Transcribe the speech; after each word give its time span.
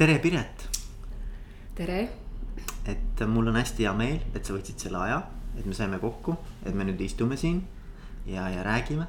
tere, 0.00 0.18
Piret. 0.18 0.62
tere. 1.76 2.08
et 2.88 3.20
mul 3.28 3.50
on 3.50 3.56
hästi 3.58 3.84
hea 3.84 3.90
meel, 3.92 4.22
et 4.32 4.46
sa 4.46 4.54
võtsid 4.54 4.80
selle 4.80 4.96
aja, 4.96 5.18
et 5.60 5.66
me 5.68 5.74
saime 5.76 5.98
kokku, 6.00 6.32
et 6.64 6.72
me 6.72 6.86
nüüd 6.88 7.02
istume 7.04 7.36
siin 7.36 7.58
ja, 8.24 8.46
ja 8.48 8.62
räägime 8.64 9.04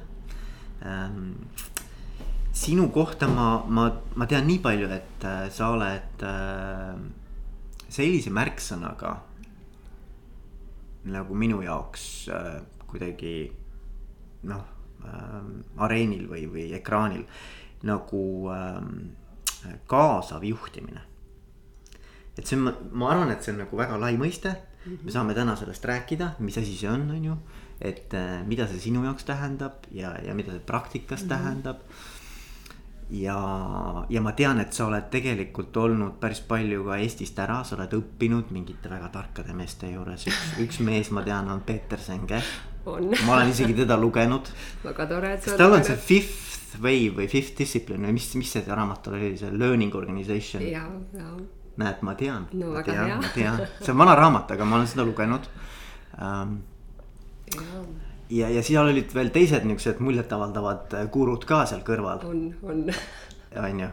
ähm, 0.84 1.30
sinu 2.52 2.90
kohta 2.92 3.30
ma, 3.32 3.46
ma, 3.64 3.86
ma 4.20 4.28
tean 4.28 4.44
nii 4.50 4.60
palju, 4.66 4.90
et 4.92 5.24
äh, 5.24 5.46
sa 5.48 5.70
oled 5.72 6.26
äh, 6.28 7.00
sellise 7.88 8.34
märksõnaga 8.36 9.14
nagu 11.16 11.40
minu 11.40 11.62
jaoks 11.64 12.06
äh, 12.36 12.60
kuidagi 12.92 13.34
noh 14.52 14.68
äh, 15.08 15.40
areenil 15.88 16.28
või, 16.36 16.44
või 16.52 16.68
ekraanil 16.76 17.24
nagu 17.88 18.24
äh, 18.52 18.78
kaasav 19.86 20.44
juhtimine. 20.44 21.00
et 22.38 22.46
see 22.46 22.56
on, 22.56 22.72
ma 22.92 23.10
arvan, 23.10 23.30
et 23.30 23.42
see 23.42 23.52
on 23.52 23.58
nagu 23.64 23.76
väga 23.76 24.00
lai 24.00 24.16
mõiste 24.16 24.56
-hmm. 24.84 25.04
me 25.04 25.10
saame 25.10 25.34
täna 25.34 25.56
sellest 25.56 25.84
rääkida, 25.84 26.32
mis 26.38 26.58
asi 26.58 26.76
see 26.76 26.90
on, 26.90 27.10
on 27.10 27.24
ju. 27.24 27.36
et 27.80 28.14
äh, 28.14 28.46
mida 28.46 28.66
see 28.66 28.80
sinu 28.80 29.04
jaoks 29.04 29.24
tähendab 29.24 29.86
ja, 29.90 30.14
ja 30.22 30.34
mida 30.34 30.52
see 30.52 30.60
praktikas 30.66 31.22
mm 31.22 31.26
-hmm. 31.26 31.28
tähendab 31.28 31.76
ja, 33.10 34.06
ja 34.08 34.20
ma 34.20 34.32
tean, 34.32 34.60
et 34.60 34.72
sa 34.72 34.86
oled 34.86 35.10
tegelikult 35.10 35.76
olnud 35.76 36.20
päris 36.20 36.40
palju 36.40 36.84
ka 36.84 36.96
Eestist 36.96 37.38
ära, 37.38 37.64
sa 37.64 37.76
oled 37.76 37.92
õppinud 37.98 38.50
mingite 38.50 38.88
väga 38.88 39.08
tarkade 39.08 39.52
meeste 39.52 39.90
juures, 39.90 40.26
üks, 40.26 40.52
üks 40.64 40.80
mees, 40.80 41.10
ma 41.10 41.22
tean, 41.22 41.50
on 41.50 41.60
Peeter 41.60 41.98
Senge. 42.00 42.42
ma 43.26 43.34
olen 43.34 43.50
isegi 43.50 43.74
teda 43.74 43.96
lugenud. 44.00 44.48
väga 44.88 45.06
tore, 45.06 45.34
et 45.34 45.42
sa. 45.42 45.50
kas 45.50 45.58
tal 45.58 45.72
on 45.72 45.84
see 45.84 45.96
Fifth 45.96 46.51
Wave 46.80 47.16
või 47.20 47.28
Fifth 47.30 47.58
Discipline 47.58 48.06
või 48.08 48.18
mis, 48.18 48.28
mis 48.38 48.52
see 48.56 48.64
raamat 48.68 49.10
oli, 49.12 49.34
see 49.40 49.50
Learning 49.52 49.94
Organization? 49.98 50.64
ja, 50.66 50.84
ja. 51.16 51.32
näed, 51.82 52.04
ma 52.06 52.14
tean. 52.18 52.46
no 52.52 52.76
ma 52.76 52.84
tean, 52.86 53.18
ma 53.18 53.34
tean, 53.34 53.66
see 53.80 53.92
on 53.94 54.00
vana 54.04 54.16
raamat, 54.18 54.56
aga 54.56 54.68
ma 54.68 54.78
olen 54.80 54.90
seda 54.90 55.06
lugenud 55.08 55.50
um, 56.18 56.56
ja 57.52 57.82
ja, 58.32 58.48
ja 58.50 58.62
seal 58.64 58.88
olid 58.88 59.12
veel 59.14 59.30
teised 59.34 59.66
niuksed 59.68 60.00
muljetavaldavad 60.04 60.94
gurud 61.12 61.44
ka 61.48 61.64
seal 61.68 61.82
kõrval. 61.86 62.24
on, 62.28 62.46
on. 62.62 62.86
on 63.64 63.82
ju, 63.84 63.90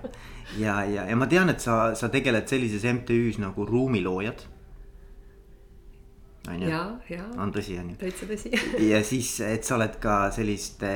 ja, 0.61 0.79
ja, 0.87 1.07
ja 1.09 1.17
ma 1.19 1.27
tean, 1.31 1.51
et 1.51 1.63
sa, 1.63 1.95
sa 1.99 2.11
tegeled 2.13 2.47
sellises 2.51 2.85
MTÜ-s 2.93 3.41
nagu 3.41 3.67
Ruumiloojad. 3.67 4.45
on 6.49 6.63
ju, 6.63 7.19
on 7.37 7.53
tõsi, 7.55 7.77
on 7.81 7.93
ju. 7.93 7.99
täitsa 7.99 8.29
tõsi 8.29 8.53
ja 8.91 9.03
siis, 9.03 9.35
et 9.45 9.67
sa 9.67 9.75
oled 9.77 9.99
ka 10.01 10.21
selliste 10.35 10.93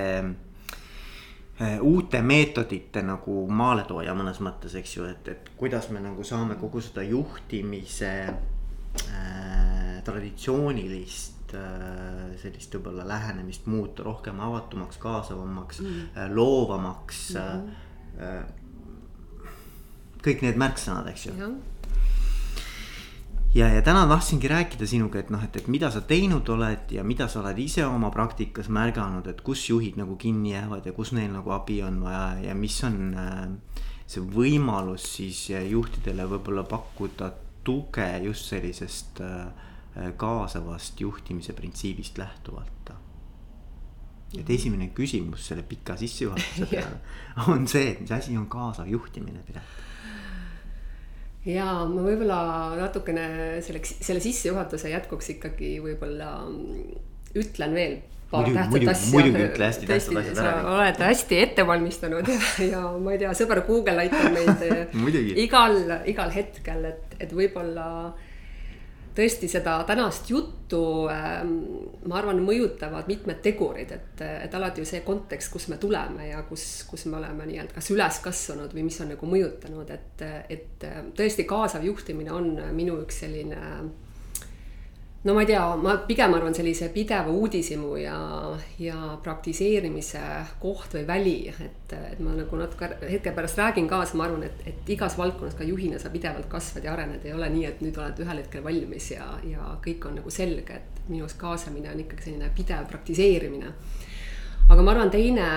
uute 1.82 2.22
meetodite 2.22 3.04
nagu 3.06 3.44
maaletooja 3.52 4.16
mõnes 4.18 4.40
mõttes, 4.42 4.74
eks 4.80 4.96
ju, 4.98 5.06
et, 5.06 5.28
et 5.30 5.52
kuidas 5.58 5.90
me 5.94 6.02
nagu 6.02 6.26
saame 6.26 6.56
kogu 6.58 6.82
seda 6.82 7.04
juhtimise 7.06 8.14
äh, 8.26 10.00
traditsioonilist 10.06 11.54
äh, 11.58 12.34
sellist 12.42 12.74
võib-olla 12.74 13.06
lähenemist 13.08 13.70
muuta 13.70 14.04
rohkem 14.08 14.42
avatumaks, 14.42 14.98
kaasavamaks 15.04 15.84
mm., 15.84 16.34
loovamaks 16.34 17.22
mm. 17.38 17.70
-hmm. 18.18 18.44
kõik 20.26 20.42
need 20.42 20.58
märksõnad, 20.58 21.08
eks 21.14 21.30
ju. 21.30 21.54
Ja, 23.56 23.68
ja 23.70 23.82
täna 23.82 24.08
tahtsingi 24.08 24.48
rääkida 24.48 24.88
sinuga, 24.90 25.20
et 25.20 25.30
noh, 25.34 25.44
et, 25.44 25.56
et 25.62 25.68
mida 25.72 25.92
sa 25.94 26.02
teinud 26.02 26.50
oled 26.50 26.92
ja 26.92 27.04
mida 27.06 27.28
sa 27.30 27.42
oled 27.44 27.60
ise 27.62 27.86
oma 27.86 28.10
praktikas 28.14 28.70
märganud, 28.74 29.28
et 29.30 29.42
kus 29.46 29.68
juhid 29.70 30.00
nagu 30.00 30.18
kinni 30.20 30.54
jäävad 30.56 30.90
ja 30.90 30.94
kus 30.94 31.14
neil 31.14 31.32
nagu 31.34 31.54
abi 31.56 31.82
on 31.86 32.02
vaja 32.04 32.50
ja 32.50 32.56
mis 32.58 32.80
on 32.88 33.14
äh, 33.14 33.44
see 34.08 34.24
võimalus 34.24 35.06
siis 35.18 35.46
juhtidele 35.70 36.26
võib-olla 36.30 36.66
pakkuda 36.68 37.32
tuge 37.64 38.10
just 38.26 38.50
sellisest 38.52 39.22
äh, 39.24 39.48
kaasavast 40.18 41.02
juhtimise 41.02 41.54
printsiibist 41.54 42.18
lähtuvalt. 42.18 42.70
et 44.34 44.50
esimene 44.50 44.88
küsimus 44.98 45.48
selle 45.48 45.62
pika 45.64 45.94
sissejuhatuse 45.98 46.66
peale 46.72 47.52
on 47.54 47.68
see, 47.68 47.92
et 47.92 48.00
mis 48.02 48.12
asi 48.12 48.38
on 48.38 48.48
kaasav 48.50 48.88
juhtimine, 48.90 49.44
Piret? 49.46 49.93
Ja 51.50 51.68
ma 51.90 52.06
võib-olla 52.06 52.40
natukene 52.80 53.28
selleks, 53.66 53.98
selle 54.06 54.24
sissejuhatuse 54.24 54.92
jätkuks 54.94 55.34
ikkagi 55.36 55.76
võib-olla 55.84 56.34
ütlen 57.36 57.76
veel 57.76 58.02
paar 58.34 58.48
tähtsat 58.48 58.72
muidugi, 58.72 58.92
asja. 58.94 59.12
muidugi 59.14 59.46
ütle 59.46 59.68
hästi 59.70 59.90
tähtsad 59.90 60.20
asjad 60.22 60.42
ära. 60.42 60.54
oled 60.74 61.02
hästi 61.06 61.40
ette 61.44 61.66
valmistanud 61.70 62.30
ja, 62.34 62.40
ja 62.66 62.84
ma 62.98 63.14
ei 63.14 63.22
tea, 63.22 63.34
sõber 63.38 63.64
Google 63.68 64.06
aitab 64.06 64.30
meid 64.34 64.64
igal, 65.46 65.80
igal 66.10 66.34
hetkel, 66.34 66.88
et, 66.94 67.18
et 67.20 67.36
võib-olla 67.36 67.88
tõesti 69.16 69.48
seda 69.52 69.76
tänast 69.88 70.30
juttu 70.30 70.82
ähm, 71.12 71.52
ma 72.10 72.18
arvan, 72.20 72.42
mõjutavad 72.46 73.10
mitmed 73.10 73.42
tegurid, 73.46 73.92
et, 73.94 74.24
et 74.46 74.56
alati 74.58 74.82
ju 74.82 74.90
see 74.90 75.04
kontekst, 75.06 75.52
kust 75.54 75.70
me 75.72 75.78
tuleme 75.82 76.30
ja 76.30 76.44
kus, 76.48 76.66
kus 76.90 77.06
me 77.10 77.20
oleme 77.20 77.48
nii-öelda 77.50 77.78
kas 77.78 77.92
üles 77.94 78.22
kasvanud 78.24 78.74
või 78.74 78.88
mis 78.90 79.00
on 79.04 79.14
nagu 79.14 79.30
mõjutanud, 79.30 79.94
et, 79.94 80.26
et 80.54 80.88
tõesti 81.18 81.46
kaasav 81.50 81.86
juhtimine 81.86 82.34
on 82.34 82.56
minu 82.76 82.98
üks 83.04 83.22
selline 83.24 83.62
no 85.24 85.34
ma 85.34 85.42
ei 85.42 85.48
tea, 85.48 85.62
ma 85.80 85.96
pigem 86.04 86.34
arvan 86.36 86.56
sellise 86.56 86.90
pideva 86.92 87.32
uudishimu 87.32 87.94
ja, 88.02 88.18
ja 88.80 88.98
praktiseerimise 89.24 90.22
koht 90.60 90.98
või 90.98 91.06
väli, 91.08 91.36
et, 91.54 91.94
et 91.96 92.20
ma 92.24 92.34
nagu 92.36 92.60
natuke 92.60 92.90
hetke 93.08 93.32
pärast 93.36 93.62
räägin 93.62 93.88
kaasa, 93.88 94.18
ma 94.20 94.28
arvan, 94.28 94.44
et, 94.50 94.66
et 94.68 94.92
igas 94.96 95.16
valdkonnas 95.20 95.56
ka 95.56 95.68
juhina 95.68 96.00
sa 96.02 96.12
pidevalt 96.12 96.50
kasvad 96.52 96.84
ja 96.84 96.96
arened, 96.98 97.24
ei 97.24 97.36
ole 97.36 97.48
nii, 97.54 97.68
et 97.70 97.86
nüüd 97.86 98.00
oled 98.02 98.20
ühel 98.26 98.44
hetkel 98.44 98.66
valmis 98.66 99.14
ja, 99.14 99.30
ja 99.48 99.78
kõik 99.86 100.10
on 100.10 100.20
nagu 100.20 100.34
selge, 100.34 100.82
et 100.82 101.08
minu 101.08 101.24
arust 101.24 101.40
kaasamine 101.40 101.94
on 101.94 102.04
ikkagi 102.04 102.28
selline 102.28 102.52
pidev 102.56 102.90
praktiseerimine. 102.92 103.72
Aga 104.72 104.84
ma 104.84 104.94
arvan, 104.94 105.10
teine 105.12 105.48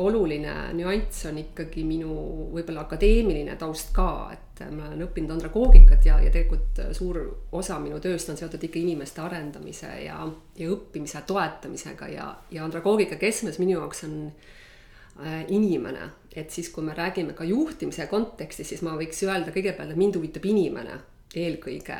oluline 0.00 0.74
nüanss 0.76 1.26
on 1.28 1.40
ikkagi 1.40 1.84
minu 1.84 2.12
võib-olla 2.52 2.86
akadeemiline 2.86 3.56
taust 3.60 3.92
ka, 3.96 4.10
et 4.32 4.49
ma 4.70 4.86
olen 4.88 5.04
õppinud 5.06 5.32
andragoogikat 5.34 6.06
ja, 6.06 6.18
ja 6.20 6.30
tegelikult 6.32 6.80
suur 6.96 7.20
osa 7.56 7.78
minu 7.82 8.00
tööst 8.02 8.28
on 8.32 8.38
seotud 8.40 8.62
ikka 8.66 8.80
inimeste 8.80 9.22
arendamise 9.24 9.90
ja, 10.04 10.20
ja 10.58 10.70
õppimise 10.74 11.22
toetamisega 11.26 12.08
ja, 12.12 12.26
ja 12.52 12.64
andragoogika 12.66 13.16
keskmes 13.20 13.60
minu 13.62 13.78
jaoks 13.78 14.04
on 14.08 14.16
äh, 14.26 15.44
inimene. 15.48 16.10
et 16.36 16.50
siis, 16.50 16.68
kui 16.70 16.84
me 16.84 16.94
räägime 16.94 17.32
ka 17.34 17.44
juhtimise 17.44 18.06
kontekstis, 18.06 18.68
siis 18.68 18.82
ma 18.86 18.96
võiks 18.98 19.22
öelda 19.26 19.54
kõigepealt, 19.54 19.94
et 19.94 20.00
mind 20.00 20.20
huvitab 20.20 20.44
inimene 20.46 21.00
eelkõige. 21.34 21.98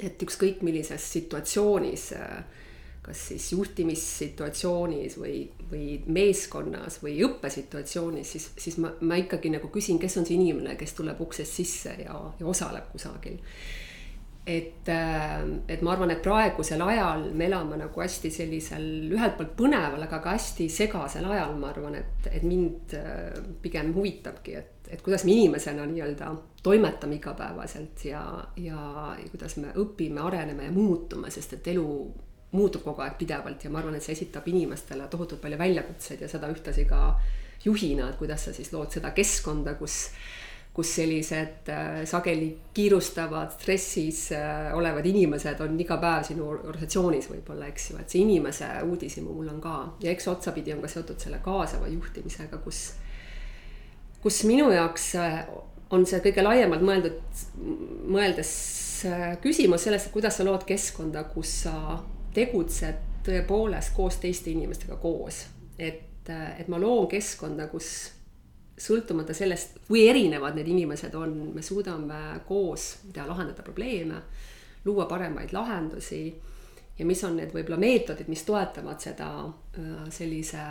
et 0.00 0.22
ükskõik 0.22 0.62
millises 0.66 1.12
situatsioonis 1.12 2.12
äh, 2.18 2.42
kas 3.02 3.28
siis 3.28 3.52
juhtimissituatsioonis 3.52 5.18
või, 5.18 5.42
või 5.72 5.96
meeskonnas 6.06 7.00
või 7.02 7.16
õppesituatsioonis, 7.26 8.32
siis, 8.34 8.50
siis 8.60 8.76
ma, 8.82 8.92
ma 9.08 9.18
ikkagi 9.20 9.52
nagu 9.54 9.70
küsin, 9.72 10.00
kes 10.02 10.18
on 10.20 10.28
see 10.28 10.36
inimene, 10.36 10.76
kes 10.80 10.94
tuleb 10.98 11.20
uksest 11.24 11.62
sisse 11.62 11.96
ja, 12.04 12.18
ja 12.38 12.46
osaleb 12.48 12.90
kusagil. 12.92 13.40
et, 14.46 14.88
et 15.70 15.82
ma 15.86 15.92
arvan, 15.92 16.10
et 16.10 16.22
praegusel 16.22 16.82
ajal 16.82 17.28
me 17.30 17.46
elame 17.46 17.78
nagu 17.78 18.00
hästi 18.02 18.30
sellisel 18.34 19.12
ühelt 19.14 19.36
poolt 19.38 19.52
põneval, 19.58 20.02
aga 20.02 20.18
ka 20.24 20.34
hästi 20.34 20.66
segasel 20.68 21.28
ajal, 21.30 21.54
ma 21.60 21.70
arvan, 21.70 21.94
et, 22.00 22.26
et 22.32 22.42
mind 22.42 22.96
pigem 23.62 23.94
huvitabki, 23.94 24.56
et, 24.58 24.90
et 24.90 25.02
kuidas 25.02 25.24
me 25.24 25.36
inimesena 25.36 25.86
nii-öelda 25.86 26.34
toimetame 26.62 27.16
igapäevaselt 27.20 28.04
ja, 28.04 28.24
ja, 28.56 28.82
ja 29.18 29.30
kuidas 29.30 29.56
me 29.62 29.72
õpime, 29.78 30.20
areneme 30.26 30.68
ja 30.68 30.74
muutume, 30.74 31.30
sest 31.30 31.56
et 31.58 31.72
elu 31.74 31.88
muutub 32.52 32.84
kogu 32.84 33.02
aeg 33.04 33.16
pidevalt 33.20 33.64
ja 33.64 33.70
ma 33.70 33.80
arvan, 33.80 33.96
et 33.96 34.04
see 34.04 34.16
esitab 34.16 34.46
inimestele 34.48 35.08
tohutult 35.10 35.40
palju 35.40 35.58
väljakutseid 35.58 36.20
ja 36.20 36.28
seda 36.28 36.50
ühtlasi 36.52 36.84
ka 36.88 37.02
juhina, 37.64 38.10
et 38.10 38.18
kuidas 38.20 38.48
sa 38.48 38.52
siis 38.52 38.72
lood 38.74 38.92
seda 38.92 39.12
keskkonda, 39.16 39.76
kus 39.80 40.08
kus 40.72 40.94
sellised 40.96 41.68
äh, 41.68 42.04
sageli 42.08 42.46
kiirustavad, 42.74 43.50
stressis 43.52 44.30
äh, 44.32 44.70
olevad 44.76 45.04
inimesed 45.06 45.60
on 45.60 45.76
iga 45.80 45.98
päev 46.00 46.24
sinu 46.30 46.46
organisatsioonis 46.48 47.28
võib-olla, 47.28 47.68
eks 47.68 47.90
ju, 47.90 47.98
et 48.00 48.14
see 48.14 48.22
inimese 48.24 48.68
uudishimu 48.86 49.34
mul 49.36 49.50
on 49.52 49.60
ka. 49.60 49.74
Ja 50.00 50.14
eks 50.14 50.30
otsapidi 50.32 50.72
on 50.72 50.80
ka 50.80 50.88
seotud 50.88 51.20
selle 51.20 51.42
kaasava 51.44 51.90
juhtimisega, 51.92 52.62
kus, 52.64 52.80
kus 54.24 54.40
minu 54.48 54.70
jaoks 54.72 55.10
äh, 55.20 55.42
on 55.92 56.08
see 56.08 56.22
kõige 56.24 56.46
laiemalt 56.46 56.88
mõeldud, 56.88 57.20
mõeldes 58.08 58.56
küsimus 59.44 59.84
sellest, 59.84 60.08
et 60.08 60.14
kuidas 60.14 60.38
sa 60.38 60.46
lood 60.46 60.64
keskkonda, 60.64 61.26
kus 61.34 61.52
sa 61.66 61.98
tegutsed 62.34 63.22
tõepoolest 63.26 63.94
koos 63.96 64.16
teiste 64.22 64.50
inimestega 64.50 64.96
koos. 64.96 65.46
et, 65.78 66.28
et 66.58 66.68
ma 66.68 66.78
loon 66.80 67.08
keskkonda, 67.10 67.66
kus 67.68 67.88
sõltumata 68.78 69.34
sellest, 69.34 69.78
kui 69.88 70.06
erinevad 70.08 70.56
need 70.56 70.68
inimesed 70.68 71.14
on, 71.14 71.34
me 71.54 71.62
suudame 71.62 72.40
koos, 72.46 72.96
tea, 73.12 73.26
lahendada 73.28 73.62
probleeme, 73.62 74.22
luua 74.84 75.06
paremaid 75.06 75.52
lahendusi 75.52 76.24
ja 76.98 77.06
mis 77.06 77.22
on 77.24 77.36
need 77.36 77.52
võib-olla 77.54 77.78
meetodid, 77.78 78.28
mis 78.28 78.42
toetavad 78.46 79.00
seda 79.00 79.28
sellise 80.10 80.64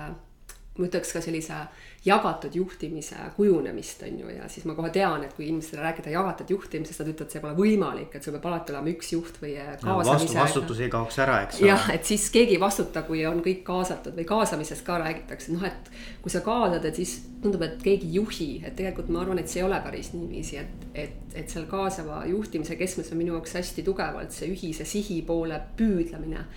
ma 0.81 0.89
ütleks 0.89 1.13
ka 1.15 1.21
sellise 1.23 1.57
jagatud 2.05 2.55
juhtimise 2.57 3.15
kujunemist, 3.35 4.01
on 4.07 4.19
ju, 4.23 4.29
ja 4.33 4.47
siis 4.49 4.65
ma 4.65 4.73
kohe 4.77 4.89
tean, 4.93 5.21
et 5.25 5.35
kui 5.37 5.45
inimestele 5.47 5.83
rääkida 5.85 6.13
jagatud 6.15 6.49
juhtimisest, 6.55 7.03
nad 7.03 7.11
ütlevad, 7.13 7.33
see 7.33 7.43
pole 7.43 7.53
võimalik, 7.59 8.15
et 8.17 8.25
sul 8.25 8.33
peab 8.35 8.47
alati 8.49 8.73
olema 8.73 8.89
üks 8.89 9.11
juht 9.13 9.37
või 9.43 9.53
kaasamise 9.83 10.33
no,. 10.33 10.41
vastutus 10.41 10.81
ei 10.81 10.89
kaoks 10.93 11.21
ära, 11.21 11.37
eks 11.45 11.61
ole. 11.61 11.69
jah, 11.69 11.87
et 11.93 12.09
siis 12.09 12.25
keegi 12.33 12.57
ei 12.57 12.63
vastuta, 12.63 13.05
kui 13.05 13.21
on 13.29 13.43
kõik 13.45 13.61
kaasatud 13.67 14.17
või 14.17 14.25
kaasamisest 14.33 14.85
ka 14.87 14.97
räägitakse, 15.03 15.53
noh, 15.53 15.67
et 15.69 15.91
kui 16.25 16.33
sa 16.33 16.41
kaasad, 16.45 16.89
et 16.89 16.97
siis 16.97 17.19
tundub, 17.43 17.61
et 17.65 17.77
keegi 17.85 18.09
ei 18.09 18.17
juhi, 18.17 18.51
et 18.65 18.75
tegelikult 18.77 19.13
ma 19.13 19.21
arvan, 19.21 19.41
et 19.41 19.51
see 19.51 19.61
ei 19.61 19.67
ole 19.69 19.77
päris 19.85 20.13
niiviisi, 20.17 20.57
et, 20.61 20.87
et, 21.05 21.35
et 21.37 21.53
seal 21.53 21.69
kaasava 21.69 22.23
juhtimise 22.29 22.77
keskmes 22.81 23.13
on 23.13 23.21
minu 23.21 23.37
jaoks 23.37 23.59
hästi 23.61 23.85
tugevalt 23.85 24.33
see 24.33 24.49
ühise 24.49 24.89
sihi 24.89 25.21
poole 25.27 25.61
püüdlemine 25.77 26.47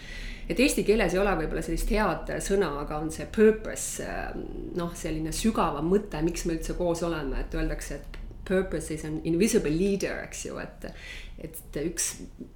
et 0.48 0.60
eesti 0.60 0.84
keeles 0.86 1.14
ei 1.14 1.20
ole 1.22 1.36
võib-olla 1.42 1.62
sellist 1.64 1.90
head 1.94 2.34
sõna, 2.44 2.70
aga 2.82 2.98
on 3.00 3.10
see 3.14 3.26
purpose, 3.32 4.08
noh, 4.76 4.92
selline 4.98 5.32
sügavam 5.34 5.88
mõte, 5.90 6.20
miks 6.24 6.46
me 6.48 6.58
üldse 6.58 6.76
koos 6.78 7.04
oleme, 7.06 7.44
et 7.44 7.56
öeldakse, 7.56 8.00
et 8.00 8.20
purpose 8.44 8.92
is 8.94 9.04
an 9.08 9.20
invisible 9.24 9.72
leader, 9.72 10.20
eks 10.26 10.46
ju, 10.48 10.58
et 10.62 10.90
et 11.44 11.76
üks 11.80 12.10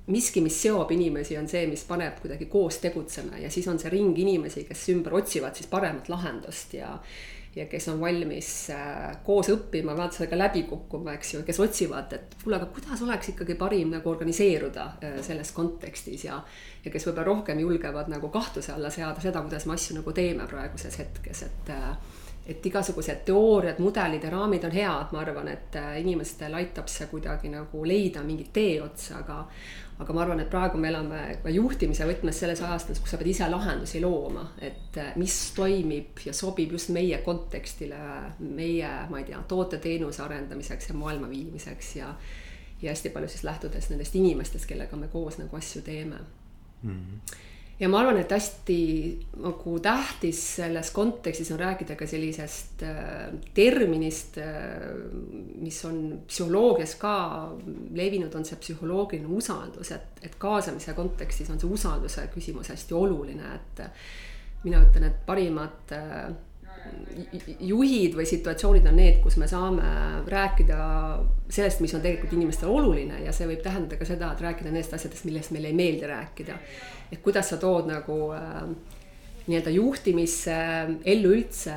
miski, 0.06 0.40
mis 0.40 0.54
seob 0.62 0.92
inimesi, 0.94 1.34
on 1.36 1.48
see, 1.50 1.64
mis 1.68 1.82
paneb 1.88 2.20
kuidagi 2.22 2.46
koos 2.48 2.78
tegutsema. 2.80 3.40
Ja 3.42 3.50
siis 3.50 3.66
on 3.68 3.80
see 3.80 3.90
ring 3.92 4.16
inimesi, 4.16 4.62
kes 4.68 4.84
ümber 4.94 5.18
otsivad 5.18 5.58
siis 5.58 5.68
paremat 5.68 6.08
lahendust 6.08 6.76
ja 6.78 6.92
ja 7.56 7.66
kes 7.66 7.88
on 7.88 8.00
valmis 8.00 8.70
äh, 8.70 9.16
koos 9.24 9.48
õppima, 9.52 9.96
vaata 9.96 10.18
sellega 10.18 10.38
läbi 10.38 10.62
kukkuma, 10.68 11.14
eks 11.16 11.34
ju, 11.34 11.42
kes 11.46 11.60
otsivad, 11.64 12.12
et 12.14 12.36
kuule, 12.42 12.58
aga 12.58 12.68
kuidas 12.74 13.02
oleks 13.02 13.32
ikkagi 13.32 13.56
parim 13.58 13.92
nagu 13.96 14.10
organiseeruda 14.10 14.86
äh, 15.02 15.18
selles 15.26 15.52
kontekstis 15.56 16.28
ja 16.28 16.42
ja 16.84 16.92
kes 16.92 17.08
võib-olla 17.08 17.26
rohkem 17.26 17.58
julgevad 17.64 18.08
nagu 18.12 18.30
kahtluse 18.32 18.72
alla 18.72 18.90
seada 18.94 19.20
seda, 19.20 19.42
kuidas 19.42 19.66
me 19.66 19.74
asju 19.74 19.98
nagu 19.98 20.14
teeme 20.14 20.46
praeguses 20.46 20.98
hetkes, 21.00 21.42
et 21.48 21.74
äh, 21.74 21.90
et 22.48 22.64
igasugused 22.64 23.26
teooriad, 23.28 23.76
mudelid 23.84 24.22
ja 24.24 24.30
raamid 24.32 24.62
on 24.64 24.72
head, 24.72 25.10
ma 25.12 25.20
arvan, 25.20 25.50
et 25.52 25.74
inimestel 26.00 26.54
aitab 26.56 26.88
see 26.88 27.04
kuidagi 27.10 27.50
nagu 27.52 27.82
leida 27.84 28.22
mingit 28.24 28.48
teeotsa, 28.56 29.18
aga 29.18 29.42
aga 29.98 30.14
ma 30.14 30.22
arvan, 30.22 30.40
et 30.40 30.50
praegu 30.50 30.78
me 30.78 30.90
elame 30.92 31.22
ka 31.42 31.50
juhtimise 31.50 32.06
võtmes 32.06 32.38
selles 32.38 32.60
ajastus, 32.62 33.00
kus 33.02 33.10
sa 33.10 33.18
pead 33.18 33.32
ise 33.32 33.48
lahendusi 33.50 34.02
looma, 34.02 34.44
et 34.62 34.98
eh, 35.00 35.10
mis 35.18 35.36
toimib 35.56 36.22
ja 36.26 36.34
sobib 36.36 36.76
just 36.76 36.92
meie 36.94 37.18
kontekstile, 37.24 37.98
meie, 38.38 38.92
ma 39.10 39.22
ei 39.22 39.26
tea, 39.26 39.40
toote-teenuse 39.50 40.22
arendamiseks 40.22 40.92
ja 40.92 40.98
maailma 40.98 41.30
viimiseks 41.30 41.96
ja 41.98 42.14
ja 42.78 42.92
hästi 42.92 43.10
palju 43.10 43.26
siis 43.28 43.42
lähtudes 43.42 43.88
nendest 43.90 44.14
inimestest, 44.14 44.68
kellega 44.70 44.96
me 44.96 45.08
koos 45.10 45.40
nagu 45.40 45.56
asju 45.56 45.82
teeme 45.82 46.20
mm. 46.82 46.90
-hmm 46.90 47.38
ja 47.78 47.88
ma 47.88 48.00
arvan, 48.02 48.18
et 48.18 48.32
hästi 48.34 48.78
nagu 49.42 49.76
tähtis 49.82 50.40
selles 50.56 50.90
kontekstis 50.94 51.52
on 51.54 51.60
rääkida 51.60 51.94
ka 51.98 52.06
sellisest 52.10 52.82
äh, 52.86 53.28
terminist 53.54 54.38
äh,, 54.42 54.88
mis 55.62 55.78
on 55.86 56.00
psühholoogias 56.26 56.96
ka 57.00 57.14
levinud, 57.94 58.34
on 58.34 58.46
see 58.48 58.58
psühholoogiline 58.64 59.30
usaldus, 59.38 59.92
et, 59.94 60.24
et 60.26 60.34
kaasamise 60.40 60.96
kontekstis 60.98 61.50
on 61.54 61.60
see 61.60 61.70
usalduse 61.78 62.26
küsimus 62.34 62.72
hästi 62.74 62.98
oluline, 62.98 63.54
et 63.54 63.86
mina 64.64 64.82
ütlen, 64.82 65.10
et 65.10 65.24
parimad 65.26 65.94
äh, 65.94 66.28
juhid 67.60 68.14
või 68.18 68.26
situatsioonid 68.28 68.86
on 68.90 68.96
need, 69.00 69.18
kus 69.24 69.38
me 69.40 69.48
saame 69.50 69.88
rääkida 70.28 70.78
sellest, 71.48 71.80
mis 71.84 71.94
on 71.96 72.04
tegelikult 72.04 72.36
inimestele 72.36 72.70
oluline 72.72 73.24
ja 73.24 73.32
see 73.34 73.48
võib 73.50 73.64
tähendada 73.64 73.98
ka 74.00 74.08
seda, 74.08 74.32
et 74.32 74.44
rääkida 74.44 74.70
nendest 74.70 74.94
asjadest, 74.98 75.26
millest 75.28 75.54
meile 75.54 75.72
ei 75.72 75.78
meeldi 75.78 76.08
rääkida 76.10 76.58
et 77.12 77.20
kuidas 77.24 77.52
sa 77.52 77.58
tood 77.60 77.88
nagu 77.88 78.16
äh, 78.36 78.64
nii-öelda 79.48 79.72
juhtimisse, 79.72 80.56
ellu 81.08 81.32
üldse 81.38 81.74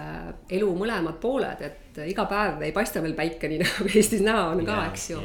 elu 0.51 0.71
mõlemad 0.75 1.21
pooled, 1.23 1.61
et 1.63 2.01
iga 2.03 2.25
päev 2.27 2.63
ei 2.67 2.73
paista 2.75 3.03
veel 3.03 3.15
päike, 3.15 3.47
nii 3.47 3.61
nagu 3.63 3.87
Eestis 3.87 4.23
näha 4.25 4.49
on 4.51 4.63
ka, 4.67 4.81
eks 4.89 5.07
ju. 5.13 5.21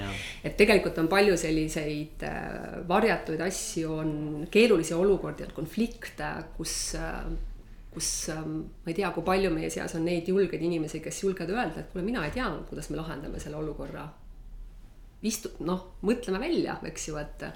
et 0.46 0.54
tegelikult 0.58 0.98
on 1.02 1.10
palju 1.10 1.34
selliseid 1.40 2.22
äh, 2.26 2.78
varjatuid 2.88 3.42
asju, 3.48 3.98
on 4.04 4.14
keerulisi 4.50 4.94
olukordi, 4.94 5.48
on 5.48 5.56
konflikte, 5.58 6.30
kus 6.58 6.76
äh, 7.00 7.26
kus 7.96 8.28
ähm, 8.28 8.60
ma 8.84 8.92
ei 8.92 8.98
tea, 8.98 9.08
kui 9.14 9.24
palju 9.24 9.48
meie 9.54 9.70
seas 9.72 9.94
on 9.96 10.04
neid 10.04 10.28
julgeid 10.28 10.60
inimesi, 10.66 11.00
kes 11.04 11.22
julgevad 11.24 11.54
öelda, 11.54 11.80
et 11.80 11.90
kuule, 11.92 12.04
mina 12.04 12.26
ei 12.26 12.34
tea, 12.34 12.50
kuidas 12.68 12.90
me 12.92 13.00
lahendame 13.00 13.40
selle 13.40 13.56
olukorra. 13.56 14.04
Istu-, 15.26 15.54
noh, 15.64 15.86
mõtleme 16.04 16.38
välja, 16.42 16.76
eks 16.86 17.08
ju, 17.08 17.16
et 17.16 17.46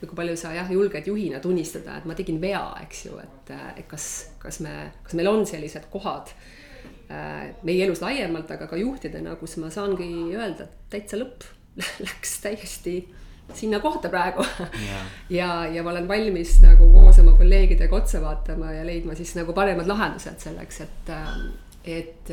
või 0.00 0.10
kui 0.10 0.18
palju 0.18 0.34
sa 0.40 0.50
jah, 0.56 0.70
julged 0.74 1.06
juhina 1.06 1.38
tunnistada, 1.40 2.00
et 2.00 2.08
ma 2.10 2.16
tegin 2.18 2.40
vea, 2.42 2.64
eks 2.82 3.04
ju, 3.06 3.20
et, 3.22 3.54
et 3.78 3.86
kas, 3.88 4.08
kas 4.42 4.58
me, 4.66 4.74
kas 5.06 5.14
meil 5.14 5.30
on 5.30 5.46
sellised 5.46 5.86
kohad 5.94 6.34
äh, 6.34 7.54
meie 7.62 7.86
elus 7.86 8.02
laiemalt, 8.02 8.50
aga 8.50 8.66
ka 8.68 8.80
juhtidena, 8.80 9.38
kus 9.38 9.54
ma 9.62 9.70
saangi 9.72 10.10
öelda, 10.34 10.66
et 10.66 10.90
täitsa 10.96 11.22
lõpp 11.22 11.46
läks 12.08 12.40
täiesti 12.42 12.98
sinna 13.52 13.80
kohta 13.80 14.08
praegu. 14.08 14.44
Yeah. 14.60 15.06
ja, 15.30 15.50
ja 15.66 15.82
ma 15.82 15.92
olen 15.92 16.08
valmis 16.08 16.56
nagu 16.64 16.88
koos 16.92 17.18
oma 17.22 17.36
kolleegidega 17.38 17.96
otsa 17.96 18.22
vaatama 18.22 18.72
ja 18.72 18.86
leidma 18.86 19.14
siis 19.14 19.34
nagu 19.36 19.52
paremad 19.52 19.88
lahendused 19.90 20.40
selleks, 20.48 20.80
et 20.80 21.14
et, 21.84 22.30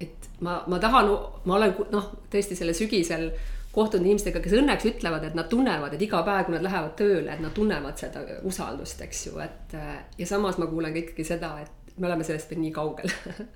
et 0.00 0.30
ma, 0.44 0.58
ma 0.68 0.78
tahan, 0.78 1.08
ma 1.48 1.56
olen 1.56 1.74
noh, 1.92 2.10
tõesti 2.32 2.56
selle 2.58 2.74
sügisel 2.76 3.30
kohtunud 3.74 4.06
inimestega, 4.06 4.42
kes 4.44 4.54
õnneks 4.60 4.86
ütlevad, 4.92 5.24
et 5.26 5.38
nad 5.38 5.48
tunnevad, 5.50 5.96
et 5.96 6.02
iga 6.04 6.20
päev, 6.26 6.44
kui 6.46 6.54
nad 6.54 6.62
lähevad 6.62 6.92
tööle, 6.98 7.32
et 7.32 7.40
nad 7.42 7.54
tunnevad 7.56 7.98
seda 7.98 8.22
usaldust, 8.46 9.00
eks 9.02 9.24
ju, 9.26 9.38
et 9.42 9.74
ja 10.20 10.28
samas 10.28 10.60
ma 10.60 10.68
kuulen 10.70 10.94
ka 10.94 11.00
ikkagi 11.00 11.26
seda, 11.26 11.56
et 11.64 11.96
me 11.98 12.06
oleme 12.10 12.26
sellest 12.26 12.50
veel 12.50 12.62
nii 12.62 12.74
kaugel. 12.74 13.10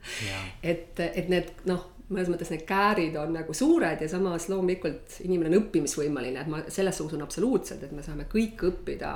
Et, 0.70 1.00
et 1.00 1.30
need 1.30 1.48
noh, 1.66 1.84
mõnes 2.08 2.30
mõttes 2.32 2.52
need 2.52 2.64
käärid 2.68 3.16
on 3.20 3.34
nagu 3.36 3.54
suured 3.54 4.00
ja 4.00 4.08
samas 4.08 4.48
loomulikult 4.48 5.18
inimene 5.26 5.52
on 5.52 5.62
õppimisvõimeline, 5.62 6.40
et 6.40 6.48
ma 6.50 6.62
sellesse 6.68 7.04
usun 7.04 7.22
absoluutselt, 7.24 7.82
et 7.84 7.92
me 7.92 8.04
saame 8.06 8.28
kõik 8.30 8.64
õppida 8.70 9.12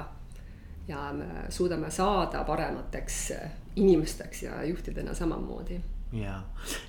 ja 0.88 1.06
me 1.16 1.46
suudame 1.54 1.90
saada 1.90 2.44
paremateks 2.44 3.18
inimesteks 3.80 4.42
ja 4.42 4.60
juhtidena 4.68 5.14
samamoodi 5.14 5.80
ja, 6.12 6.36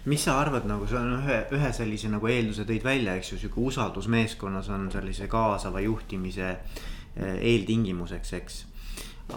mis 0.05 0.23
sa 0.25 0.35
arvad, 0.41 0.65
nagu 0.67 0.87
sa 0.89 1.01
ühe, 1.07 1.39
ühe 1.55 1.71
sellise 1.75 2.11
nagu 2.11 2.27
eelduse 2.27 2.65
tõid 2.67 2.83
välja, 2.85 3.15
eks 3.17 3.33
ju, 3.33 3.39
sihuke 3.39 3.61
usaldus 3.63 4.09
meeskonnas 4.11 4.69
on 4.73 4.89
sellise 4.91 5.29
kaasava 5.31 5.83
juhtimise 5.83 6.49
eh, 6.51 7.37
eeltingimuseks, 7.53 8.33
eks. 8.39 8.59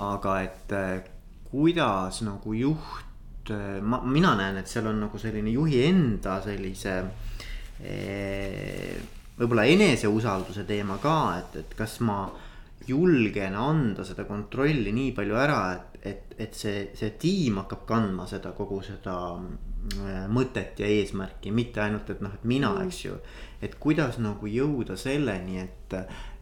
aga 0.02 0.40
et 0.42 0.74
eh, 0.74 0.96
kuidas 1.50 2.22
nagu 2.26 2.56
juht, 2.58 3.05
ma, 3.52 4.00
mina 4.04 4.34
näen, 4.38 4.60
et 4.60 4.70
seal 4.70 4.88
on 4.90 5.00
nagu 5.06 5.20
selline 5.20 5.52
juhi 5.54 5.82
enda 5.86 6.38
sellise 6.44 6.96
võib-olla 9.36 9.66
eneseusalduse 9.68 10.64
teema 10.64 10.96
ka, 11.02 11.16
et, 11.42 11.58
et 11.60 11.74
kas 11.76 11.98
ma 12.08 12.22
julgen 12.88 13.56
anda 13.58 14.04
seda 14.06 14.24
kontrolli 14.24 14.94
nii 14.96 15.12
palju 15.16 15.36
ära, 15.36 15.60
et, 15.74 15.98
et, 16.08 16.36
et 16.40 16.56
see, 16.56 16.86
see 16.96 17.12
tiim 17.20 17.60
hakkab 17.60 17.84
kandma 17.88 18.24
seda 18.30 18.54
kogu 18.56 18.80
seda 18.86 19.16
Äh, 19.94 20.24
mõtet 20.32 20.80
ja 20.82 20.86
eesmärki, 20.90 21.52
mitte 21.54 21.78
ainult, 21.84 22.08
et 22.10 22.22
noh, 22.24 22.32
et 22.34 22.46
mina 22.48 22.72
mm., 22.72 22.88
eks 22.88 23.04
ju. 23.04 23.18
et 23.62 23.76
kuidas 23.80 24.18
nagu 24.18 24.48
jõuda 24.50 24.96
selleni, 24.98 25.60
et, 25.62 25.94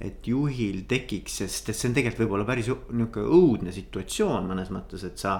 et 0.02 0.26
juhil 0.26 0.80
tekiks, 0.88 1.36
sest 1.42 1.68
et 1.68 1.76
see 1.76 1.90
on 1.90 1.96
tegelikult 1.98 2.24
võib-olla 2.24 2.46
päris 2.48 2.70
nihuke 2.72 3.20
õudne 3.22 3.74
situatsioon 3.74 4.48
mõnes 4.48 4.72
mõttes, 4.74 5.04
et 5.04 5.20
sa 5.20 5.36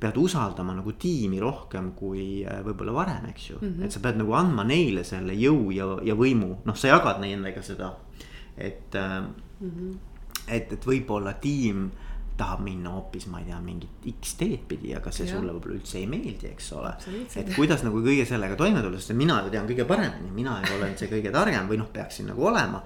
pead 0.00 0.16
usaldama 0.16 0.74
nagu 0.74 0.92
tiimi 0.96 1.40
rohkem 1.40 1.92
kui 1.96 2.42
äh, 2.44 2.60
võib-olla 2.64 2.94
varem, 2.96 3.30
eks 3.30 3.50
ju 3.50 3.58
mm, 3.60 3.68
-hmm. 3.68 3.84
et 3.84 3.92
sa 3.92 4.00
pead 4.00 4.20
nagu 4.20 4.34
andma 4.36 4.64
neile 4.64 5.04
selle 5.04 5.34
jõu 5.36 5.70
ja, 5.76 5.88
ja 6.04 6.14
võimu, 6.14 6.54
noh, 6.64 6.76
sa 6.76 6.94
jagad 6.94 7.20
nendega 7.20 7.62
seda. 7.62 7.94
et 8.56 8.94
mm, 8.94 9.70
-hmm. 9.70 9.98
et, 10.48 10.72
et 10.72 10.86
võib-olla 10.86 11.34
tiim 11.40 11.90
tahab 12.40 12.62
minna 12.64 12.90
hoopis, 12.94 13.26
ma 13.26 13.40
ei 13.40 13.44
tea, 13.50 13.60
mingit 13.60 14.06
X 14.14 14.34
teed 14.40 14.64
pidi, 14.68 14.94
aga 14.96 15.12
see 15.12 15.26
ja. 15.28 15.36
sulle 15.36 15.52
võib-olla 15.52 15.76
üldse 15.76 15.98
ei 16.00 16.06
meeldi, 16.08 16.52
eks 16.54 16.72
ole. 16.72 16.92
et 17.36 17.54
kuidas 17.54 17.84
nagu 17.84 18.00
kõige 18.00 18.24
sellega 18.28 18.56
toime 18.56 18.80
tulla, 18.80 19.00
sest 19.00 19.12
mina 19.18 19.42
ju 19.44 19.52
tean 19.52 19.68
kõige 19.68 19.84
paremini, 19.88 20.30
mina 20.34 20.60
ei 20.64 20.76
ole 20.78 20.92
see 20.96 21.10
kõige 21.10 21.32
targem 21.34 21.68
või 21.68 21.80
noh, 21.82 21.90
peaksin 21.92 22.30
nagu 22.32 22.46
olema. 22.52 22.82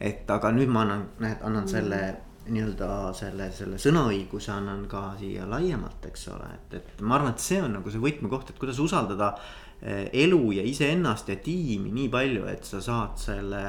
et 0.00 0.30
aga 0.30 0.52
nüüd 0.54 0.70
ma 0.70 0.84
annan, 0.86 1.08
näed, 1.18 1.42
annan 1.42 1.64
mm. 1.64 1.72
selle 1.74 2.00
nii-öelda 2.48 2.88
selle, 3.16 3.48
selle 3.54 3.78
sõnaõiguse 3.80 4.52
annan 4.54 4.86
ka 4.90 5.12
siia 5.20 5.46
laiemalt, 5.48 6.08
eks 6.10 6.28
ole, 6.34 6.48
et, 6.56 6.76
et 6.80 7.02
ma 7.06 7.18
arvan, 7.18 7.36
et 7.36 7.44
see 7.44 7.60
on 7.62 7.76
nagu 7.78 7.92
see 7.92 8.02
võtmekoht, 8.02 8.50
et 8.50 8.60
kuidas 8.60 8.80
usaldada 8.82 9.32
eh, 9.80 10.08
elu 10.24 10.42
ja 10.58 10.66
iseennast 10.66 11.30
ja 11.32 11.38
tiimi 11.42 11.92
nii 11.94 12.10
palju, 12.12 12.46
et 12.50 12.66
sa 12.68 12.82
saad 12.82 13.18
selle, 13.22 13.64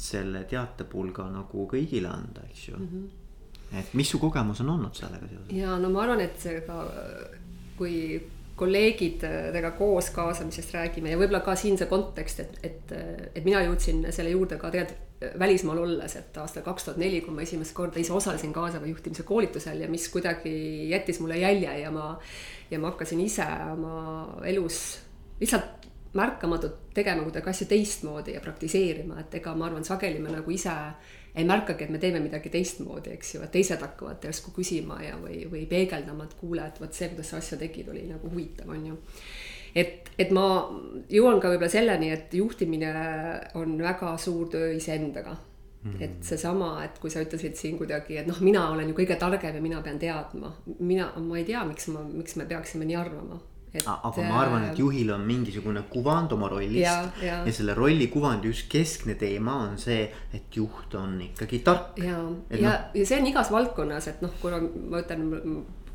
selle 0.00 0.44
teatepulga 0.50 1.28
nagu 1.32 1.66
kõigile 1.70 2.12
anda, 2.12 2.46
eks 2.48 2.68
ju 2.68 2.76
mm. 2.78 2.92
-hmm 2.92 3.08
et 3.70 3.92
mis 3.94 4.08
su 4.10 4.18
kogemus 4.18 4.60
on 4.64 4.70
olnud 4.72 4.96
sellega 4.98 5.28
seoses? 5.28 5.52
ja 5.54 5.76
no 5.78 5.92
ma 5.94 6.02
arvan, 6.02 6.20
et 6.24 6.38
see 6.42 6.60
ka, 6.66 6.80
kui 7.78 7.94
kolleegidega 8.60 9.70
koos 9.78 10.10
kaasamisest 10.10 10.74
räägime 10.74 11.14
ja 11.14 11.20
võib-olla 11.20 11.40
ka 11.44 11.54
siin 11.56 11.78
see 11.78 11.86
kontekst, 11.86 12.40
et, 12.40 12.58
et, 12.66 12.92
et 13.34 13.44
mina 13.46 13.62
jõudsin 13.68 14.02
selle 14.12 14.34
juurde 14.34 14.58
ka 14.60 14.72
tegelikult 14.74 15.06
välismaal 15.38 15.78
olles, 15.82 16.14
et 16.16 16.36
aastal 16.40 16.64
kaks 16.64 16.86
tuhat 16.86 17.00
neli, 17.00 17.20
kui 17.20 17.34
ma 17.34 17.44
esimest 17.44 17.74
korda 17.76 18.00
ise 18.00 18.12
osalesin 18.16 18.54
kaasava 18.56 18.88
juhtimise 18.88 19.26
koolitusel 19.28 19.82
ja 19.84 19.88
mis 19.88 20.08
kuidagi 20.08 20.52
jättis 20.90 21.20
mulle 21.20 21.36
jälje 21.38 21.78
ja 21.82 21.90
ma, 21.92 22.14
ja 22.70 22.78
ma 22.80 22.92
hakkasin 22.94 23.20
ise 23.20 23.44
oma 23.72 24.40
elus 24.48 24.80
lihtsalt 25.40 25.88
märkamatult 26.16 26.90
tegema 26.94 27.22
kuidagi 27.22 27.50
asju 27.50 27.66
teistmoodi 27.70 28.34
ja 28.34 28.40
praktiseerima, 28.40 29.20
et 29.20 29.34
ega 29.38 29.54
ma 29.54 29.68
arvan, 29.68 29.84
sageli 29.86 30.18
me 30.18 30.32
nagu 30.32 30.50
ise 30.50 30.72
ei 31.34 31.44
märkagi, 31.46 31.84
et 31.84 31.92
me 31.94 32.00
teeme 32.02 32.18
midagi 32.24 32.50
teistmoodi, 32.50 33.12
eks 33.14 33.34
ju, 33.36 33.42
et 33.44 33.52
teised 33.54 33.84
hakkavad 33.84 34.24
järsku 34.26 34.50
küsima 34.56 34.98
ja, 35.04 35.14
või, 35.20 35.44
või 35.52 35.62
peegeldama, 35.70 36.26
et 36.26 36.34
kuule, 36.40 36.64
et 36.66 36.80
vot 36.82 36.96
see, 36.96 37.12
kuidas 37.12 37.30
sa 37.30 37.38
asja 37.38 37.60
tegid, 37.60 37.92
oli 37.92 38.08
nagu 38.08 38.30
huvitav, 38.32 38.72
on 38.74 38.88
ju 38.88 38.98
et, 39.74 40.10
et 40.18 40.32
ma 40.34 40.46
jõuan 41.10 41.40
ka 41.40 41.52
võib-olla 41.52 41.70
selleni, 41.72 42.10
et 42.14 42.34
juhtimine 42.34 42.90
on 43.60 43.78
väga 43.82 44.16
suur 44.18 44.48
töö 44.52 44.72
iseendaga 44.76 45.36
mm. 45.36 45.92
-hmm. 45.92 46.02
et 46.02 46.24
seesama, 46.24 46.72
et 46.84 46.98
kui 46.98 47.10
sa 47.10 47.22
ütlesid 47.24 47.54
siin 47.54 47.78
kuidagi, 47.78 48.18
et 48.18 48.26
noh, 48.26 48.40
mina 48.40 48.68
olen 48.70 48.88
ju 48.88 48.94
kõige 48.94 49.18
targem 49.18 49.54
ja 49.54 49.62
mina 49.62 49.82
pean 49.82 49.98
teadma, 49.98 50.52
mina, 50.78 51.12
ma 51.18 51.38
ei 51.38 51.44
tea, 51.44 51.64
miks 51.64 51.88
ma, 51.88 52.02
miks 52.02 52.36
me 52.36 52.46
peaksime 52.46 52.84
nii 52.84 52.96
arvama 52.96 53.40
Et, 53.70 53.84
aga 53.86 54.22
ma 54.26 54.38
arvan, 54.42 54.64
et 54.66 54.72
äh, 54.72 54.80
juhil 54.82 55.12
on 55.14 55.22
mingisugune 55.22 55.84
kuvand 55.92 56.32
oma 56.34 56.48
rollist 56.50 56.82
ja, 56.82 56.94
ja. 57.22 57.36
ja 57.46 57.52
selle 57.54 57.76
rolli 57.78 58.08
kuvandi 58.10 58.50
üks 58.50 58.64
keskne 58.66 59.14
teema 59.14 59.60
on 59.68 59.76
see, 59.78 60.08
et 60.34 60.56
juht 60.58 60.96
on 60.98 61.12
ikkagi 61.28 61.60
tark. 61.62 62.00
ja, 62.02 62.16
ja 62.50 62.64
no., 62.64 62.72
ja 62.98 63.04
see 63.06 63.20
on 63.20 63.28
igas 63.30 63.52
valdkonnas, 63.54 64.08
et 64.10 64.24
noh, 64.26 64.34
kuna 64.42 64.58
ma 64.58 65.04
ütlen, 65.04 65.22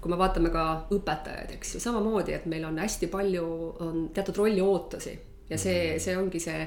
kui 0.06 0.14
me 0.14 0.20
vaatame 0.22 0.52
ka 0.54 0.64
õpetajaid, 0.94 1.56
eks 1.56 1.72
ju, 1.74 1.80
samamoodi, 1.82 2.36
et 2.36 2.44
meil 2.46 2.68
on 2.68 2.78
hästi 2.78 3.10
palju, 3.10 3.46
on 3.82 4.04
teatud 4.14 4.38
rolli 4.38 4.62
ootusi 4.62 5.16
ja 5.50 5.58
see, 5.58 5.80
mhm. 5.96 6.04
see 6.04 6.18
ongi 6.20 6.42
see 6.44 6.60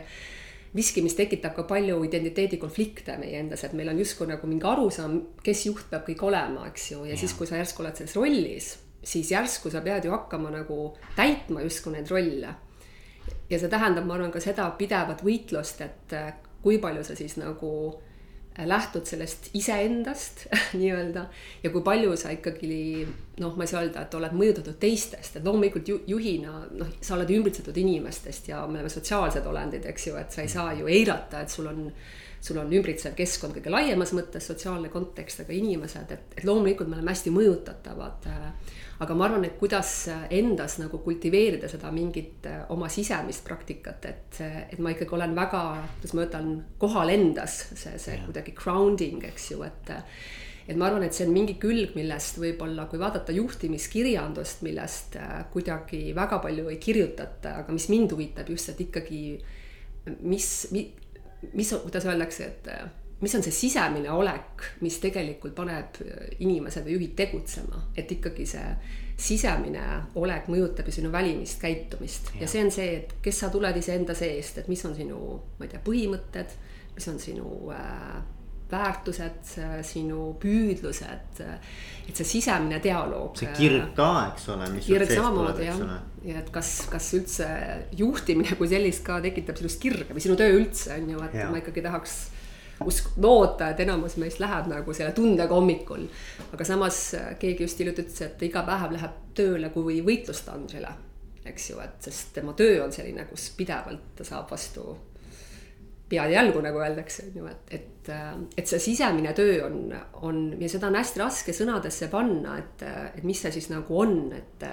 miski, 0.75 1.05
mis 1.07 1.15
tekitab 1.15 1.55
ka 1.55 1.65
palju 1.71 2.01
identiteedikonflikte 2.09 3.15
meie 3.23 3.39
endas, 3.39 3.63
et 3.65 3.77
meil 3.79 3.93
on 3.93 4.01
justkui 4.03 4.27
nagu 4.29 4.51
mingi 4.51 4.67
arusaam, 4.67 5.15
kes 5.45 5.63
juht 5.69 5.87
peab 5.93 6.03
kõik 6.09 6.25
olema, 6.27 6.67
eks 6.73 6.91
ju, 6.93 7.05
ja, 7.07 7.15
ja 7.15 7.21
siis, 7.21 7.37
kui 7.39 7.47
sa 7.47 7.61
järsku 7.61 7.85
oled 7.85 8.01
selles 8.01 8.17
rollis, 8.19 8.73
siis 9.07 9.31
järsku 9.33 9.71
sa 9.71 9.85
pead 9.87 10.09
ju 10.09 10.17
hakkama 10.17 10.51
nagu 10.53 10.81
täitma 11.17 11.63
justkui 11.63 11.95
neid 11.95 12.11
rolle. 12.11 12.57
ja 13.49 13.63
see 13.63 13.71
tähendab, 13.71 14.05
ma 14.05 14.19
arvan, 14.19 14.35
ka 14.35 14.43
seda 14.43 14.67
pidevat 14.77 15.23
võitlust, 15.25 15.81
et 15.87 16.19
kui 16.63 16.83
palju 16.83 17.07
sa 17.07 17.15
siis 17.17 17.39
nagu 17.39 17.71
lähtud 18.67 19.07
sellest 19.07 19.51
iseendast 19.55 20.47
nii-öelda. 20.81 21.27
Ja 21.63 21.71
kui 21.71 21.83
palju 21.87 22.17
sa 22.19 22.33
ikkagi 22.35 23.07
noh, 23.39 23.55
ma 23.55 23.65
ei 23.65 23.71
saa 23.71 23.85
öelda, 23.85 24.03
et 24.03 24.15
oled 24.19 24.35
mõjutatud 24.35 24.79
teistest, 24.83 25.39
et 25.39 25.47
loomulikult 25.47 25.89
ju, 25.89 26.01
juhina 26.11 26.65
noh, 26.75 26.95
sa 27.01 27.15
oled 27.15 27.31
ümbritsetud 27.37 27.77
inimestest 27.79 28.51
ja 28.51 28.65
me 28.67 28.81
oleme 28.81 28.93
sotsiaalsed 28.93 29.47
olendid, 29.47 29.87
eks 29.87 30.09
ju, 30.11 30.17
et 30.19 30.35
sa 30.35 30.43
ei 30.43 30.51
saa 30.51 30.73
ju 30.79 30.91
eirata, 30.91 31.45
et 31.45 31.55
sul 31.55 31.71
on 31.71 31.85
sul 32.41 32.61
on 32.63 32.73
ümbritsev 32.73 33.17
keskkond 33.19 33.57
kõige 33.57 33.73
laiemas 33.73 34.15
mõttes, 34.17 34.47
sotsiaalne 34.47 34.93
kontekst, 34.93 35.43
aga 35.45 35.57
inimesed, 35.57 36.13
et, 36.15 36.37
et 36.39 36.47
loomulikult 36.47 36.91
me 36.91 36.99
oleme 36.99 37.15
hästi 37.15 37.35
mõjutatavad 37.35 38.29
äh, 38.31 38.77
aga 38.99 39.15
ma 39.15 39.29
arvan, 39.29 39.47
et 39.47 39.55
kuidas 39.61 39.93
endas 40.35 40.79
nagu 40.81 40.99
kultiveerida 41.05 41.71
seda 41.71 41.91
mingit 41.95 42.47
äh, 42.51 42.65
oma 42.75 42.89
sisemist 42.91 43.45
praktikat, 43.47 44.09
et, 44.11 44.41
et 44.73 44.83
ma 44.83 44.93
ikkagi 44.95 45.15
olen 45.15 45.37
väga, 45.39 45.63
kuidas 45.99 46.15
ma 46.19 46.27
ütlen, 46.27 46.51
kohal 46.83 47.15
endas, 47.15 47.61
see, 47.79 47.95
see 48.03 48.19
kuidagi 48.27 48.55
grounding, 48.59 49.25
eks 49.31 49.53
ju, 49.55 49.63
et 49.67 49.97
et 50.69 50.77
ma 50.77 50.85
arvan, 50.91 51.07
et 51.07 51.17
see 51.17 51.25
on 51.25 51.31
mingi 51.33 51.55
külg, 51.57 51.95
millest 51.97 52.37
võib-olla, 52.37 52.85
kui 52.91 52.99
vaadata 53.01 53.33
juhtimiskirjandust, 53.33 54.61
millest 54.67 55.17
äh, 55.17 55.39
kuidagi 55.55 56.03
väga 56.17 56.43
palju 56.45 56.67
ei 56.69 56.77
kirjutata, 56.83 57.55
aga 57.63 57.73
mis 57.73 57.89
mind 57.89 58.13
huvitab 58.13 58.51
just, 58.53 58.75
et 58.75 58.83
ikkagi 58.85 59.23
mis, 60.21 60.51
mis, 60.75 61.07
mis, 61.53 61.75
kuidas 61.83 62.07
öeldakse, 62.07 62.47
et 62.47 63.21
mis 63.21 63.35
on 63.35 63.43
see 63.43 63.55
sisemine 63.55 64.11
olek, 64.15 64.65
mis 64.85 64.99
tegelikult 65.03 65.55
paneb 65.57 65.99
inimesed 66.39 66.87
või 66.87 66.97
juhid 66.99 67.15
tegutsema, 67.19 67.83
et 67.99 68.11
ikkagi 68.15 68.47
see 68.47 68.71
sisemine 69.19 69.85
olek 70.21 70.47
mõjutab 70.47 70.87
ju 70.87 70.95
sinu 71.01 71.11
välimist 71.11 71.59
käitumist 71.61 72.31
ja. 72.37 72.45
ja 72.45 72.51
see 72.51 72.63
on 72.63 72.71
see, 72.75 73.01
et 73.01 73.17
kes 73.23 73.41
sa 73.43 73.51
tuled 73.51 73.77
iseenda 73.81 74.15
seest, 74.15 74.61
et 74.63 74.69
mis 74.71 74.85
on 74.87 74.95
sinu, 74.95 75.19
ma 75.59 75.67
ei 75.67 75.73
tea, 75.73 75.83
põhimõtted, 75.83 76.55
mis 76.95 77.09
on 77.11 77.19
sinu 77.23 77.49
äh, 77.75 78.21
väärtused, 78.71 79.53
sinu 79.87 80.35
püüdlused, 80.41 81.41
et 81.41 82.17
see 82.17 82.27
sisemine 82.27 82.81
dialoog. 82.85 83.37
see 83.41 83.53
kirg 83.57 83.95
ka, 83.97 84.09
eks 84.33 84.49
ole. 84.53 84.69
kirg 84.85 85.13
samamoodi 85.13 85.69
jah, 85.69 85.85
ja 86.27 86.41
et 86.43 86.51
kas, 86.53 86.73
kas 86.93 87.13
üldse 87.17 87.49
juhtimine 87.97 88.59
kui 88.59 88.69
sellist 88.71 89.05
ka 89.07 89.21
tekitab 89.25 89.61
sinust 89.61 89.81
kirge 89.83 90.13
või 90.13 90.25
sinu 90.25 90.37
töö 90.41 90.59
üldse 90.61 90.99
on 90.99 91.15
ju, 91.15 91.23
et 91.29 91.39
ja. 91.41 91.49
ma 91.53 91.63
ikkagi 91.63 91.85
tahaks 91.85 92.19
usk-, 92.85 93.17
loota, 93.17 93.73
et 93.73 93.83
enamus 93.85 94.17
meist 94.21 94.41
läheb 94.43 94.71
nagu 94.71 94.95
selle 94.95 95.13
tundega 95.17 95.55
hommikul. 95.55 96.07
aga 96.53 96.65
samas 96.65 97.01
äh, 97.19 97.35
keegi 97.41 97.67
just 97.67 97.81
hiljuti 97.81 98.05
ütles, 98.07 98.23
et 98.27 98.49
iga 98.49 98.65
päev 98.67 98.95
läheb 98.95 99.21
tööle 99.39 99.73
kui 99.75 100.01
võitlustandrile, 100.05 100.93
eks 101.49 101.71
ju, 101.73 101.81
et 101.83 102.11
sest 102.11 102.35
tema 102.37 102.55
töö 102.59 102.83
on 102.85 102.93
selline, 102.93 103.25
kus 103.31 103.51
pidevalt 103.57 104.17
ta 104.19 104.27
saab 104.27 104.51
vastu 104.53 104.97
pead 106.09 106.33
ja 106.33 106.41
jalgu, 106.41 106.61
nagu 106.65 106.81
öeldakse, 106.81 107.29
on 107.29 107.41
ju, 107.43 107.47
et, 107.51 107.73
et, 107.79 107.89
äh, 108.13 108.33
et 108.57 108.71
see 108.71 108.81
sisemine 108.91 109.35
töö 109.37 109.61
on, 109.67 109.79
on 110.27 110.43
ja 110.61 110.71
seda 110.71 110.91
on 110.91 110.99
hästi 110.99 111.23
raske 111.23 111.55
sõnadesse 111.57 112.11
panna, 112.13 112.59
et, 112.59 112.85
et 113.19 113.25
mis 113.27 113.41
see 113.41 113.55
siis 113.55 113.71
nagu 113.73 114.03
on, 114.03 114.21
et 114.37 114.69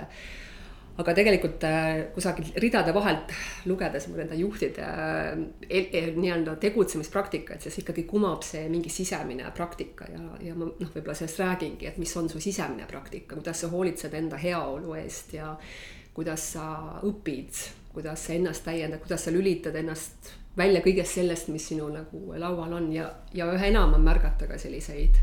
aga 0.96 1.14
tegelikult 1.16 1.64
äh, 1.68 2.06
kusagil 2.16 2.54
ridade 2.64 2.94
vahelt 2.96 3.34
lugedes 3.68 4.08
nende 4.14 4.38
juhtide 4.40 4.86
äh, 4.86 6.14
nii-öelda 6.16 6.56
tegutsemispraktikat, 6.62 7.66
siis 7.66 7.82
ikkagi 7.82 8.06
kumab 8.08 8.46
see 8.48 8.70
mingi 8.72 8.92
sisemine 8.94 9.52
praktika 9.56 10.08
ja, 10.12 10.24
ja 10.48 10.56
ma 10.56 10.70
noh, 10.70 10.94
võib-olla 10.94 11.18
sellest 11.18 11.44
räägingi, 11.44 11.90
et 11.92 12.00
mis 12.00 12.16
on 12.16 12.32
su 12.32 12.40
sisemine 12.44 12.88
praktika, 12.88 13.36
kuidas 13.36 13.66
sa 13.66 13.72
hoolitsed 13.74 14.16
enda 14.16 14.40
heaolu 14.40 14.96
eest 15.02 15.36
ja 15.36 15.52
kuidas 16.16 16.48
sa 16.56 16.70
õpid, 17.04 17.60
kuidas 17.92 18.28
sa 18.28 18.38
ennast 18.38 18.64
täiendad, 18.64 19.04
kuidas 19.04 19.28
sa 19.28 19.36
lülitad 19.36 19.76
ennast 19.76 20.32
välja 20.58 20.82
kõigest 20.86 21.20
sellest, 21.20 21.50
mis 21.54 21.68
sinu 21.72 21.88
nagu 21.92 22.36
laual 22.40 22.74
on 22.78 22.92
ja, 22.94 23.10
ja 23.34 23.50
üha 23.52 23.72
enam 23.72 23.98
on 23.98 24.06
märgata 24.06 24.48
ka 24.48 24.60
selliseid 24.62 25.20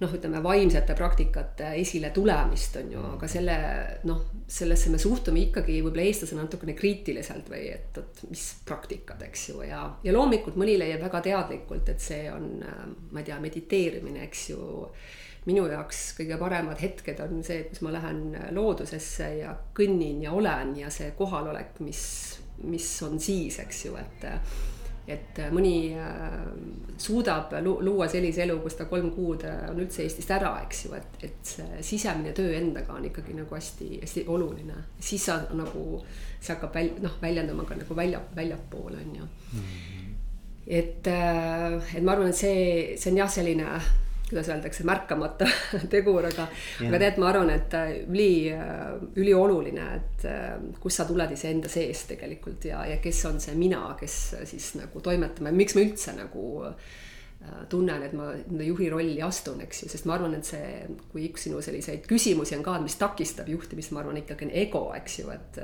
noh, 0.00 0.12
ütleme 0.12 0.42
vaimsete 0.44 0.94
praktikate 0.96 1.70
esile 1.80 2.10
tulemist 2.14 2.76
on 2.80 2.90
ju, 2.92 3.02
aga 3.16 3.28
selle 3.30 3.56
noh, 4.08 4.24
sellesse 4.48 4.92
me 4.92 5.00
suhtume 5.00 5.46
ikkagi 5.46 5.78
võib-olla 5.80 6.04
eestlasena 6.04 6.44
natukene 6.44 6.74
kriitiliselt 6.76 7.48
või 7.52 7.70
et, 7.72 7.96
et 8.02 8.24
mis 8.28 8.44
praktikad, 8.68 9.22
eks 9.24 9.48
ju, 9.50 9.62
ja, 9.64 9.86
ja 10.04 10.16
loomulikult 10.16 10.58
mõni 10.60 10.76
leiab 10.80 11.06
väga 11.06 11.22
teadlikult, 11.30 11.88
et 11.92 12.02
see 12.04 12.26
on, 12.32 12.50
ma 13.10 13.22
ei 13.22 13.30
tea, 13.30 13.38
mediteerimine, 13.42 14.26
eks 14.28 14.50
ju. 14.52 14.82
Minu 15.46 15.62
jaoks 15.70 16.00
kõige 16.16 16.34
paremad 16.40 16.80
hetked 16.82 17.20
on 17.22 17.36
see, 17.46 17.60
kus 17.68 17.78
ma 17.86 17.92
lähen 17.94 18.32
loodusesse 18.56 19.28
ja 19.38 19.52
kõnnin 19.78 20.24
ja 20.24 20.32
olen 20.34 20.72
ja 20.80 20.90
see 20.90 21.12
kohalolek, 21.14 21.78
mis, 21.86 22.00
mis 22.64 22.88
on 23.02 23.20
siis, 23.20 23.58
eks 23.60 23.84
ju, 23.86 23.96
et 24.00 24.26
et 25.06 25.38
äh, 25.38 25.52
mõni 25.54 25.94
äh, 25.94 26.32
suudab 26.98 27.52
luua 27.62 28.08
sellise 28.10 28.42
elu, 28.42 28.58
kus 28.62 28.74
ta 28.78 28.88
kolm 28.90 29.12
kuud 29.14 29.44
äh, 29.46 29.68
on 29.70 29.78
üldse 29.84 30.02
Eestist 30.02 30.32
ära, 30.34 30.50
eks 30.64 30.86
ju, 30.86 30.94
et, 30.98 31.18
et 31.28 31.50
see 31.54 31.82
sisemine 31.92 32.32
töö 32.36 32.50
endaga 32.58 32.96
on 32.96 33.06
ikkagi 33.06 33.36
nagu 33.36 33.54
hästi-hästi 33.54 34.26
oluline. 34.34 34.80
siis 34.98 35.28
sa 35.28 35.38
nagu, 35.54 35.84
see 36.40 36.54
hakkab 36.54 36.74
väl-, 36.74 36.96
noh, 37.04 37.14
väljenduma 37.22 37.68
ka 37.68 37.78
nagu 37.78 37.98
välja, 37.98 38.22
väljapoole, 38.34 38.98
on 39.04 39.14
ju 39.20 39.28
mm. 39.28 39.60
-hmm. 39.60 40.16
et, 40.66 41.06
et 41.06 42.02
ma 42.02 42.12
arvan, 42.12 42.28
et 42.28 42.36
see, 42.36 42.96
see 42.98 43.12
on 43.12 43.22
jah, 43.22 43.30
selline 43.30 43.80
kuidas 44.28 44.48
öeldakse, 44.48 44.84
märkamata 44.84 45.46
tegur, 45.92 46.26
aga, 46.26 46.48
aga 46.88 46.98
tead, 46.98 47.18
ma 47.22 47.30
arvan, 47.30 47.50
et 47.54 47.74
äh, 47.78 47.92
üli, 48.10 48.30
äh, 48.50 48.94
ülioluline, 49.18 49.86
et 50.00 50.26
äh, 50.26 50.54
kust 50.82 51.00
sa 51.00 51.06
tuled 51.06 51.32
iseenda 51.36 51.70
seest 51.70 52.10
tegelikult 52.10 52.66
ja, 52.66 52.82
ja 52.90 52.98
kes 53.02 53.22
on 53.30 53.38
see 53.42 53.54
mina, 53.58 53.84
kes 54.00 54.16
siis 54.50 54.72
nagu 54.80 55.02
toimetame, 55.04 55.54
miks 55.54 55.76
ma 55.78 55.84
üldse 55.86 56.16
nagu 56.18 56.46
tunnen, 57.70 58.02
et 58.02 58.14
ma 58.16 58.64
juhi 58.64 58.88
rolli 58.90 59.20
astun, 59.22 59.60
eks 59.62 59.84
ju, 59.84 59.90
sest 59.92 60.06
ma 60.08 60.16
arvan, 60.16 60.32
et 60.34 60.48
see, 60.48 60.80
kui 61.12 61.28
üks 61.28 61.44
sinu 61.46 61.60
selliseid 61.62 62.08
küsimusi 62.08 62.56
on 62.56 62.64
ka, 62.66 62.74
mis 62.82 62.96
takistab 62.98 63.46
juhtimist, 63.52 63.92
ma 63.94 64.02
arvan 64.02 64.18
ikkagi 64.18 64.48
on 64.48 64.54
ego, 64.64 64.82
eks 64.96 65.20
ju, 65.20 65.30
et 65.34 65.60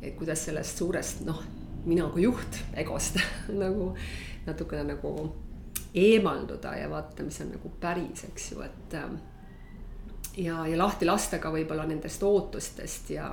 et 0.00 0.14
kuidas 0.16 0.46
sellest 0.46 0.80
suurest 0.80 1.20
noh, 1.26 1.42
mina 1.84 2.06
kui 2.14 2.24
juht 2.24 2.56
egost 2.80 3.18
nagu 3.62 3.90
natukene 4.46 4.94
nagu 4.94 5.12
eemalduda 5.94 6.76
ja 6.76 6.90
vaadata, 6.90 7.26
mis 7.26 7.40
on 7.40 7.52
nagu 7.56 7.72
päris, 7.80 8.24
eks 8.28 8.52
ju, 8.52 8.62
et. 8.66 8.94
Ähm, 8.94 9.20
ja, 10.36 10.66
ja 10.66 10.78
lahti 10.78 11.06
lasta 11.06 11.38
ka 11.42 11.50
võib-olla 11.52 11.86
nendest 11.88 12.22
ootustest 12.22 13.10
ja 13.10 13.28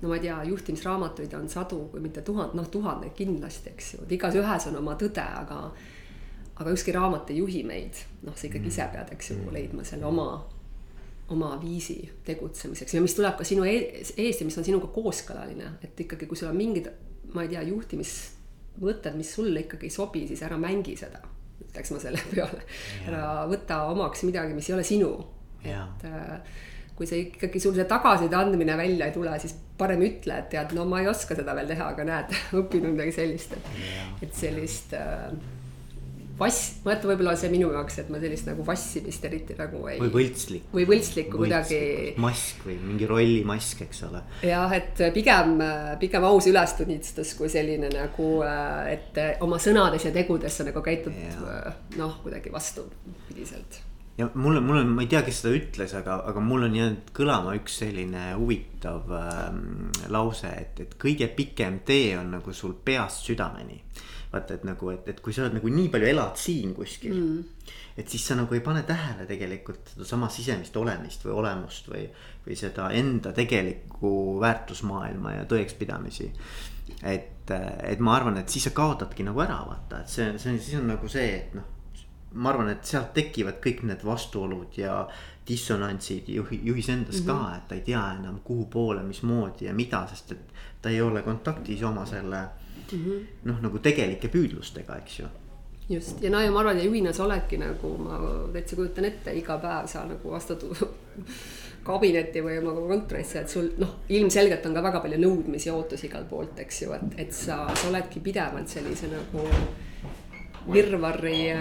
no 0.00 0.08
ma 0.08 0.16
ei 0.16 0.24
tea, 0.24 0.38
juhtimisraamatuid 0.44 1.34
on 1.38 1.48
sadu, 1.48 1.84
kui 1.92 2.00
mitte 2.00 2.22
tuhat, 2.22 2.54
noh 2.54 2.68
tuhandeid 2.68 3.14
kindlasti, 3.16 3.74
eks 3.74 3.92
ju, 3.94 4.06
et 4.06 4.16
igas 4.16 4.36
ühes 4.38 4.68
on 4.70 4.80
oma 4.80 4.96
tõde, 5.00 5.24
aga. 5.24 5.60
aga 6.54 6.70
ükski 6.70 6.92
raamat 6.94 7.30
ei 7.32 7.40
juhi 7.40 7.64
meid, 7.66 7.98
noh, 8.22 8.36
sa 8.36 8.46
ikkagi 8.46 8.70
ise 8.70 8.84
pead, 8.92 9.08
eks 9.16 9.30
ju, 9.32 9.38
mm. 9.40 9.54
leidma 9.56 9.84
selle 9.84 10.06
oma, 10.06 10.28
oma 11.34 11.54
viisi 11.62 11.96
tegutsemiseks 12.24 12.94
ja 12.94 13.00
mis 13.02 13.16
tuleb 13.16 13.34
ka 13.38 13.46
sinu 13.48 13.64
eest 13.66 14.16
ja 14.16 14.46
mis 14.46 14.58
on 14.60 14.66
sinuga 14.66 14.90
kooskõlaline, 14.94 15.72
et 15.82 16.00
ikkagi, 16.06 16.28
kui 16.30 16.38
sul 16.38 16.52
on 16.52 16.58
mingid, 16.58 16.92
ma 17.34 17.42
ei 17.42 17.50
tea, 17.50 17.64
juhtimis 17.66 18.14
mõtted, 18.82 19.16
mis 19.18 19.34
sulle 19.34 19.64
ikkagi 19.64 19.90
ei 19.90 19.94
sobi, 19.94 20.26
siis 20.28 20.42
ära 20.46 20.58
mängi 20.60 20.96
seda. 20.98 21.22
Ütleks 21.62 21.94
ma 21.94 22.02
selle 22.02 22.22
peale. 22.32 22.62
ära 23.08 23.24
võta 23.50 23.84
omaks 23.92 24.24
midagi, 24.28 24.54
mis 24.56 24.70
ei 24.70 24.76
ole 24.78 24.86
sinu. 24.86 25.10
et 25.64 26.06
äh, 26.08 26.38
kui 26.94 27.08
see 27.10 27.24
ikkagi 27.24 27.60
sul 27.62 27.74
see 27.74 27.86
tagasiside 27.90 28.36
andmine 28.38 28.76
välja 28.78 29.08
ei 29.08 29.14
tule, 29.14 29.32
siis 29.42 29.56
parem 29.78 30.04
ütle, 30.06 30.36
et 30.38 30.50
tead, 30.52 30.74
no 30.76 30.84
ma 30.86 31.00
ei 31.02 31.08
oska 31.10 31.34
seda 31.34 31.56
veel 31.58 31.70
teha, 31.72 31.90
aga 31.94 32.06
näed, 32.06 32.36
õppinud 32.60 32.94
midagi 32.94 33.16
sellist, 33.16 33.56
et, 33.56 33.72
et 34.28 34.36
sellist 34.38 34.94
äh, 34.98 35.32
vass, 36.38 36.80
mõtlen, 36.84 37.12
võib-olla 37.12 37.34
see 37.38 37.50
minu 37.52 37.70
jaoks, 37.74 38.00
et 38.02 38.10
ma 38.12 38.18
sellist 38.22 38.48
nagu 38.48 38.66
vassimist 38.66 39.24
eriti 39.28 39.56
nagu 39.58 39.84
ei. 39.90 40.00
või 40.02 40.10
võltslik. 40.16 40.66
või 40.74 40.86
võltslikku 40.88 41.40
kuidagi. 41.44 41.80
mask 42.22 42.66
või 42.66 42.76
mingi 42.82 43.08
rollimask, 43.10 43.84
eks 43.86 44.04
ole. 44.08 44.24
jah, 44.48 44.74
et 44.76 45.04
pigem, 45.14 45.56
pigem 46.02 46.28
aus 46.28 46.50
ülestunnistus 46.50 47.34
kui 47.38 47.50
selline 47.52 47.90
nagu, 47.94 48.28
et 48.90 49.18
oma 49.46 49.60
sõnades 49.62 50.06
ja 50.08 50.14
tegudes 50.14 50.60
sa 50.60 50.66
nagu 50.66 50.82
käitud 50.84 51.14
noh, 51.98 52.20
kuidagi 52.22 52.52
vastupidiselt 52.54 53.82
ja 54.18 54.28
mulle, 54.34 54.60
mul 54.60 54.78
on, 54.78 54.92
ma 54.94 55.02
ei 55.02 55.10
tea, 55.10 55.22
kes 55.26 55.40
seda 55.42 55.54
ütles, 55.58 55.94
aga, 55.98 56.20
aga 56.30 56.42
mul 56.42 56.68
on 56.68 56.76
jäänud 56.78 57.14
kõlama 57.16 57.54
üks 57.58 57.80
selline 57.82 58.28
huvitav 58.38 59.10
ähm, 59.18 59.88
lause, 60.14 60.50
et, 60.54 60.82
et 60.84 60.98
kõige 61.02 61.28
pikem 61.34 61.80
tee 61.86 62.14
on 62.18 62.30
nagu 62.36 62.54
sul 62.54 62.76
peast 62.84 63.26
südameni 63.26 63.80
vaata, 64.34 64.58
et 64.58 64.64
nagu, 64.66 64.90
et, 64.92 65.08
et 65.10 65.20
kui 65.22 65.34
sa 65.34 65.44
oled 65.44 65.58
nagu 65.58 65.70
nii 65.72 65.90
palju 65.92 66.08
elad 66.10 66.38
siin 66.40 66.74
kuskil 66.76 67.14
mm.. 67.14 67.66
et 68.00 68.10
siis 68.10 68.26
sa 68.28 68.36
nagu 68.38 68.56
ei 68.56 68.62
pane 68.64 68.84
tähele 68.88 69.26
tegelikult 69.30 69.94
sedasama 69.94 70.30
sisemist 70.32 70.76
olemist 70.80 71.26
või 71.26 71.36
olemust 71.42 71.90
või, 71.92 72.06
või 72.46 72.58
seda 72.58 72.90
enda 72.96 73.34
tegelikku 73.36 74.14
väärtusmaailma 74.42 75.36
ja 75.38 75.44
tõekspidamisi. 75.50 76.30
et, 77.02 77.52
et 77.52 78.00
ma 78.00 78.16
arvan, 78.18 78.40
et 78.40 78.48
siis 78.48 78.68
sa 78.68 78.74
kaotadki 78.76 79.26
nagu 79.26 79.40
ära 79.44 79.60
vaata, 79.68 80.02
et 80.02 80.12
see, 80.12 80.32
see 80.38 80.52
on, 80.52 80.58
siis 80.58 80.80
on 80.80 80.90
nagu 80.94 81.08
see, 81.08 81.30
et 81.38 81.54
noh. 81.58 81.70
ma 82.34 82.50
arvan, 82.50 82.72
et 82.74 82.84
sealt 82.84 83.14
tekivad 83.14 83.60
kõik 83.64 83.84
need 83.88 84.02
vastuolud 84.04 84.76
ja 84.76 85.04
dissonantsid 85.48 86.28
juhi, 86.32 86.58
juhis 86.64 86.88
endas 86.88 87.20
mm 87.20 87.22
-hmm. 87.22 87.26
ka, 87.26 87.48
mhm. 87.48 87.56
et 87.56 87.68
ta 87.68 87.74
ei 87.74 87.86
tea 87.86 88.04
enam 88.18 88.40
kuhu 88.44 88.66
poole, 88.66 89.02
mismoodi 89.02 89.64
ja 89.64 89.74
mida, 89.74 90.06
sest 90.08 90.32
et 90.32 90.52
ta 90.82 90.90
ei 90.90 91.00
ole 91.00 91.22
kontaktis 91.22 91.82
oma 91.82 92.06
selle 92.06 92.42
mm 92.42 92.63
-hmm. 92.92 93.26
noh, 93.44 93.62
nagu 93.62 93.78
tegelike 93.78 94.28
püüdlustega, 94.28 95.00
eks 95.04 95.18
ju 95.20 95.30
just 95.88 96.22
ja 96.22 96.30
no 96.30 96.40
ja 96.40 96.50
ma 96.50 96.60
arvan, 96.60 96.78
ja 96.78 96.84
juhina 96.84 97.12
sa 97.12 97.24
oledki 97.24 97.58
nagu 97.60 97.96
ma 97.98 98.18
täitsa 98.52 98.76
kujutan 98.76 99.04
ette, 99.04 99.34
iga 99.36 99.58
päev 99.58 99.86
sa 99.86 100.04
nagu 100.08 100.32
astud 100.34 100.64
kabinetti 101.88 102.40
või 102.40 102.58
oma 102.62 102.72
kontorisse, 102.88 103.42
et 103.42 103.48
sul 103.52 103.68
noh, 103.78 103.98
ilmselgelt 104.08 104.64
on 104.66 104.76
ka 104.76 104.82
väga 104.86 105.02
palju 105.04 105.18
nõudmisi 105.20 105.68
ja 105.68 105.74
ootusi 105.76 106.06
igalt 106.08 106.30
poolt, 106.30 106.60
eks 106.64 106.82
ju, 106.82 106.92
et, 106.96 107.18
et 107.26 107.32
sa, 107.36 107.66
sa 107.76 107.90
oledki 107.90 108.22
pidevalt 108.24 108.72
sellise 108.72 109.10
nagu 109.12 109.44
virvarri, 110.72 111.52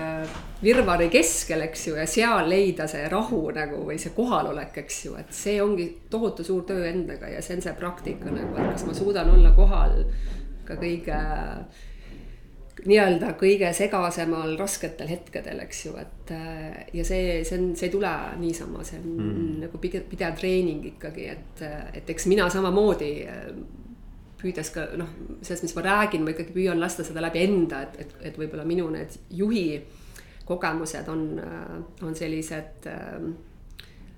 virvarri 0.64 1.10
keskel, 1.12 1.66
eks 1.66 1.88
ju, 1.90 1.98
ja 2.00 2.06
seal 2.08 2.48
leida 2.48 2.88
see 2.88 3.04
rahu 3.12 3.42
nagu 3.52 3.82
või 3.90 3.98
see 4.00 4.14
kohalolek, 4.16 4.78
eks 4.86 5.02
ju, 5.10 5.18
et 5.20 5.36
see 5.36 5.58
ongi 5.64 5.90
tohutu 6.10 6.46
suur 6.48 6.64
töö 6.70 6.86
endaga 6.88 7.28
ja 7.28 7.44
see 7.44 7.58
on 7.58 7.66
see 7.66 7.76
praktika 7.76 8.32
nagu, 8.32 8.56
et 8.56 8.72
kas 8.78 8.88
ma 8.88 8.96
suudan 8.96 9.34
olla 9.36 9.52
kohal 9.58 10.00
ka 10.68 10.78
kõige 10.82 11.20
nii-öelda 12.84 13.36
kõige 13.40 13.70
segasemal 13.78 14.56
rasketel 14.60 15.08
hetkedel, 15.08 15.62
eks 15.64 15.86
ju, 15.86 15.94
et 16.02 16.34
ja 16.98 17.06
see, 17.06 17.38
see 17.46 17.60
on, 17.60 17.70
see 17.78 17.88
ei 17.88 17.94
tule 17.94 18.12
niisama, 18.42 18.82
see 18.88 18.98
on 19.00 19.14
mm. 19.14 19.54
nagu 19.62 19.80
pidev, 19.80 20.08
pidev 20.10 20.36
treening 20.40 20.90
ikkagi, 20.96 21.30
et, 21.32 21.64
et 21.94 22.10
eks 22.16 22.28
mina 22.32 22.50
samamoodi 22.52 23.14
püüdes 24.44 24.74
ka 24.76 24.88
noh, 25.00 25.12
sellest, 25.42 25.68
mis 25.68 25.76
ma 25.78 25.86
räägin, 25.86 26.26
ma 26.26 26.34
ikkagi 26.34 26.56
püüan 26.56 26.82
lasta 26.82 27.06
seda 27.08 27.24
läbi 27.24 27.46
enda, 27.46 27.86
et, 27.88 28.00
et, 28.04 28.16
et 28.30 28.40
võib-olla 28.40 28.66
minu 28.68 28.90
need 28.92 29.16
juhi 29.32 29.66
kogemused 30.44 31.08
on, 31.08 31.28
on 32.04 32.16
sellised 32.18 32.90
äh, 32.92 33.28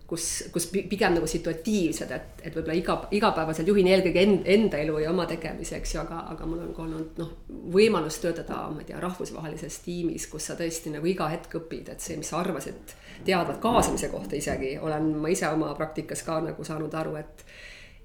kus, 0.08 0.26
kus 0.54 0.68
pigem 0.72 1.16
nagu 1.18 1.28
situatiivsed, 1.30 2.12
et, 2.14 2.42
et 2.46 2.56
võib-olla 2.56 2.78
iga, 2.78 2.96
igapäevaselt 3.18 3.70
juhin 3.70 3.90
eelkõige 3.90 4.22
end, 4.22 4.50
enda 4.56 4.80
elu 4.82 5.00
ja 5.02 5.12
oma 5.12 5.26
tegemisi, 5.30 5.76
eks 5.78 5.96
ju, 5.96 6.02
aga, 6.04 6.22
aga 6.34 6.50
mul 6.50 6.62
on 6.68 6.74
ka 6.76 6.84
olnud 6.86 7.22
noh, 7.22 7.32
võimalus 7.74 8.20
töötada, 8.22 8.62
ma 8.74 8.84
ei 8.84 8.90
tea, 8.92 9.00
rahvusvahelises 9.02 9.80
tiimis, 9.86 10.28
kus 10.32 10.52
sa 10.52 10.58
tõesti 10.60 10.94
nagu 10.94 11.10
iga 11.10 11.30
hetk 11.34 11.58
õpid, 11.62 11.90
et 11.94 12.06
see, 12.06 12.20
mis 12.22 12.30
sa 12.30 12.44
arvasid 12.44 12.94
teadvat 13.26 13.62
kaasamise 13.64 14.12
kohta 14.14 14.38
isegi, 14.38 14.76
olen 14.82 15.16
ma 15.22 15.32
ise 15.34 15.50
oma 15.50 15.72
praktikas 15.78 16.22
ka 16.28 16.38
nagu 16.52 16.68
saanud 16.68 17.02
aru, 17.02 17.18
et 17.22 17.48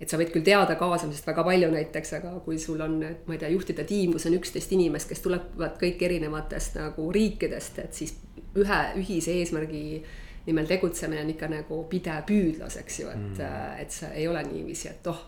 et 0.00 0.08
sa 0.08 0.16
võid 0.16 0.30
küll 0.32 0.40
teada 0.40 0.78
kaasamisest 0.80 1.26
väga 1.28 1.42
palju 1.44 1.68
näiteks, 1.74 2.14
aga 2.16 2.30
kui 2.40 2.56
sul 2.58 2.80
on, 2.80 2.94
ma 3.26 3.34
ei 3.36 3.40
tea, 3.42 3.50
juhtide 3.52 3.84
tiim, 3.84 4.14
kus 4.14 4.24
on 4.30 4.38
üksteist 4.38 4.72
inimest, 4.72 5.10
kes 5.10 5.20
tulevad 5.20 5.76
kõik 5.76 6.00
erinevatest 6.08 6.78
nagu 6.80 7.10
riikidest, 7.12 7.82
et 7.84 7.98
siis 7.98 8.14
ühe 8.56 8.78
ühise 8.96 9.34
eesmärgi 9.42 10.00
nimel 10.46 10.68
tegutsemine 10.68 11.24
on 11.24 11.32
ikka 11.34 11.48
nagu 11.52 11.82
pidev 11.90 12.24
püüdlus, 12.28 12.78
eks 12.80 13.00
ju, 13.02 13.08
et 13.12 13.38
mm., 13.38 13.80
et 13.82 13.94
see 13.94 14.12
ei 14.22 14.28
ole 14.28 14.42
niiviisi, 14.46 14.88
et 14.92 15.10
oh, 15.10 15.24